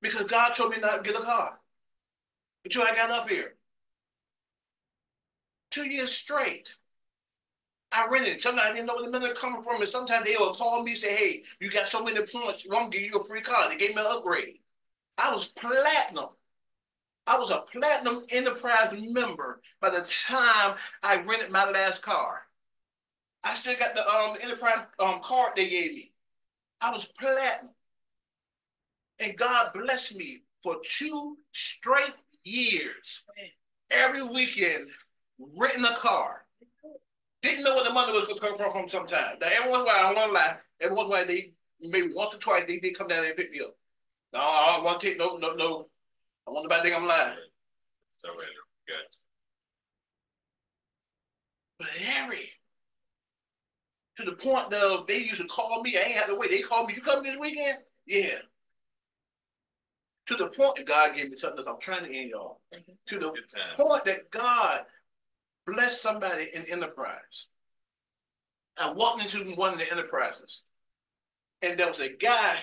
because 0.05 0.27
God 0.27 0.55
told 0.55 0.71
me 0.71 0.77
not 0.81 1.03
to 1.03 1.11
get 1.11 1.21
a 1.21 1.25
car 1.25 1.59
until 2.65 2.83
I 2.83 2.95
got 2.95 3.11
up 3.11 3.29
here. 3.29 3.57
Two 5.71 5.89
years 5.89 6.13
straight. 6.13 6.69
I 7.91 8.07
rented. 8.11 8.41
Sometimes 8.41 8.69
I 8.69 8.73
didn't 8.75 8.87
know 8.87 8.97
where 8.97 9.07
the 9.07 9.11
money 9.11 9.31
was 9.31 9.39
coming 9.39 9.63
from. 9.63 9.81
And 9.81 9.89
sometimes 9.89 10.27
they 10.27 10.37
would 10.39 10.55
call 10.55 10.83
me 10.83 10.91
and 10.91 10.99
say, 10.99 11.17
hey, 11.17 11.43
you 11.59 11.71
got 11.71 11.87
so 11.87 12.05
many 12.05 12.19
points, 12.19 12.67
going 12.67 12.91
to 12.91 12.99
give 12.99 13.11
you 13.11 13.19
a 13.19 13.25
free 13.25 13.41
car. 13.41 13.69
They 13.69 13.77
gave 13.77 13.97
me 13.97 14.03
an 14.03 14.09
upgrade. 14.11 14.59
I 15.17 15.33
was 15.33 15.49
platinum. 15.49 16.31
I 17.27 17.39
was 17.39 17.51
a 17.51 17.65
platinum 17.73 18.27
enterprise 18.31 18.93
member 18.93 19.63
by 19.81 19.89
the 19.89 20.07
time 20.27 20.77
I 21.03 21.23
rented 21.23 21.51
my 21.51 21.71
last 21.71 22.03
car. 22.03 22.43
I 23.43 23.55
still 23.55 23.75
got 23.79 23.95
the 23.95 24.07
um, 24.07 24.37
enterprise 24.43 24.87
um, 24.99 25.21
card 25.23 25.53
they 25.57 25.71
gave 25.71 25.93
me. 25.93 26.13
I 26.83 26.91
was 26.91 27.07
platinum. 27.07 27.73
And 29.21 29.37
God 29.37 29.73
blessed 29.75 30.17
me 30.17 30.43
for 30.63 30.77
two 30.85 31.37
straight 31.53 32.15
years. 32.43 33.25
Every 33.91 34.23
weekend, 34.23 34.89
renting 35.39 35.85
a 35.85 35.95
car. 35.97 36.45
Didn't 37.43 37.65
know 37.65 37.75
what 37.75 37.87
the 37.87 37.93
money 37.93 38.13
was 38.13 38.27
going 38.27 38.41
to 38.41 38.59
come 38.59 38.73
from, 38.73 38.89
sometimes. 38.89 39.39
Now, 39.41 39.49
every 39.55 39.71
once 39.71 39.83
in 39.83 39.89
a 39.89 39.93
while, 39.93 39.97
I 39.97 40.03
don't 40.03 40.17
want 40.17 40.29
to 40.29 40.33
lie, 40.33 40.57
every 40.81 40.97
once 40.97 41.07
in 41.07 41.13
a 41.13 41.17
while, 41.17 41.27
they, 41.27 41.53
maybe 41.81 42.15
once 42.15 42.35
or 42.35 42.39
twice, 42.39 42.65
they 42.67 42.79
did 42.79 42.97
come 42.97 43.09
down 43.09 43.21
there 43.21 43.31
and 43.31 43.37
pick 43.37 43.53
me 43.53 43.61
up. 43.61 43.77
No, 44.33 44.41
I 44.41 44.73
don't 44.77 44.85
want 44.85 45.01
to 45.01 45.07
take 45.07 45.19
no, 45.19 45.37
no, 45.37 45.53
no. 45.53 45.89
I 46.49 46.51
want 46.51 46.69
nobody 46.69 46.89
think 46.89 47.01
I'm 47.01 47.07
lying. 47.07 47.37
So, 48.17 48.31
good. 48.35 48.97
But 51.79 51.89
Harry, 51.89 52.51
to 54.17 54.25
the 54.25 54.33
point 54.33 54.73
of 54.73 55.07
they 55.07 55.19
used 55.19 55.41
to 55.41 55.47
call 55.47 55.83
me. 55.83 55.97
I 55.97 56.03
ain't 56.03 56.17
have 56.17 56.27
to 56.29 56.37
wait. 56.37 56.51
They 56.51 56.61
called 56.61 56.89
me. 56.89 56.95
You 56.95 57.03
coming 57.03 57.25
this 57.25 57.39
weekend? 57.39 57.79
Yeah. 58.07 58.39
To 60.29 60.35
the 60.37 60.49
point 60.49 60.77
that 60.77 60.87
God 60.87 61.15
gave 61.15 61.31
me 61.31 61.37
something. 61.37 61.65
That 61.65 61.71
I'm 61.71 61.81
trying 61.81 62.05
to 62.05 62.15
end 62.15 62.31
y'all. 62.31 62.61
To 63.09 63.19
the 63.19 63.33
point 63.77 64.05
that 64.07 64.31
God 64.31 64.85
blessed 65.67 66.03
somebody 66.03 66.49
in 66.55 66.65
enterprise. 66.71 67.49
I 68.79 68.93
walked 68.93 69.23
into 69.23 69.51
one 69.55 69.73
of 69.73 69.79
the 69.79 69.91
enterprises, 69.93 70.63
and 71.63 71.79
there 71.79 71.87
was 71.87 72.01
a 72.01 72.13
guy 72.13 72.57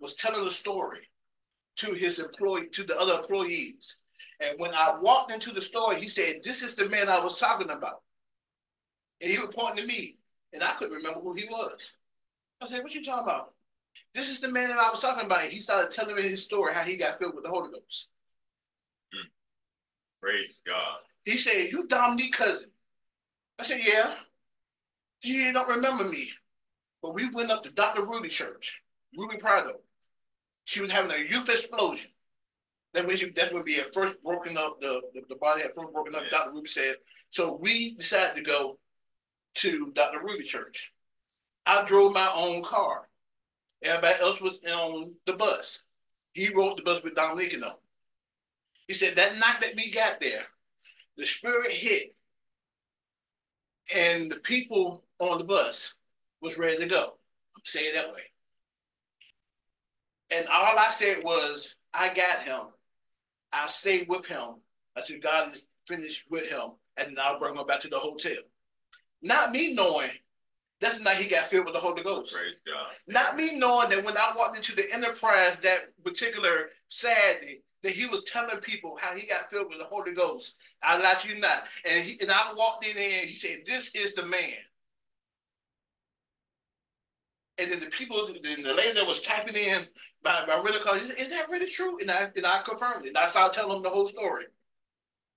was 0.00 0.16
telling 0.16 0.46
a 0.46 0.50
story 0.50 1.08
to 1.76 1.94
his 1.94 2.18
employee, 2.18 2.68
to 2.68 2.82
the 2.82 2.98
other 2.98 3.14
employees. 3.14 3.98
And 4.40 4.58
when 4.58 4.74
I 4.74 4.96
walked 5.00 5.32
into 5.32 5.52
the 5.52 5.62
store, 5.62 5.94
he 5.94 6.08
said, 6.08 6.40
This 6.42 6.62
is 6.62 6.74
the 6.74 6.88
man 6.88 7.08
I 7.08 7.22
was 7.22 7.38
talking 7.38 7.70
about. 7.70 8.02
And 9.20 9.30
he 9.30 9.38
was 9.38 9.54
pointing 9.54 9.84
to 9.84 9.86
me, 9.86 10.18
and 10.52 10.62
I 10.62 10.72
couldn't 10.72 10.96
remember 10.96 11.20
who 11.20 11.32
he 11.32 11.44
was. 11.44 11.92
I 12.60 12.66
said, 12.66 12.82
What 12.82 12.94
you 12.94 13.04
talking 13.04 13.24
about? 13.24 13.51
This 14.14 14.28
is 14.28 14.40
the 14.40 14.50
man 14.50 14.68
that 14.68 14.78
I 14.78 14.90
was 14.90 15.00
talking 15.00 15.26
about. 15.26 15.42
He 15.42 15.60
started 15.60 15.90
telling 15.90 16.16
me 16.16 16.22
his 16.22 16.44
story, 16.44 16.72
how 16.74 16.82
he 16.82 16.96
got 16.96 17.18
filled 17.18 17.34
with 17.34 17.44
the 17.44 17.50
Holy 17.50 17.70
Ghost. 17.70 18.10
Hmm. 19.12 19.28
Praise 20.20 20.60
God. 20.66 20.98
He 21.24 21.32
said, 21.32 21.72
You 21.72 21.86
Dominique 21.86 22.34
cousin. 22.34 22.70
I 23.58 23.64
said, 23.64 23.80
Yeah. 23.82 24.14
You 25.22 25.52
don't 25.52 25.68
remember 25.68 26.04
me. 26.04 26.30
But 27.00 27.14
we 27.14 27.28
went 27.30 27.50
up 27.50 27.62
to 27.64 27.70
Dr. 27.70 28.04
Ruby 28.04 28.28
Church, 28.28 28.82
Ruby 29.16 29.36
Prado. 29.36 29.80
She 30.64 30.80
was 30.80 30.92
having 30.92 31.10
a 31.10 31.18
youth 31.18 31.48
explosion. 31.48 32.10
That 32.94 33.06
when 33.06 33.16
she, 33.16 33.30
that's 33.30 33.52
when 33.52 33.64
we 33.64 33.74
had 33.74 33.92
first 33.94 34.22
broken 34.22 34.58
up, 34.58 34.80
the, 34.80 35.00
the, 35.14 35.22
the 35.28 35.36
body 35.36 35.62
had 35.62 35.74
first 35.74 35.92
broken 35.92 36.14
up, 36.14 36.22
yeah. 36.24 36.38
Dr. 36.38 36.52
Ruby 36.52 36.68
said. 36.68 36.96
So 37.30 37.56
we 37.60 37.94
decided 37.94 38.36
to 38.36 38.42
go 38.42 38.78
to 39.54 39.90
Dr. 39.94 40.20
Ruby 40.22 40.42
Church. 40.42 40.92
I 41.64 41.84
drove 41.84 42.12
my 42.12 42.30
own 42.34 42.62
car. 42.62 43.08
Everybody 43.82 44.14
else 44.20 44.40
was 44.40 44.58
on 44.72 45.14
the 45.26 45.32
bus. 45.32 45.84
He 46.32 46.50
rode 46.50 46.78
the 46.78 46.82
bus 46.82 47.02
with 47.02 47.14
Dominique 47.14 47.54
and 47.54 47.62
them. 47.62 47.72
He 48.86 48.94
said 48.94 49.16
that 49.16 49.36
night 49.36 49.60
that 49.60 49.74
we 49.76 49.90
got 49.90 50.20
there, 50.20 50.42
the 51.16 51.26
spirit 51.26 51.70
hit, 51.70 52.14
and 53.96 54.30
the 54.30 54.40
people 54.40 55.04
on 55.18 55.38
the 55.38 55.44
bus 55.44 55.96
was 56.40 56.58
ready 56.58 56.78
to 56.78 56.86
go. 56.86 57.14
Say 57.64 57.80
it 57.80 57.94
that 57.94 58.12
way. 58.12 58.22
And 60.34 60.46
all 60.48 60.78
I 60.78 60.90
said 60.90 61.22
was, 61.22 61.76
I 61.92 62.08
got 62.08 62.42
him. 62.42 62.68
I 63.52 63.66
stayed 63.66 64.08
with 64.08 64.26
him 64.26 64.56
until 64.96 65.20
God 65.20 65.52
is 65.52 65.68
finished 65.86 66.30
with 66.30 66.48
him, 66.50 66.72
and 66.96 67.08
then 67.08 67.16
I'll 67.20 67.38
bring 67.38 67.54
him 67.54 67.66
back 67.66 67.80
to 67.80 67.88
the 67.88 67.98
hotel. 67.98 68.32
Not 69.20 69.52
me 69.52 69.74
knowing 69.74 70.10
that's 70.82 70.98
the 70.98 71.04
night 71.04 71.16
he 71.16 71.30
got 71.30 71.46
filled 71.46 71.66
with 71.66 71.74
the 71.74 71.80
Holy 71.80 72.02
Ghost. 72.02 72.34
Praise 72.34 72.56
God. 72.66 72.88
Not 73.06 73.36
me 73.36 73.56
knowing 73.56 73.88
that 73.90 74.04
when 74.04 74.16
I 74.16 74.34
walked 74.36 74.56
into 74.56 74.74
the 74.74 74.92
enterprise 74.92 75.56
that 75.58 75.96
particular 76.02 76.70
Saturday, 76.88 77.62
that 77.84 77.92
he 77.92 78.06
was 78.06 78.24
telling 78.24 78.58
people 78.58 78.98
how 79.00 79.14
he 79.14 79.26
got 79.26 79.48
filled 79.48 79.68
with 79.68 79.78
the 79.78 79.84
Holy 79.84 80.12
Ghost. 80.12 80.60
I 80.82 80.98
let 80.98 81.24
you 81.28 81.38
not. 81.38 81.64
And 81.88 82.04
he, 82.04 82.18
and 82.20 82.30
I 82.30 82.52
walked 82.56 82.84
in 82.84 82.96
there 82.96 83.20
and 83.20 83.28
he 83.28 83.28
said, 83.28 83.58
This 83.64 83.94
is 83.94 84.14
the 84.14 84.26
man. 84.26 84.58
And 87.58 87.70
then 87.70 87.80
the 87.80 87.86
people, 87.86 88.26
then 88.42 88.62
the 88.62 88.74
lady 88.74 88.92
that 88.94 89.06
was 89.06 89.22
typing 89.22 89.54
in 89.54 89.82
by, 90.24 90.44
by 90.48 90.56
really 90.64 90.80
call, 90.80 90.94
is 90.94 91.28
that 91.28 91.48
really 91.48 91.66
true? 91.66 91.98
And 92.00 92.10
I 92.10 92.28
and 92.34 92.44
I 92.46 92.62
confirmed 92.62 93.04
it. 93.04 93.08
And 93.08 93.18
I 93.18 93.26
started 93.26 93.54
telling 93.54 93.74
them 93.74 93.82
the 93.82 93.90
whole 93.90 94.06
story. 94.06 94.46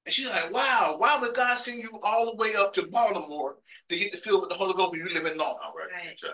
And 0.06 0.14
she's 0.14 0.30
like, 0.30 0.54
wow, 0.54 0.96
why 0.98 1.18
would 1.20 1.36
God 1.36 1.58
send 1.58 1.82
you 1.82 2.00
all 2.04 2.26
the 2.28 2.36
way 2.36 2.50
up 2.58 2.74
to 2.76 2.88
Baltimore 2.88 3.56
to 3.90 3.98
get 3.98 4.12
the 4.12 4.18
filled 4.18 4.42
with 4.42 4.50
the 4.52 4.56
Holy 4.56 4.74
Ghost 4.74 4.92
when 4.92 5.02
you 5.02 5.14
live 5.14 5.26
in 5.26 5.38
North? 5.38 5.58
All 5.64 5.74
right. 5.74 6.08
Right. 6.08 6.18
Check. 6.18 6.32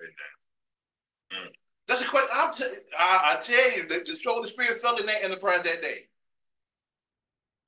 Amen. 0.00 1.50
That's 1.86 2.02
the 2.02 2.08
question. 2.08 2.30
I'm 2.34 2.54
t- 2.54 2.64
I, 2.98 3.34
I 3.34 3.40
tell 3.40 3.76
you, 3.76 3.86
the, 3.88 3.96
the 4.04 4.30
Holy 4.30 4.48
Spirit 4.48 4.80
fell 4.80 4.96
in 4.96 5.06
that 5.06 5.24
enterprise 5.24 5.62
that 5.64 5.82
day. 5.82 6.08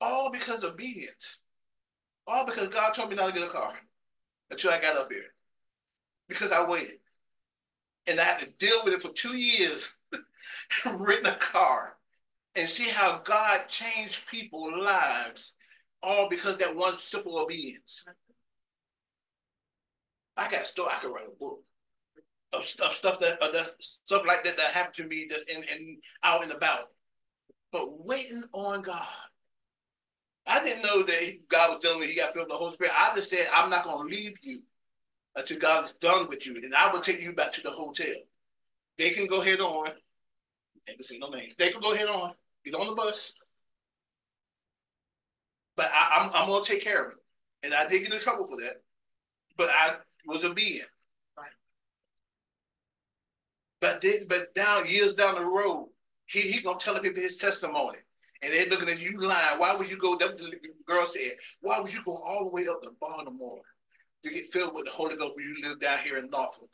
All 0.01 0.31
because 0.31 0.63
of 0.63 0.73
obedience. 0.73 1.43
All 2.25 2.45
because 2.45 2.69
God 2.69 2.93
told 2.93 3.09
me 3.09 3.15
not 3.15 3.33
to 3.33 3.39
get 3.39 3.47
a 3.47 3.51
car 3.51 3.73
until 4.49 4.71
I 4.71 4.81
got 4.81 4.95
up 4.95 5.11
here. 5.11 5.25
Because 6.27 6.51
I 6.51 6.67
waited. 6.67 6.99
And 8.07 8.19
I 8.19 8.23
had 8.23 8.39
to 8.39 8.51
deal 8.53 8.81
with 8.83 8.93
it 8.95 9.01
for 9.01 9.13
two 9.13 9.37
years, 9.37 9.93
renting 10.85 11.31
a 11.31 11.35
car, 11.35 11.97
and 12.55 12.67
see 12.67 12.89
how 12.91 13.19
God 13.23 13.67
changed 13.67 14.27
people's 14.27 14.73
lives, 14.75 15.55
all 16.01 16.29
because 16.29 16.57
that 16.57 16.75
one 16.75 16.95
simple 16.95 17.39
obedience. 17.39 18.05
I 20.37 20.49
got 20.49 20.65
stuff 20.65 20.87
I 20.91 20.99
could 21.01 21.13
write 21.13 21.27
a 21.27 21.39
book 21.39 21.61
of 22.53 22.65
stuff, 22.65 22.95
stuff 22.95 23.19
that, 23.19 23.41
uh, 23.41 23.51
that 23.51 23.71
stuff 23.79 24.25
like 24.25 24.43
that 24.43 24.57
that 24.57 24.67
happened 24.67 24.95
to 24.95 25.07
me 25.07 25.27
that's 25.29 25.45
in, 25.45 25.57
and 25.57 25.97
out 26.23 26.43
and 26.43 26.51
about. 26.51 26.89
But 27.71 28.05
waiting 28.05 28.43
on 28.53 28.81
God. 28.81 29.01
I 30.45 30.61
didn't 30.63 30.83
know 30.83 31.03
that 31.03 31.39
God 31.47 31.69
was 31.69 31.79
telling 31.79 32.01
me 32.01 32.07
he 32.07 32.15
got 32.15 32.33
filled 32.33 32.47
with 32.47 32.51
the 32.51 32.57
Holy 32.57 32.73
Spirit. 32.73 32.93
I 32.95 33.15
just 33.15 33.29
said, 33.29 33.47
I'm 33.55 33.69
not 33.69 33.85
going 33.85 34.09
to 34.09 34.15
leave 34.15 34.35
you 34.41 34.59
until 35.35 35.57
God's 35.57 35.93
done 35.93 36.27
with 36.27 36.45
you, 36.45 36.55
and 36.55 36.75
I 36.75 36.91
will 36.91 37.01
take 37.01 37.21
you 37.21 37.33
back 37.33 37.51
to 37.53 37.61
the 37.61 37.69
hotel. 37.69 38.13
They 38.97 39.09
can 39.11 39.25
go 39.25 39.41
head 39.41 39.59
on. 39.59 39.89
Gonna 40.85 41.01
say 41.01 41.17
no 41.17 41.29
names. 41.29 41.55
They 41.55 41.69
can 41.69 41.81
go 41.81 41.95
head 41.95 42.09
on. 42.09 42.33
Get 42.65 42.75
on 42.75 42.87
the 42.87 42.95
bus. 42.95 43.33
But 45.75 45.87
I, 45.93 46.21
I'm 46.21 46.31
I'm 46.33 46.49
gonna 46.49 46.63
take 46.63 46.83
care 46.83 47.05
of 47.05 47.13
it, 47.13 47.19
and 47.63 47.73
I 47.73 47.87
did 47.87 48.03
get 48.03 48.13
in 48.13 48.19
trouble 48.19 48.45
for 48.45 48.57
that. 48.57 48.81
But 49.57 49.69
I 49.69 49.95
was 50.25 50.45
obedient. 50.45 50.89
But 53.81 53.99
then, 53.99 54.27
but 54.29 54.55
down 54.55 54.87
years 54.87 55.13
down 55.13 55.35
the 55.35 55.45
road, 55.45 55.89
he 56.25 56.39
he 56.39 56.61
gonna 56.61 56.79
tell 56.79 56.97
people 56.99 57.21
his 57.21 57.37
testimony, 57.37 57.97
and 58.41 58.53
they're 58.53 58.69
looking 58.69 58.87
at 58.87 59.03
you 59.03 59.19
lying. 59.19 59.59
Why 59.59 59.75
would 59.75 59.91
you 59.91 59.97
go? 59.97 60.15
That 60.15 60.37
the 60.37 60.53
girl 60.87 61.05
said, 61.05 61.31
why 61.59 61.79
would 61.79 61.93
you 61.93 62.01
go 62.03 62.15
all 62.15 62.45
the 62.45 62.51
way 62.51 62.65
up 62.69 62.81
to 62.83 62.91
Baltimore 63.01 63.61
to 64.23 64.29
get 64.29 64.45
filled 64.45 64.73
with 64.73 64.85
the 64.85 64.91
Holy 64.91 65.17
Ghost 65.17 65.33
when 65.35 65.45
you 65.47 65.67
live 65.67 65.81
down 65.81 65.97
here 65.99 66.17
in 66.17 66.29
Norfolk? 66.29 66.69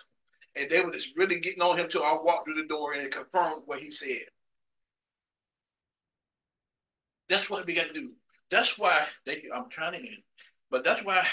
And 0.56 0.70
they 0.70 0.82
were 0.82 0.92
just 0.92 1.16
really 1.16 1.40
getting 1.40 1.64
on 1.64 1.78
him 1.78 1.88
till 1.88 2.04
I 2.04 2.18
walked 2.22 2.46
through 2.46 2.62
the 2.62 2.68
door 2.68 2.92
and 2.92 3.10
confirmed 3.12 3.64
what 3.66 3.80
he 3.80 3.90
said. 3.90 4.26
That's 7.30 7.50
what 7.50 7.66
we 7.66 7.74
got 7.74 7.88
to 7.88 7.94
do. 7.94 8.12
That's 8.50 8.78
why 8.78 9.06
they, 9.26 9.44
I'm 9.56 9.70
trying 9.70 9.94
to 9.94 10.00
end, 10.00 10.24
but 10.72 10.84
that's 10.84 11.04
why 11.04 11.24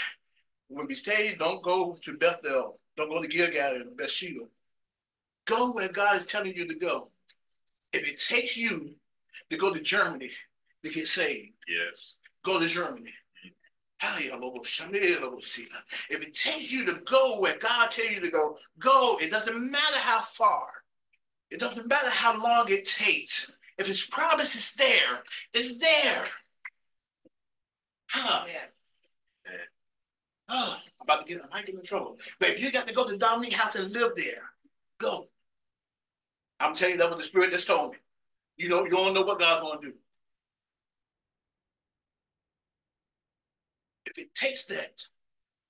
when 0.68 0.86
we 0.86 0.94
stay, 0.94 1.34
don't 1.38 1.62
go 1.62 1.94
to 2.02 2.16
Bethel, 2.18 2.74
uh, 2.74 2.76
don't 2.96 3.08
go 3.10 3.22
to 3.22 3.28
Gilgal 3.28 3.76
and 3.76 3.96
Beersheba. 3.96 4.40
Go 5.46 5.72
where 5.72 5.88
God 5.88 6.16
is 6.16 6.26
telling 6.26 6.54
you 6.54 6.66
to 6.66 6.74
go. 6.74 7.08
If 7.92 8.06
it 8.08 8.20
takes 8.20 8.56
you 8.56 8.94
to 9.50 9.56
go 9.56 9.72
to 9.72 9.80
Germany 9.80 10.30
to 10.84 10.90
get 10.90 11.06
saved, 11.06 11.52
Yes. 11.68 12.16
go 12.44 12.58
to 12.60 12.66
Germany. 12.66 13.12
If 16.10 16.26
it 16.28 16.34
takes 16.34 16.70
you 16.72 16.84
to 16.86 17.00
go 17.06 17.38
where 17.40 17.56
God 17.58 17.90
tells 17.90 18.10
you 18.10 18.20
to 18.20 18.30
go, 18.30 18.58
go. 18.78 19.16
It 19.20 19.30
doesn't 19.30 19.70
matter 19.70 19.98
how 20.00 20.20
far. 20.20 20.68
It 21.50 21.60
doesn't 21.60 21.88
matter 21.88 22.10
how 22.10 22.38
long 22.38 22.66
it 22.68 22.86
takes. 22.86 23.55
If 23.78 23.86
His 23.86 24.06
promise 24.06 24.54
is 24.54 24.74
there, 24.74 25.22
it's 25.54 25.78
there. 25.78 26.24
Huh. 28.10 28.44
Yes. 28.46 28.68
Oh, 30.48 30.78
I'm 31.00 31.04
about 31.04 31.26
to 31.26 31.34
get, 31.34 31.44
I 31.44 31.48
might 31.54 31.66
get 31.66 31.74
in 31.74 31.82
trouble. 31.82 32.18
But 32.38 32.50
if 32.50 32.62
you 32.62 32.70
got 32.70 32.86
to 32.86 32.94
go 32.94 33.06
to 33.06 33.16
Dominique 33.16 33.54
house 33.54 33.74
and 33.76 33.92
live 33.92 34.12
there, 34.16 34.42
go. 35.00 35.26
I'm 36.60 36.74
telling 36.74 36.94
you 36.94 36.98
that 36.98 37.10
what 37.10 37.18
the 37.18 37.24
Spirit 37.24 37.50
just 37.50 37.66
told 37.66 37.92
me. 37.92 37.98
You 38.56 38.68
know, 38.68 38.84
you 38.84 38.90
don't 38.90 39.12
know 39.12 39.22
what 39.22 39.38
God's 39.38 39.62
gonna 39.62 39.80
do. 39.80 39.92
If 44.06 44.18
it 44.18 44.34
takes 44.34 44.64
that, 44.66 45.02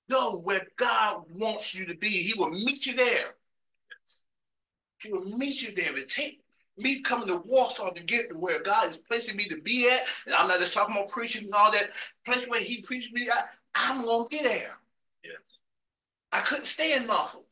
go 0.09 0.37
where 0.37 0.65
God 0.77 1.23
wants 1.29 1.77
you 1.77 1.85
to 1.87 1.97
be. 1.97 2.09
He 2.09 2.39
will 2.39 2.51
meet 2.51 2.85
you 2.85 2.95
there. 2.95 3.33
He 4.99 5.11
will 5.11 5.25
meet 5.37 5.61
you 5.61 5.75
there. 5.75 5.97
It 5.97 6.09
take 6.09 6.41
me 6.77 7.01
coming 7.01 7.27
to 7.27 7.37
Warsaw 7.45 7.91
to 7.91 8.03
get 8.03 8.29
to 8.31 8.37
where 8.37 8.61
God 8.61 8.87
is 8.87 8.97
placing 8.97 9.35
me 9.35 9.45
to 9.45 9.61
be 9.61 9.89
at, 9.89 10.01
and 10.25 10.35
I'm 10.35 10.47
not 10.47 10.59
just 10.59 10.73
talking 10.73 10.95
about 10.95 11.09
preaching 11.09 11.45
and 11.45 11.53
all 11.53 11.71
that, 11.71 11.89
place 12.25 12.47
where 12.47 12.61
He 12.61 12.81
preached 12.81 13.13
me 13.13 13.27
at, 13.27 13.49
I'm 13.75 14.05
gonna 14.05 14.27
get 14.29 14.43
there. 14.43 14.77
Yes. 15.23 15.41
I 16.31 16.39
couldn't 16.41 16.65
stay 16.65 16.95
in 16.95 17.07
Norfolk. 17.07 17.45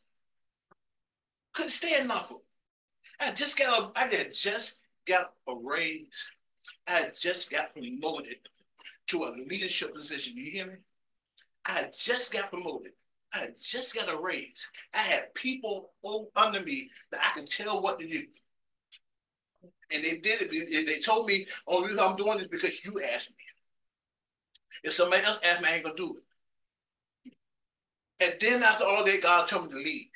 Couldn't 1.54 1.72
stay 1.72 2.00
in 2.00 2.08
Norfolk. 2.08 2.44
I 3.22 3.32
just 3.32 3.58
got 3.58 3.94
a, 3.96 4.00
I 4.00 4.28
just 4.32 4.82
got 5.06 5.34
a 5.48 5.56
raise. 5.56 6.28
I 6.88 7.10
just 7.18 7.52
got 7.52 7.74
promoted 7.74 8.38
to 9.08 9.24
a 9.24 9.36
leadership 9.48 9.94
position. 9.94 10.36
You 10.36 10.52
hear 10.52 10.68
me? 10.68 10.76
I 11.68 11.90
just 11.96 12.34
got 12.34 12.50
promoted. 12.50 12.92
I 13.34 13.50
just 13.60 13.96
got 13.96 14.14
a 14.14 14.18
raise. 14.18 14.72
I 14.94 15.00
had 15.00 15.34
people 15.34 15.92
under 16.36 16.62
me 16.62 16.90
that 17.12 17.22
I 17.22 17.38
can 17.38 17.48
tell 17.48 17.82
what 17.82 18.00
to 18.00 18.08
do. 18.08 18.22
And 19.92 20.04
they 20.04 20.18
did 20.20 20.42
it. 20.42 20.86
They- 20.86 21.00
told 21.00 21.28
me, 21.28 21.46
"Oh, 21.68 21.84
reason 21.84 22.00
I'm 22.00 22.16
doing 22.16 22.40
this 22.40 22.48
because 22.48 22.84
you 22.86 23.04
asked 23.04 23.32
me." 23.32 23.46
If 24.84 24.94
somebody 24.94 25.24
else 25.24 25.40
asked 25.44 25.62
me, 25.62 25.70
I 25.70 25.76
ain't 25.76 25.84
gonna 25.84 25.96
do 25.96 26.16
it. 26.18 26.24
And 28.20 28.40
then 28.40 28.64
after 28.64 28.86
all 28.86 29.04
that, 29.04 29.22
God 29.22 29.48
told 29.48 29.66
me 29.66 29.70
to 29.72 29.78
leave. 29.78 30.10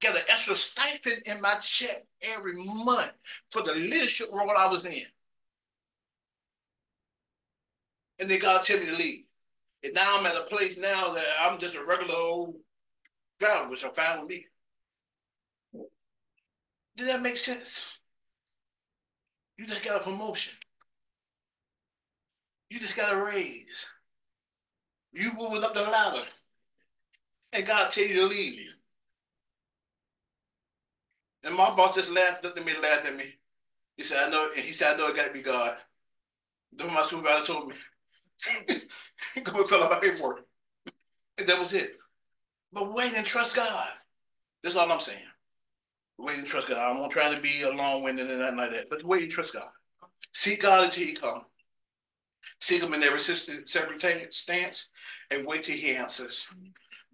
Got 0.00 0.16
an 0.16 0.22
extra 0.28 0.54
stipend 0.54 1.22
in 1.26 1.40
my 1.40 1.54
check 1.56 2.06
every 2.22 2.54
month 2.54 3.12
for 3.50 3.62
the 3.62 3.74
leadership 3.74 4.28
role 4.32 4.50
I 4.56 4.68
was 4.68 4.84
in. 4.84 5.02
And 8.20 8.30
then 8.30 8.38
God 8.38 8.62
told 8.64 8.80
me 8.80 8.86
to 8.86 8.96
leave. 8.96 9.24
And 9.84 9.94
now 9.94 10.18
I'm 10.18 10.26
at 10.26 10.36
a 10.36 10.42
place 10.42 10.78
now 10.78 11.12
that 11.12 11.26
I'm 11.40 11.58
just 11.58 11.76
a 11.76 11.84
regular 11.84 12.14
old 12.14 12.56
driver, 13.38 13.68
which 13.68 13.84
I'm 13.84 13.94
fine 13.94 14.20
with 14.20 14.28
me. 14.28 14.46
Did 16.98 17.06
that 17.06 17.22
make 17.22 17.36
sense? 17.36 17.96
You 19.56 19.66
just 19.66 19.84
got 19.84 20.00
a 20.00 20.04
promotion. 20.04 20.58
You 22.70 22.80
just 22.80 22.96
got 22.96 23.14
a 23.14 23.24
raise. 23.24 23.86
You 25.12 25.30
moving 25.38 25.62
up 25.62 25.74
the 25.74 25.82
ladder. 25.82 26.24
And 27.52 27.64
God 27.64 27.92
tell 27.92 28.04
you 28.04 28.14
to 28.14 28.26
leave. 28.26 28.74
And 31.44 31.54
my 31.54 31.72
boss 31.74 31.94
just 31.94 32.10
laughed, 32.10 32.42
looked 32.42 32.58
at 32.58 32.66
me, 32.66 32.72
laughed 32.82 33.06
at 33.06 33.16
me. 33.16 33.32
He 33.96 34.02
said, 34.02 34.26
I 34.26 34.30
know, 34.30 34.48
and 34.54 34.64
he 34.64 34.72
said, 34.72 34.94
I 34.94 34.96
know 34.98 35.06
it 35.06 35.16
gotta 35.16 35.32
be 35.32 35.40
God. 35.40 35.76
Then 36.72 36.92
my 36.92 37.02
supervisor 37.02 37.46
told 37.46 37.68
me, 37.68 37.76
go 39.44 39.62
tell 39.62 39.80
him 39.80 39.86
about 39.86 40.02
paperwork. 40.02 40.40
And 41.38 41.46
that 41.46 41.58
was 41.58 41.72
it. 41.72 41.96
But 42.72 42.92
wait 42.92 43.14
and 43.14 43.24
trust 43.24 43.54
God. 43.54 43.88
That's 44.64 44.74
all 44.74 44.90
I'm 44.90 45.00
saying. 45.00 45.20
Wait 46.18 46.38
and 46.38 46.46
trust 46.46 46.68
God. 46.68 46.78
I'm 46.78 47.00
not 47.00 47.10
trying 47.10 47.34
to 47.34 47.40
be 47.40 47.62
a 47.62 47.70
long-winded 47.70 48.28
and 48.28 48.40
nothing 48.40 48.56
like 48.56 48.70
that, 48.70 48.90
but 48.90 49.04
wait 49.04 49.22
and 49.22 49.32
trust 49.32 49.54
God. 49.54 49.70
Seek 50.32 50.62
God 50.62 50.84
until 50.84 51.04
he 51.04 51.12
come. 51.12 51.42
Seek 52.60 52.82
him 52.82 52.94
in 52.94 53.02
every 53.02 53.20
stance 53.20 54.90
and 55.30 55.46
wait 55.46 55.62
till 55.62 55.76
he 55.76 55.94
answers. 55.94 56.48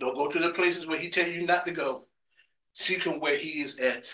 Don't 0.00 0.16
go 0.16 0.28
to 0.28 0.38
the 0.38 0.50
places 0.50 0.86
where 0.86 0.98
he 0.98 1.08
tell 1.08 1.28
you 1.28 1.46
not 1.46 1.66
to 1.66 1.72
go. 1.72 2.06
Seek 2.72 3.04
him 3.04 3.20
where 3.20 3.36
he 3.36 3.60
is 3.60 3.78
at. 3.78 4.12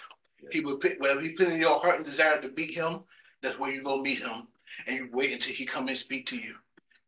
He 0.51 0.61
will 0.61 0.79
put 0.79 0.99
whatever 0.99 1.21
he 1.21 1.31
put 1.31 1.49
in 1.49 1.61
your 1.61 1.79
heart 1.79 1.97
and 1.97 2.05
desire 2.05 2.41
to 2.41 2.49
beat 2.49 2.75
him, 2.75 3.05
That's 3.43 3.59
where 3.59 3.73
you 3.73 3.83
go 3.83 4.01
meet 4.01 4.19
him 4.19 4.49
and 4.87 4.97
you 4.97 5.09
wait 5.13 5.33
until 5.33 5.55
he 5.55 5.67
come 5.67 5.89
and 5.89 5.97
speak 5.97 6.27
to 6.27 6.37
you. 6.37 6.55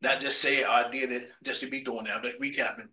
Not 0.02 0.20
just 0.20 0.40
say, 0.40 0.64
I 0.64 0.88
did 0.90 1.12
it 1.12 1.30
just 1.42 1.60
to 1.60 1.68
be 1.68 1.80
doing 1.80 2.04
that. 2.04 2.24
Let's 2.24 2.36
recapping. 2.36 2.88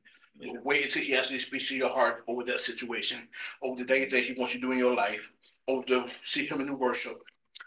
Wait 0.64 0.86
until 0.86 1.04
he 1.04 1.16
actually 1.16 1.40
speaks 1.40 1.68
to 1.68 1.76
your 1.76 1.90
heart 1.90 2.24
over 2.28 2.44
that 2.44 2.60
situation, 2.60 3.28
over 3.62 3.76
the 3.76 3.86
things 3.86 4.12
that 4.12 4.22
he 4.22 4.34
wants 4.34 4.54
you 4.54 4.62
to 4.62 4.68
do 4.68 4.72
in 4.72 4.80
your 4.80 4.96
life, 4.96 5.34
over 5.68 5.84
to 5.84 6.08
see 6.24 6.46
him 6.46 6.62
in 6.62 6.68
the 6.68 6.76
worship, 6.76 7.14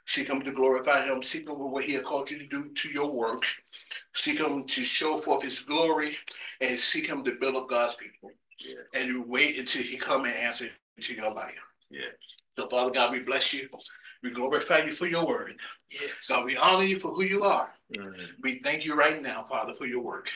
seek 0.06 0.28
him 0.28 0.40
to 0.42 0.52
glorify 0.52 1.04
him, 1.04 1.22
seek 1.22 1.48
him 1.48 1.58
what 1.58 1.84
he 1.84 1.92
has 1.94 2.02
called 2.02 2.30
you 2.30 2.38
to 2.38 2.46
do 2.46 2.68
to 2.70 2.88
your 2.88 3.10
work, 3.12 3.44
seek 4.14 4.38
him 4.38 4.64
to 4.64 4.84
show 4.84 5.18
forth 5.18 5.42
his 5.42 5.60
glory, 5.60 6.16
and 6.60 6.78
seek 6.78 7.06
him 7.06 7.22
to 7.24 7.32
build 7.32 7.56
up 7.56 7.68
God's 7.68 7.94
people. 7.94 8.30
Yeah. 8.58 8.76
And 8.94 9.08
you 9.08 9.22
wait 9.22 9.58
until 9.58 9.82
he 9.82 9.96
come 9.96 10.24
and 10.24 10.34
answer 10.34 10.68
to 11.00 11.14
your 11.14 11.32
life. 11.32 11.58
Yeah. 11.90 12.10
So 12.56 12.68
Father 12.68 12.90
God, 12.90 13.12
we 13.12 13.20
bless 13.20 13.52
you. 13.52 13.68
We 14.22 14.30
glorify 14.30 14.84
you 14.84 14.92
for 14.92 15.06
your 15.06 15.26
word. 15.26 15.58
Yes. 15.90 16.26
God, 16.28 16.44
we 16.44 16.56
honor 16.56 16.84
you 16.84 17.00
for 17.00 17.08
who 17.08 17.22
you 17.24 17.42
are. 17.42 17.72
Mhm. 17.92 18.40
We 18.40 18.60
thank 18.60 18.84
you 18.84 18.94
right 18.94 19.20
now, 19.20 19.42
Father, 19.42 19.74
for 19.74 19.86
your 19.86 20.00
work. 20.00 20.30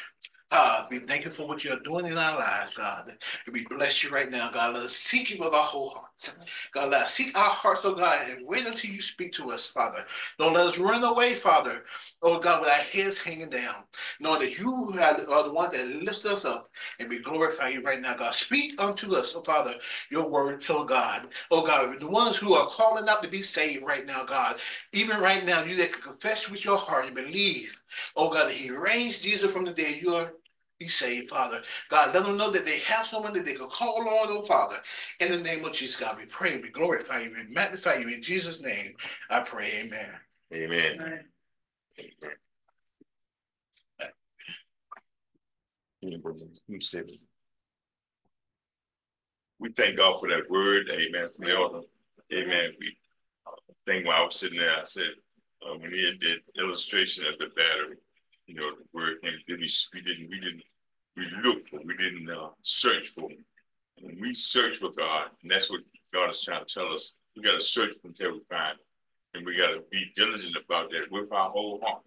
God, 0.51 0.87
we 0.91 1.01
thank 1.01 1.25
you 1.25 1.31
for 1.33 1.47
what 1.47 1.65
you're 1.65 1.81
doing 1.81 2.07
in 2.07 2.17
our 2.17 2.39
lives, 2.39 2.75
God. 2.75 3.13
We 3.53 3.67
bless 3.69 4.05
you 4.05 4.11
right 4.11 4.31
now, 4.31 4.51
God. 4.53 4.75
Let 4.75 4.85
us 4.85 4.97
seek 4.97 5.31
you 5.31 5.43
with 5.43 5.53
our 5.53 5.65
whole 5.65 5.89
hearts. 5.89 6.37
God, 6.73 6.91
let 6.91 7.03
us 7.03 7.15
seek 7.15 7.37
our 7.37 7.51
hearts, 7.51 7.85
oh 7.85 7.95
God, 7.95 8.29
and 8.31 8.47
wait 8.47 8.65
until 8.67 8.93
you 8.93 9.03
speak 9.03 9.33
to 9.33 9.51
us, 9.51 9.67
Father. 9.67 10.05
Don't 10.39 10.53
let 10.55 10.67
us 10.67 10.79
run 10.79 11.03
away, 11.03 11.35
Father. 11.35 11.83
Oh 12.29 12.41
God, 12.41 12.61
with 12.61 12.68
our 12.68 12.74
heads 12.74 13.22
hanging 13.22 13.51
down. 13.51 13.85
Knowing 14.18 14.41
that 14.41 14.59
you 14.59 14.93
are 14.99 15.45
the 15.45 15.53
one 15.53 15.70
that 15.70 15.87
lifts 16.03 16.27
us 16.27 16.45
up. 16.45 16.68
And 16.99 17.09
we 17.09 17.20
glorify 17.20 17.68
you 17.68 17.83
right 17.83 18.01
now, 18.01 18.16
God. 18.16 18.35
Speak 18.35 18.83
unto 18.83 19.14
us, 19.14 19.37
oh 19.37 19.43
Father, 19.43 19.77
your 20.11 20.29
word, 20.29 20.61
so 20.61 20.83
God. 20.83 21.29
Oh 21.53 21.64
God, 21.64 22.01
the 22.01 22.11
ones 22.11 22.37
who 22.37 22.55
are 22.55 22.66
calling 22.66 23.09
out 23.09 23.22
to 23.22 23.29
be 23.29 23.43
saved 23.43 23.87
right 23.87 24.05
now, 24.05 24.24
God. 24.24 24.57
Even 24.93 25.20
right 25.20 25.45
now, 25.47 25.62
you 25.62 25.77
that 25.77 25.93
can 25.93 26.03
confess 26.03 26.51
with 26.51 26.64
your 26.64 26.77
heart 26.77 27.07
and 27.07 27.14
believe, 27.14 27.81
oh 28.16 28.29
God, 28.29 28.49
that 28.49 28.57
He 28.57 28.72
raised 28.72 29.22
Jesus 29.22 29.53
from 29.53 29.64
the 29.64 29.72
dead. 29.72 30.03
You 30.03 30.16
are 30.16 30.33
be 30.81 30.89
saved, 30.89 31.31
Father. 31.31 31.62
God, 31.91 32.12
let 32.12 32.24
them 32.24 32.37
know 32.37 32.51
that 32.51 32.66
they 32.66 32.81
have 32.81 33.07
someone 33.07 33.35
that 33.35 33.45
they 33.45 33.55
can 33.55 33.68
call 33.68 34.01
on, 34.01 34.29
oh 34.31 34.43
Father. 34.43 34.79
In 35.20 35.31
the 35.31 35.39
name 35.39 35.64
of 35.64 35.74
Jesus, 35.74 35.95
God, 35.95 36.18
we 36.18 36.24
pray, 36.24 36.59
we 36.59 36.70
glorify 36.70 37.20
you, 37.20 37.31
we 37.31 37.55
magnify 37.55 37.95
you. 37.95 38.09
In 38.09 38.20
Jesus' 38.20 38.61
name, 38.61 38.97
I 39.31 39.41
pray, 39.41 39.85
amen. 39.85 40.09
Amen. 40.53 40.99
Amen. 41.01 41.24
We 49.59 49.73
thank 49.73 49.97
God 49.97 50.21
for 50.21 50.29
that 50.29 50.51
word, 50.51 50.89
amen, 50.91 51.29
the. 51.39 51.83
Amen. 52.33 52.73
We 52.79 52.97
think 53.87 54.07
while 54.07 54.23
I 54.23 54.25
was 54.25 54.37
sitting 54.37 54.59
there, 54.59 54.79
I 54.79 54.85
said, 54.85 55.11
uh, 55.63 55.77
when 55.79 55.91
he 55.91 56.13
did 56.21 56.39
illustration 56.59 57.25
of 57.27 57.39
the 57.39 57.47
battery, 57.57 57.97
you 58.47 58.55
know, 58.55 58.71
the 58.71 58.85
word 58.93 59.23
came, 59.23 59.33
we, 59.49 59.69
we 59.95 60.01
didn't, 60.03 60.29
we 60.31 60.41
didn't, 60.41 60.63
we 61.17 61.27
looked, 61.43 61.71
but 61.73 61.87
we 61.87 61.97
didn't 61.97 62.29
uh, 62.31 62.49
search 62.63 63.09
for 63.09 63.31
him. 63.31 63.45
And 63.99 64.21
we 64.21 64.35
search 64.35 64.77
for 64.77 64.91
God, 64.97 65.29
and 65.43 65.51
that's 65.51 65.71
what 65.71 65.81
God 66.13 66.29
is 66.29 66.43
trying 66.43 66.65
to 66.65 66.73
tell 66.73 66.93
us. 66.93 67.15
We 67.35 67.43
got 67.43 67.59
to 67.59 67.65
search 67.65 67.95
until 68.05 68.33
we 68.33 68.41
find 68.51 68.73
him. 68.73 68.79
And 69.37 69.45
we 69.45 69.57
got 69.57 69.68
to 69.68 69.82
be 69.91 70.11
diligent 70.14 70.57
about 70.57 70.91
that 70.91 71.11
with 71.11 71.30
our 71.32 71.51
whole 71.51 71.80
heart. 71.84 72.03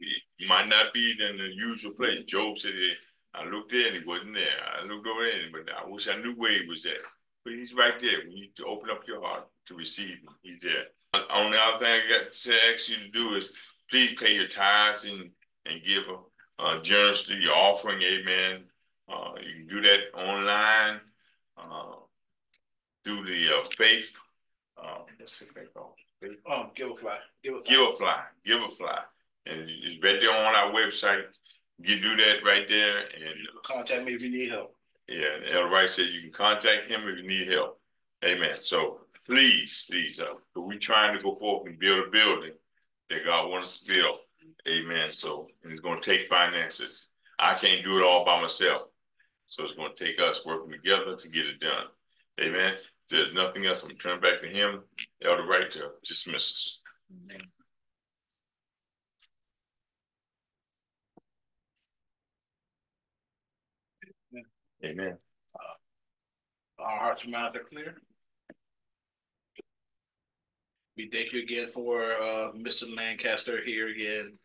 It 0.00 0.48
might 0.48 0.68
not 0.68 0.92
be 0.92 1.12
in 1.12 1.36
the 1.38 1.50
usual 1.54 1.92
place. 1.92 2.24
Job 2.24 2.58
said, 2.58 2.72
I 3.34 3.44
looked 3.44 3.72
there 3.72 3.88
and 3.88 3.96
he 3.96 4.04
wasn't 4.04 4.34
there. 4.34 4.46
I 4.80 4.84
looked 4.84 5.06
over 5.06 5.24
there, 5.24 5.48
but 5.52 5.72
I 5.72 5.88
wish 5.88 6.08
I 6.08 6.16
knew 6.16 6.34
where 6.34 6.60
he 6.60 6.68
was 6.68 6.86
at. 6.86 6.92
But 7.44 7.54
he's 7.54 7.74
right 7.74 8.00
there. 8.00 8.18
We 8.24 8.34
need 8.34 8.56
to 8.56 8.64
open 8.66 8.90
up 8.90 9.02
your 9.06 9.22
heart 9.22 9.46
to 9.66 9.74
receive 9.74 10.18
him. 10.18 10.34
He's 10.42 10.60
there. 10.60 10.86
The 11.12 11.24
only 11.34 11.58
other 11.58 11.84
thing 11.84 11.92
I 11.92 12.08
got 12.08 12.32
to 12.32 12.54
ask 12.72 12.88
you 12.88 12.96
to 12.96 13.10
do 13.10 13.34
is 13.34 13.56
please 13.90 14.14
pay 14.14 14.34
your 14.34 14.46
tithes 14.46 15.06
and, 15.06 15.30
and 15.66 15.82
give 15.84 16.04
a, 16.08 16.62
uh, 16.62 16.82
generously 16.82 17.36
your 17.36 17.54
offering. 17.54 18.02
Amen. 18.02 18.64
Uh, 19.08 19.32
you 19.40 19.54
can 19.54 19.66
do 19.68 19.80
that 19.82 20.00
online 20.14 21.00
uh, 21.56 21.94
through 23.04 23.24
the 23.24 23.56
uh, 23.56 23.64
faith. 23.76 24.16
Uh, 24.76 24.98
what's 25.18 25.40
it 25.40 25.48
called? 25.74 25.94
Faith? 25.96 26.07
Oh, 26.48 26.70
Givelify. 26.76 27.18
Give 27.42 27.54
a 27.54 27.62
fly. 27.62 27.72
Givelify. 27.74 28.20
Give 28.44 28.62
a 28.62 28.68
fly. 28.68 28.98
And 29.46 29.60
it's 29.68 30.02
right 30.02 30.20
there 30.20 30.30
on 30.34 30.54
our 30.54 30.72
website. 30.72 31.22
You 31.78 32.00
do 32.00 32.16
that 32.16 32.44
right 32.44 32.68
there, 32.68 32.98
and 32.98 33.34
Contact 33.64 34.04
me 34.04 34.14
if 34.14 34.22
you 34.22 34.30
need 34.30 34.50
help. 34.50 34.74
yeah, 35.08 35.38
Elder 35.52 35.68
Wright 35.68 35.88
said 35.88 36.06
you 36.06 36.22
can 36.22 36.32
contact 36.32 36.88
him 36.88 37.02
if 37.08 37.18
you 37.18 37.26
need 37.28 37.48
help. 37.48 37.80
Amen. 38.24 38.56
So 38.60 38.98
please, 39.24 39.84
please, 39.88 40.20
uh, 40.20 40.34
we're 40.56 40.78
trying 40.78 41.16
to 41.16 41.22
go 41.22 41.34
forth 41.34 41.66
and 41.68 41.78
build 41.78 42.08
a 42.08 42.10
building 42.10 42.52
that 43.10 43.24
God 43.24 43.48
wants 43.48 43.68
us 43.68 43.80
to 43.82 43.94
build. 43.94 44.16
Amen. 44.68 45.10
So 45.12 45.46
and 45.62 45.70
it's 45.72 45.80
going 45.80 46.00
to 46.02 46.10
take 46.16 46.28
finances. 46.28 47.10
I 47.38 47.54
can't 47.54 47.84
do 47.84 47.96
it 47.98 48.02
all 48.04 48.24
by 48.24 48.40
myself. 48.40 48.82
So 49.46 49.64
it's 49.64 49.74
going 49.74 49.94
to 49.94 50.04
take 50.04 50.20
us 50.20 50.44
working 50.44 50.72
together 50.72 51.14
to 51.16 51.28
get 51.28 51.46
it 51.46 51.60
done. 51.60 51.86
Amen. 52.40 52.74
There's 53.08 53.32
nothing 53.32 53.66
else. 53.66 53.84
I'm 53.84 53.96
turning 53.96 54.20
back 54.20 54.42
to 54.42 54.48
him, 54.48 54.82
Elder 55.24 55.46
Wright, 55.46 55.70
to 55.72 55.90
dismiss 56.04 56.52
us. 56.52 56.82
Amen. 64.84 65.18
Our 66.78 66.98
hearts 66.98 67.24
and 67.24 67.32
minds 67.32 67.56
are 67.56 67.64
clear. 67.64 67.96
We 70.96 71.08
thank 71.08 71.32
you 71.32 71.42
again 71.42 71.68
for 71.68 72.12
uh, 72.12 72.52
Mr. 72.52 72.84
Lancaster 72.94 73.60
here 73.64 73.88
again. 73.88 74.38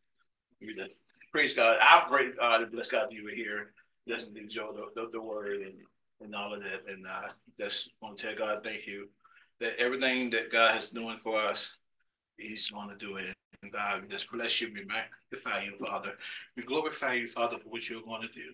We 0.59 0.75
praise 1.31 1.53
God. 1.53 1.77
I 1.81 2.03
pray 2.07 2.31
God 2.39 2.61
and 2.61 2.71
bless 2.71 2.87
God 2.87 3.09
that 3.09 3.13
you 3.13 3.23
were 3.23 3.31
here. 3.31 3.73
Just 4.07 4.35
enjoy 4.35 4.71
the, 4.73 4.85
the, 4.95 5.09
the 5.13 5.21
word 5.21 5.61
and, 5.61 5.75
and 6.21 6.35
all 6.35 6.53
of 6.53 6.63
that. 6.63 6.81
And 6.87 7.05
I 7.07 7.25
uh, 7.27 7.29
just 7.59 7.89
want 8.01 8.17
to 8.17 8.27
tell 8.27 8.35
God 8.35 8.63
thank 8.63 8.87
you 8.87 9.09
that 9.63 9.79
everything 9.79 10.29
that 10.31 10.51
God 10.51 10.77
is 10.77 10.89
doing 10.89 11.17
for 11.19 11.37
us, 11.37 11.77
He's 12.37 12.69
going 12.69 12.89
to 12.89 12.95
do 12.95 13.15
it. 13.15 13.33
And 13.61 13.71
God, 13.71 14.01
we 14.01 14.09
just 14.09 14.29
bless 14.29 14.61
you. 14.61 14.67
We 14.73 14.85
magnify 14.85 15.63
you, 15.63 15.77
Father. 15.77 16.13
We 16.57 16.63
glorify 16.63 17.13
you, 17.13 17.27
Father, 17.27 17.57
for 17.57 17.69
what 17.69 17.89
you're 17.89 18.01
going 18.01 18.21
to 18.21 18.27
do. 18.27 18.51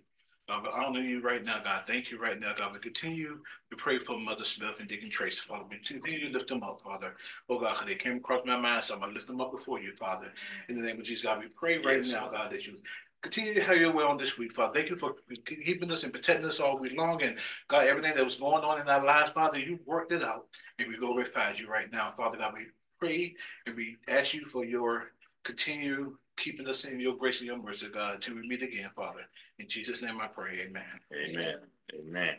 God, 0.48 0.64
we 0.64 0.70
honor 0.70 1.02
you 1.02 1.22
right 1.22 1.44
now, 1.44 1.62
God. 1.64 1.84
Thank 1.88 2.12
you 2.12 2.20
right 2.20 2.40
now, 2.40 2.54
God. 2.58 2.74
We 2.74 2.80
continue 2.80 3.40
to 3.70 3.76
pray 3.78 4.00
for 4.00 4.20
Mother 4.20 4.44
Smith 4.44 4.80
and 4.80 4.88
Deacon 4.88 5.10
Trace, 5.10 5.40
Father. 5.40 5.64
We 5.70 5.78
continue 5.78 6.28
to 6.28 6.34
lift 6.34 6.48
them 6.48 6.64
up, 6.64 6.82
Father. 6.82 7.16
Oh, 7.50 7.60
God, 7.60 7.74
because 7.74 7.88
they 7.88 7.96
came 7.96 8.18
across 8.18 8.46
my 8.46 8.58
mind, 8.58 8.84
so 8.84 8.96
I'm 8.96 9.00
going 9.00 9.12
to 9.12 9.16
lift 9.16 9.28
them 9.28 9.42
up 9.42 9.52
before 9.52 9.80
you, 9.80 9.94
Father. 10.00 10.32
In 10.68 10.80
the 10.80 10.86
name 10.86 11.00
of 11.00 11.04
Jesus, 11.04 11.24
God, 11.24 11.40
we 11.40 11.50
pray 11.50 11.78
right 11.78 12.04
Yes, 12.04 12.12
now, 12.12 12.30
God, 12.30 12.52
that 12.52 12.66
you 12.66 12.78
continue 13.22 13.54
to 13.54 13.64
have 13.64 13.78
your 13.78 13.94
way 13.94 14.04
on 14.04 14.18
this 14.18 14.38
week, 14.38 14.54
Father. 14.54 14.74
Thank 14.74 14.90
you 14.90 14.96
for 14.96 15.16
keeping 15.46 15.92
us 15.92 16.04
and 16.04 16.14
protecting 16.14 16.48
us 16.48 16.60
all 16.60 16.78
week 16.78 16.98
long. 16.98 17.22
And 17.22 17.38
God, 17.68 17.88
everything 17.88 18.16
that 18.16 18.24
was 18.24 18.38
going 18.38 18.64
on 18.64 18.80
in 18.80 18.88
our 18.88 19.04
lives, 19.04 19.32
Father, 19.32 19.60
you 19.60 19.80
worked 19.86 20.12
it 20.12 20.24
out. 20.24 20.48
And 20.78 20.88
we 20.88 20.98
glorify 20.98 21.54
you 21.54 21.70
right 21.70 21.92
now, 21.92 22.14
Father 22.16 22.38
God. 22.38 22.54
We 22.56 22.68
pray 23.00 23.36
and 23.66 23.76
we 23.76 23.98
ask 24.08 24.34
you 24.34 24.46
for 24.46 24.66
your 24.66 25.12
continue 25.44 26.18
keeping 26.38 26.68
us 26.68 26.86
in 26.86 27.00
your 27.00 27.16
grace 27.16 27.42
and 27.42 27.48
your 27.48 27.62
mercy, 27.62 27.90
God, 27.94 28.22
till 28.22 28.36
we 28.36 28.48
meet 28.48 28.62
again, 28.62 28.90
Father. 28.96 29.22
In 29.60 29.68
Jesus' 29.68 30.02
name 30.02 30.20
I 30.22 30.28
pray, 30.28 30.60
amen. 30.62 30.84
Amen. 31.14 31.56
Amen. 32.00 32.36